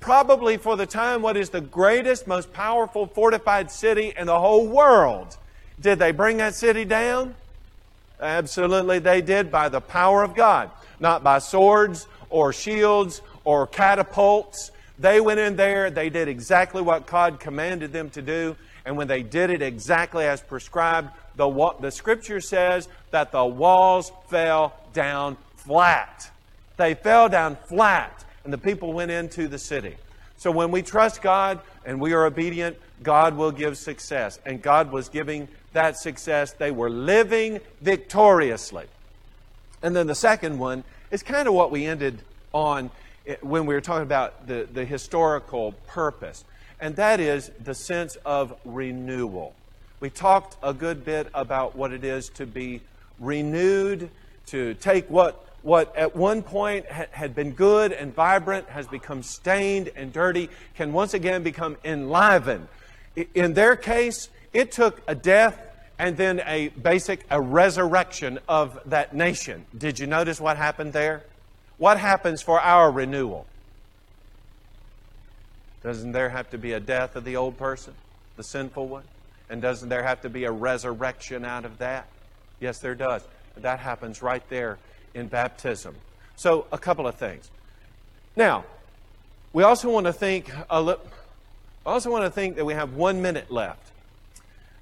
probably 0.00 0.56
for 0.56 0.76
the 0.76 0.86
time 0.86 1.22
what 1.22 1.36
is 1.36 1.50
the 1.50 1.60
greatest, 1.60 2.26
most 2.26 2.52
powerful 2.52 3.06
fortified 3.06 3.70
city 3.70 4.12
in 4.16 4.26
the 4.26 4.38
whole 4.38 4.66
world. 4.66 5.36
Did 5.80 5.98
they 5.98 6.12
bring 6.12 6.38
that 6.38 6.54
city 6.54 6.84
down? 6.84 7.34
Absolutely, 8.20 8.98
they 8.98 9.22
did 9.22 9.50
by 9.50 9.68
the 9.68 9.80
power 9.80 10.22
of 10.22 10.34
God, 10.34 10.70
not 10.98 11.22
by 11.24 11.38
swords 11.38 12.06
or 12.28 12.52
shields 12.52 13.22
or 13.44 13.66
catapults. 13.66 14.72
They 14.98 15.20
went 15.20 15.40
in 15.40 15.56
there, 15.56 15.90
they 15.90 16.10
did 16.10 16.28
exactly 16.28 16.82
what 16.82 17.06
God 17.06 17.40
commanded 17.40 17.92
them 17.92 18.10
to 18.10 18.20
do, 18.20 18.56
and 18.84 18.96
when 18.96 19.08
they 19.08 19.22
did 19.22 19.48
it 19.48 19.62
exactly 19.62 20.24
as 20.24 20.42
prescribed, 20.42 21.10
the, 21.36 21.74
the 21.80 21.90
scripture 21.90 22.40
says 22.40 22.88
that 23.10 23.32
the 23.32 23.44
walls 23.44 24.12
fell 24.28 24.74
down 24.92 25.38
flat. 25.56 26.30
They 26.76 26.94
fell 26.94 27.28
down 27.30 27.56
flat 27.66 28.24
and 28.44 28.52
the 28.52 28.58
people 28.58 28.92
went 28.92 29.10
into 29.10 29.48
the 29.48 29.58
city. 29.58 29.96
So 30.36 30.50
when 30.50 30.70
we 30.70 30.82
trust 30.82 31.20
God 31.20 31.60
and 31.84 32.00
we 32.00 32.12
are 32.14 32.24
obedient, 32.24 32.78
God 33.02 33.36
will 33.36 33.52
give 33.52 33.76
success. 33.76 34.38
And 34.46 34.62
God 34.62 34.90
was 34.90 35.08
giving 35.08 35.48
that 35.72 35.98
success. 35.98 36.52
They 36.52 36.70
were 36.70 36.90
living 36.90 37.60
victoriously. 37.80 38.86
And 39.82 39.94
then 39.94 40.06
the 40.06 40.14
second 40.14 40.58
one 40.58 40.84
is 41.10 41.22
kind 41.22 41.48
of 41.48 41.54
what 41.54 41.70
we 41.70 41.86
ended 41.86 42.22
on 42.52 42.90
eh, 43.26 43.36
when 43.40 43.66
we 43.66 43.74
were 43.74 43.80
talking 43.80 44.02
about 44.02 44.46
the, 44.46 44.68
the 44.72 44.84
historical 44.84 45.72
purpose, 45.86 46.44
and 46.80 46.96
that 46.96 47.20
is 47.20 47.50
the 47.62 47.74
sense 47.74 48.16
of 48.24 48.54
renewal. 48.64 49.54
We 50.00 50.10
talked 50.10 50.56
a 50.62 50.72
good 50.72 51.04
bit 51.04 51.28
about 51.34 51.76
what 51.76 51.92
it 51.92 52.04
is 52.04 52.30
to 52.30 52.46
be 52.46 52.80
renewed, 53.18 54.10
to 54.46 54.74
take 54.74 55.08
what 55.10 55.44
what 55.62 55.94
at 55.96 56.16
one 56.16 56.42
point 56.42 56.86
had 56.86 57.34
been 57.34 57.52
good 57.52 57.92
and 57.92 58.14
vibrant 58.14 58.68
has 58.70 58.86
become 58.86 59.22
stained 59.22 59.90
and 59.94 60.12
dirty 60.12 60.48
can 60.74 60.92
once 60.92 61.14
again 61.14 61.42
become 61.42 61.76
enlivened. 61.84 62.68
In 63.34 63.54
their 63.54 63.76
case, 63.76 64.28
it 64.52 64.72
took 64.72 65.02
a 65.06 65.14
death 65.14 65.58
and 65.98 66.16
then 66.16 66.40
a 66.46 66.68
basic 66.68 67.26
a 67.30 67.40
resurrection 67.40 68.38
of 68.48 68.80
that 68.86 69.14
nation. 69.14 69.66
Did 69.76 69.98
you 69.98 70.06
notice 70.06 70.40
what 70.40 70.56
happened 70.56 70.92
there? 70.92 71.24
What 71.76 71.98
happens 71.98 72.40
for 72.40 72.60
our 72.60 72.90
renewal? 72.90 73.46
Doesn't 75.82 76.12
there 76.12 76.28
have 76.30 76.50
to 76.50 76.58
be 76.58 76.72
a 76.72 76.80
death 76.80 77.16
of 77.16 77.24
the 77.24 77.36
old 77.36 77.58
person, 77.58 77.94
the 78.36 78.42
sinful 78.42 78.88
one? 78.88 79.04
And 79.50 79.60
doesn't 79.60 79.88
there 79.88 80.02
have 80.02 80.22
to 80.22 80.30
be 80.30 80.44
a 80.44 80.52
resurrection 80.52 81.44
out 81.44 81.64
of 81.64 81.78
that? 81.78 82.06
Yes, 82.60 82.78
there 82.78 82.94
does. 82.94 83.22
That 83.56 83.80
happens 83.80 84.22
right 84.22 84.46
there 84.48 84.78
in 85.14 85.28
baptism. 85.28 85.94
So, 86.36 86.66
a 86.72 86.78
couple 86.78 87.06
of 87.06 87.16
things. 87.16 87.50
Now, 88.36 88.64
we 89.52 89.62
also 89.62 89.90
want 89.90 90.06
to 90.06 90.12
think 90.12 90.50
a 90.70 90.80
li- 90.80 90.94
also 91.84 92.10
want 92.10 92.24
to 92.24 92.30
think 92.30 92.56
that 92.56 92.64
we 92.64 92.74
have 92.74 92.94
one 92.94 93.20
minute 93.20 93.50
left. 93.50 93.92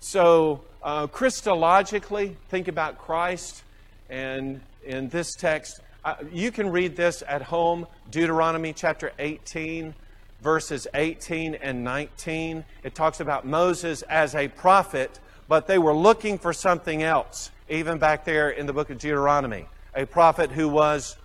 So, 0.00 0.62
uh, 0.82 1.06
Christologically, 1.06 2.34
think 2.48 2.68
about 2.68 2.98
Christ, 2.98 3.62
and 4.10 4.60
in 4.84 5.08
this 5.08 5.34
text, 5.34 5.80
uh, 6.04 6.16
you 6.32 6.52
can 6.52 6.70
read 6.70 6.96
this 6.96 7.22
at 7.26 7.42
home, 7.42 7.86
Deuteronomy 8.10 8.72
chapter 8.72 9.12
18, 9.18 9.94
verses 10.40 10.86
18 10.94 11.56
and 11.56 11.82
19. 11.82 12.64
It 12.84 12.94
talks 12.94 13.20
about 13.20 13.46
Moses 13.46 14.02
as 14.02 14.34
a 14.34 14.48
prophet, 14.48 15.18
but 15.48 15.66
they 15.66 15.78
were 15.78 15.94
looking 15.94 16.38
for 16.38 16.52
something 16.52 17.02
else, 17.02 17.50
even 17.68 17.98
back 17.98 18.24
there 18.24 18.50
in 18.50 18.66
the 18.66 18.72
book 18.72 18.90
of 18.90 18.98
Deuteronomy 18.98 19.66
a 19.94 20.06
prophet 20.06 20.50
who 20.50 20.68
was 20.68 21.16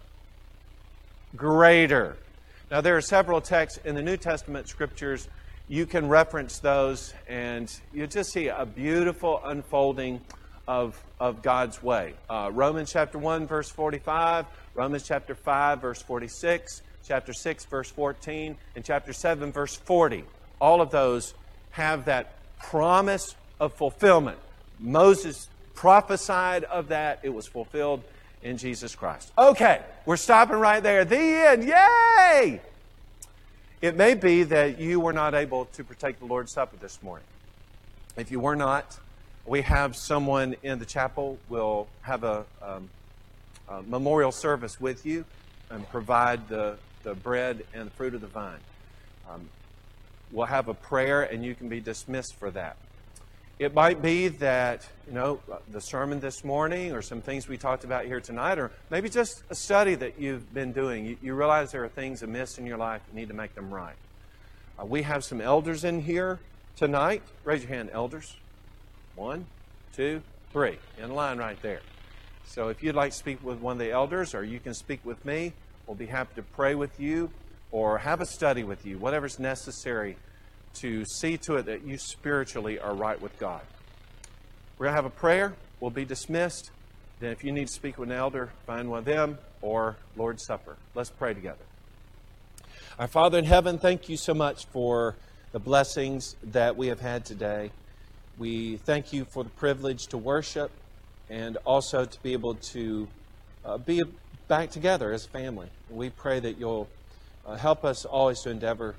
greater. 1.35 2.17
Now, 2.71 2.81
there 2.81 2.97
are 2.97 3.01
several 3.01 3.41
texts 3.41 3.79
in 3.83 3.95
the 3.95 4.01
New 4.01 4.17
Testament 4.17 4.67
scriptures. 4.67 5.27
You 5.67 5.85
can 5.85 6.09
reference 6.09 6.59
those, 6.59 7.13
and 7.27 7.71
you 7.93 8.07
just 8.07 8.31
see 8.31 8.47
a 8.47 8.65
beautiful 8.65 9.41
unfolding 9.43 10.21
of, 10.67 11.01
of 11.19 11.41
God's 11.41 11.83
way. 11.83 12.13
Uh, 12.29 12.49
Romans 12.53 12.91
chapter 12.91 13.17
1, 13.17 13.47
verse 13.47 13.69
45, 13.69 14.45
Romans 14.75 15.03
chapter 15.03 15.35
5, 15.35 15.81
verse 15.81 16.01
46, 16.01 16.81
chapter 17.05 17.33
6, 17.33 17.65
verse 17.65 17.91
14, 17.91 18.57
and 18.75 18.85
chapter 18.85 19.13
7, 19.13 19.51
verse 19.51 19.75
40. 19.75 20.23
All 20.59 20.81
of 20.81 20.89
those 20.89 21.33
have 21.71 22.05
that 22.05 22.33
promise 22.59 23.35
of 23.59 23.73
fulfillment. 23.73 24.37
Moses 24.79 25.47
prophesied 25.75 26.63
of 26.63 26.89
that, 26.89 27.19
it 27.23 27.29
was 27.29 27.47
fulfilled 27.47 28.03
in 28.43 28.57
Jesus 28.57 28.95
Christ. 28.95 29.31
Okay, 29.37 29.81
we're 30.05 30.17
stopping 30.17 30.57
right 30.57 30.83
there. 30.83 31.05
The 31.05 31.17
end. 31.17 31.63
Yay! 31.63 32.61
It 33.81 33.97
may 33.97 34.13
be 34.13 34.43
that 34.43 34.79
you 34.79 34.99
were 34.99 35.13
not 35.13 35.33
able 35.33 35.65
to 35.65 35.83
partake 35.83 36.19
the 36.19 36.25
Lord's 36.25 36.51
Supper 36.51 36.77
this 36.79 37.01
morning. 37.01 37.25
If 38.15 38.31
you 38.31 38.39
were 38.39 38.55
not, 38.55 38.97
we 39.45 39.61
have 39.61 39.95
someone 39.95 40.55
in 40.63 40.79
the 40.79 40.85
chapel 40.85 41.37
We'll 41.49 41.87
have 42.01 42.23
a, 42.23 42.45
um, 42.61 42.89
a 43.67 43.81
memorial 43.81 44.31
service 44.31 44.79
with 44.79 45.05
you 45.05 45.25
and 45.69 45.89
provide 45.89 46.47
the, 46.47 46.77
the 47.03 47.15
bread 47.15 47.65
and 47.73 47.87
the 47.87 47.91
fruit 47.91 48.13
of 48.13 48.21
the 48.21 48.27
vine. 48.27 48.59
Um, 49.29 49.49
we'll 50.31 50.45
have 50.45 50.67
a 50.67 50.73
prayer 50.73 51.23
and 51.23 51.43
you 51.43 51.55
can 51.55 51.69
be 51.69 51.79
dismissed 51.79 52.35
for 52.35 52.51
that. 52.51 52.77
It 53.63 53.73
might 53.73 54.01
be 54.01 54.27
that, 54.27 54.85
you 55.07 55.13
know, 55.13 55.39
the 55.71 55.79
sermon 55.79 56.19
this 56.19 56.43
morning 56.43 56.91
or 56.91 57.01
some 57.01 57.21
things 57.21 57.47
we 57.47 57.55
talked 57.55 57.85
about 57.85 58.03
here 58.03 58.19
tonight, 58.19 58.59
or 58.59 58.71
maybe 58.89 59.07
just 59.07 59.41
a 59.49 59.55
study 59.55 59.95
that 59.95 60.19
you've 60.19 60.53
been 60.53 60.73
doing. 60.73 61.05
You, 61.05 61.17
you 61.21 61.33
realize 61.33 61.71
there 61.71 61.85
are 61.85 61.87
things 61.87 62.23
amiss 62.23 62.57
in 62.57 62.65
your 62.65 62.77
life, 62.77 63.01
you 63.09 63.17
need 63.17 63.29
to 63.29 63.33
make 63.33 63.55
them 63.55 63.73
right. 63.73 63.95
Uh, 64.77 64.83
we 64.83 65.03
have 65.03 65.23
some 65.23 65.39
elders 65.39 65.85
in 65.85 66.01
here 66.01 66.41
tonight. 66.75 67.23
Raise 67.45 67.61
your 67.61 67.69
hand, 67.69 67.89
elders. 67.93 68.35
One, 69.15 69.45
two, 69.95 70.21
three. 70.51 70.77
In 71.01 71.15
line 71.15 71.37
right 71.37 71.61
there. 71.61 71.79
So 72.45 72.67
if 72.67 72.83
you'd 72.83 72.95
like 72.95 73.11
to 73.11 73.17
speak 73.17 73.41
with 73.41 73.59
one 73.59 73.77
of 73.77 73.79
the 73.79 73.91
elders, 73.91 74.35
or 74.35 74.43
you 74.43 74.59
can 74.59 74.73
speak 74.73 74.99
with 75.05 75.23
me, 75.23 75.53
we'll 75.87 75.95
be 75.95 76.07
happy 76.07 76.35
to 76.35 76.43
pray 76.43 76.75
with 76.75 76.99
you 76.99 77.31
or 77.71 77.99
have 77.99 78.19
a 78.19 78.25
study 78.25 78.65
with 78.65 78.85
you, 78.85 78.97
whatever's 78.97 79.39
necessary 79.39 80.17
to 80.75 81.05
see 81.05 81.37
to 81.37 81.55
it 81.57 81.65
that 81.65 81.83
you 81.83 81.97
spiritually 81.97 82.79
are 82.79 82.93
right 82.93 83.21
with 83.21 83.37
God. 83.39 83.61
We're 84.77 84.85
going 84.85 84.93
to 84.93 84.95
have 84.95 85.05
a 85.05 85.09
prayer. 85.09 85.53
We'll 85.79 85.91
be 85.91 86.05
dismissed. 86.05 86.71
Then, 87.19 87.31
if 87.31 87.43
you 87.43 87.51
need 87.51 87.67
to 87.67 87.73
speak 87.73 87.97
with 87.97 88.09
an 88.09 88.15
elder, 88.15 88.51
find 88.65 88.89
one 88.89 88.99
of 88.99 89.05
them 89.05 89.37
or 89.61 89.97
Lord's 90.17 90.45
Supper. 90.45 90.75
Let's 90.95 91.09
pray 91.09 91.33
together. 91.33 91.63
Our 92.99 93.07
Father 93.07 93.37
in 93.37 93.45
heaven, 93.45 93.79
thank 93.79 94.09
you 94.09 94.17
so 94.17 94.33
much 94.33 94.65
for 94.65 95.15
the 95.51 95.59
blessings 95.59 96.35
that 96.43 96.75
we 96.75 96.87
have 96.87 96.99
had 96.99 97.25
today. 97.25 97.71
We 98.37 98.77
thank 98.77 99.13
you 99.13 99.25
for 99.25 99.43
the 99.43 99.49
privilege 99.51 100.07
to 100.07 100.17
worship 100.17 100.71
and 101.29 101.57
also 101.65 102.05
to 102.05 102.23
be 102.23 102.33
able 102.33 102.55
to 102.55 103.07
uh, 103.63 103.77
be 103.77 104.01
back 104.47 104.71
together 104.71 105.13
as 105.13 105.25
family. 105.25 105.67
We 105.89 106.09
pray 106.09 106.39
that 106.39 106.57
you'll 106.57 106.89
uh, 107.45 107.55
help 107.55 107.85
us 107.85 108.05
always 108.05 108.41
to 108.41 108.49
endeavor 108.49 108.95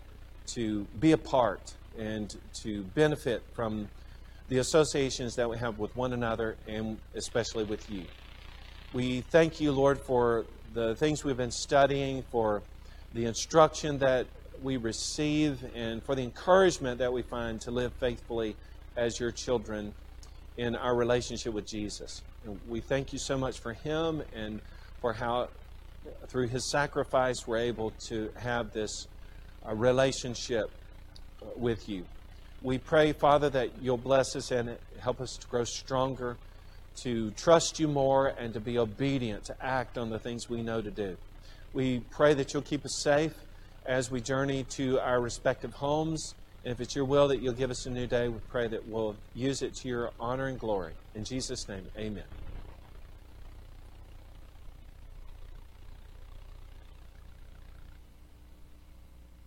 to 0.49 0.87
be 1.01 1.13
a 1.13 1.19
part 1.19 1.75
and 1.99 2.37
to 2.63 2.83
benefit 2.95 3.43
from 3.55 3.89
the 4.49 4.59
associations 4.59 5.37
that 5.37 5.49
we 5.49 5.57
have 5.57 5.79
with 5.79 5.95
one 5.97 6.13
another 6.13 6.57
and 6.69 6.99
especially 7.15 7.65
with 7.65 7.91
you. 7.91 8.05
We 8.93 9.23
thank 9.23 9.61
you, 9.61 9.73
Lord, 9.73 9.99
for 9.99 10.45
the 10.75 10.95
things 10.95 11.25
we've 11.25 11.37
been 11.37 11.51
studying, 11.51 12.23
for 12.31 12.63
the 13.15 13.25
instruction 13.25 13.99
that 13.99 14.27
we 14.63 14.77
receive, 14.77 15.65
and 15.75 16.03
for 16.03 16.15
the 16.15 16.23
encouragement 16.23 16.99
that 16.99 17.13
we 17.13 17.23
find 17.23 17.61
to 17.63 17.71
live 17.71 17.93
faithfully 17.95 18.57
as 18.97 19.19
your 19.19 19.31
children 19.31 19.93
in 20.57 20.77
our 20.77 20.95
relationship 20.95 21.53
with 21.53 21.67
Jesus. 21.67 22.23
And 22.45 22.61
we 22.69 22.81
thank 22.81 23.13
you 23.13 23.19
so 23.19 23.37
much 23.37 23.59
for 23.59 23.73
him 23.73 24.23
and 24.35 24.61
for 25.01 25.13
how, 25.13 25.49
through 26.29 26.49
his 26.49 26.71
sacrifice, 26.71 27.47
we're 27.47 27.59
able 27.59 27.91
to 28.07 28.31
have 28.37 28.73
this 28.73 29.09
relationship 29.73 30.71
with 31.57 31.89
you. 31.89 32.05
We 32.63 32.79
pray, 32.79 33.13
Father, 33.13 33.51
that 33.51 33.71
you'll 33.81 33.97
bless 33.99 34.35
us 34.37 34.51
and 34.51 34.77
help 34.99 35.21
us 35.21 35.37
to 35.37 35.47
grow 35.47 35.65
stronger, 35.65 36.37
to 37.03 37.31
trust 37.33 37.79
you 37.79 37.89
more, 37.89 38.29
and 38.29 38.55
to 38.55 38.61
be 38.61 38.79
obedient, 38.79 39.45
to 39.45 39.57
act 39.65 39.99
on 39.99 40.11
the 40.11 40.19
things 40.19 40.49
we 40.49 40.63
know 40.63 40.81
to 40.81 40.91
do. 40.91 41.17
We 41.73 42.01
pray 42.11 42.35
that 42.35 42.53
you'll 42.53 42.63
keep 42.63 42.85
us 42.85 43.03
safe 43.03 43.35
as 43.85 44.11
we 44.11 44.21
journey 44.21 44.65
to 44.71 44.99
our 45.01 45.21
respective 45.21 45.75
homes. 45.75 46.35
And 46.65 46.73
if 46.73 46.81
it's 46.81 46.97
your 46.97 47.05
will 47.05 47.29
that 47.29 47.43
you'll 47.43 47.53
give 47.53 47.71
us 47.71 47.85
a 47.85 47.91
new 47.91 48.07
day, 48.07 48.29
we 48.29 48.39
pray 48.49 48.69
that 48.69 48.89
we'll 48.89 49.17
use 49.35 49.61
it 49.61 49.75
to 49.77 49.89
your 49.89 50.11
honor 50.19 50.47
and 50.47 50.59
glory. 50.59 50.93
In 51.15 51.25
Jesus' 51.25 51.69
name, 51.69 51.87
amen. 51.99 52.25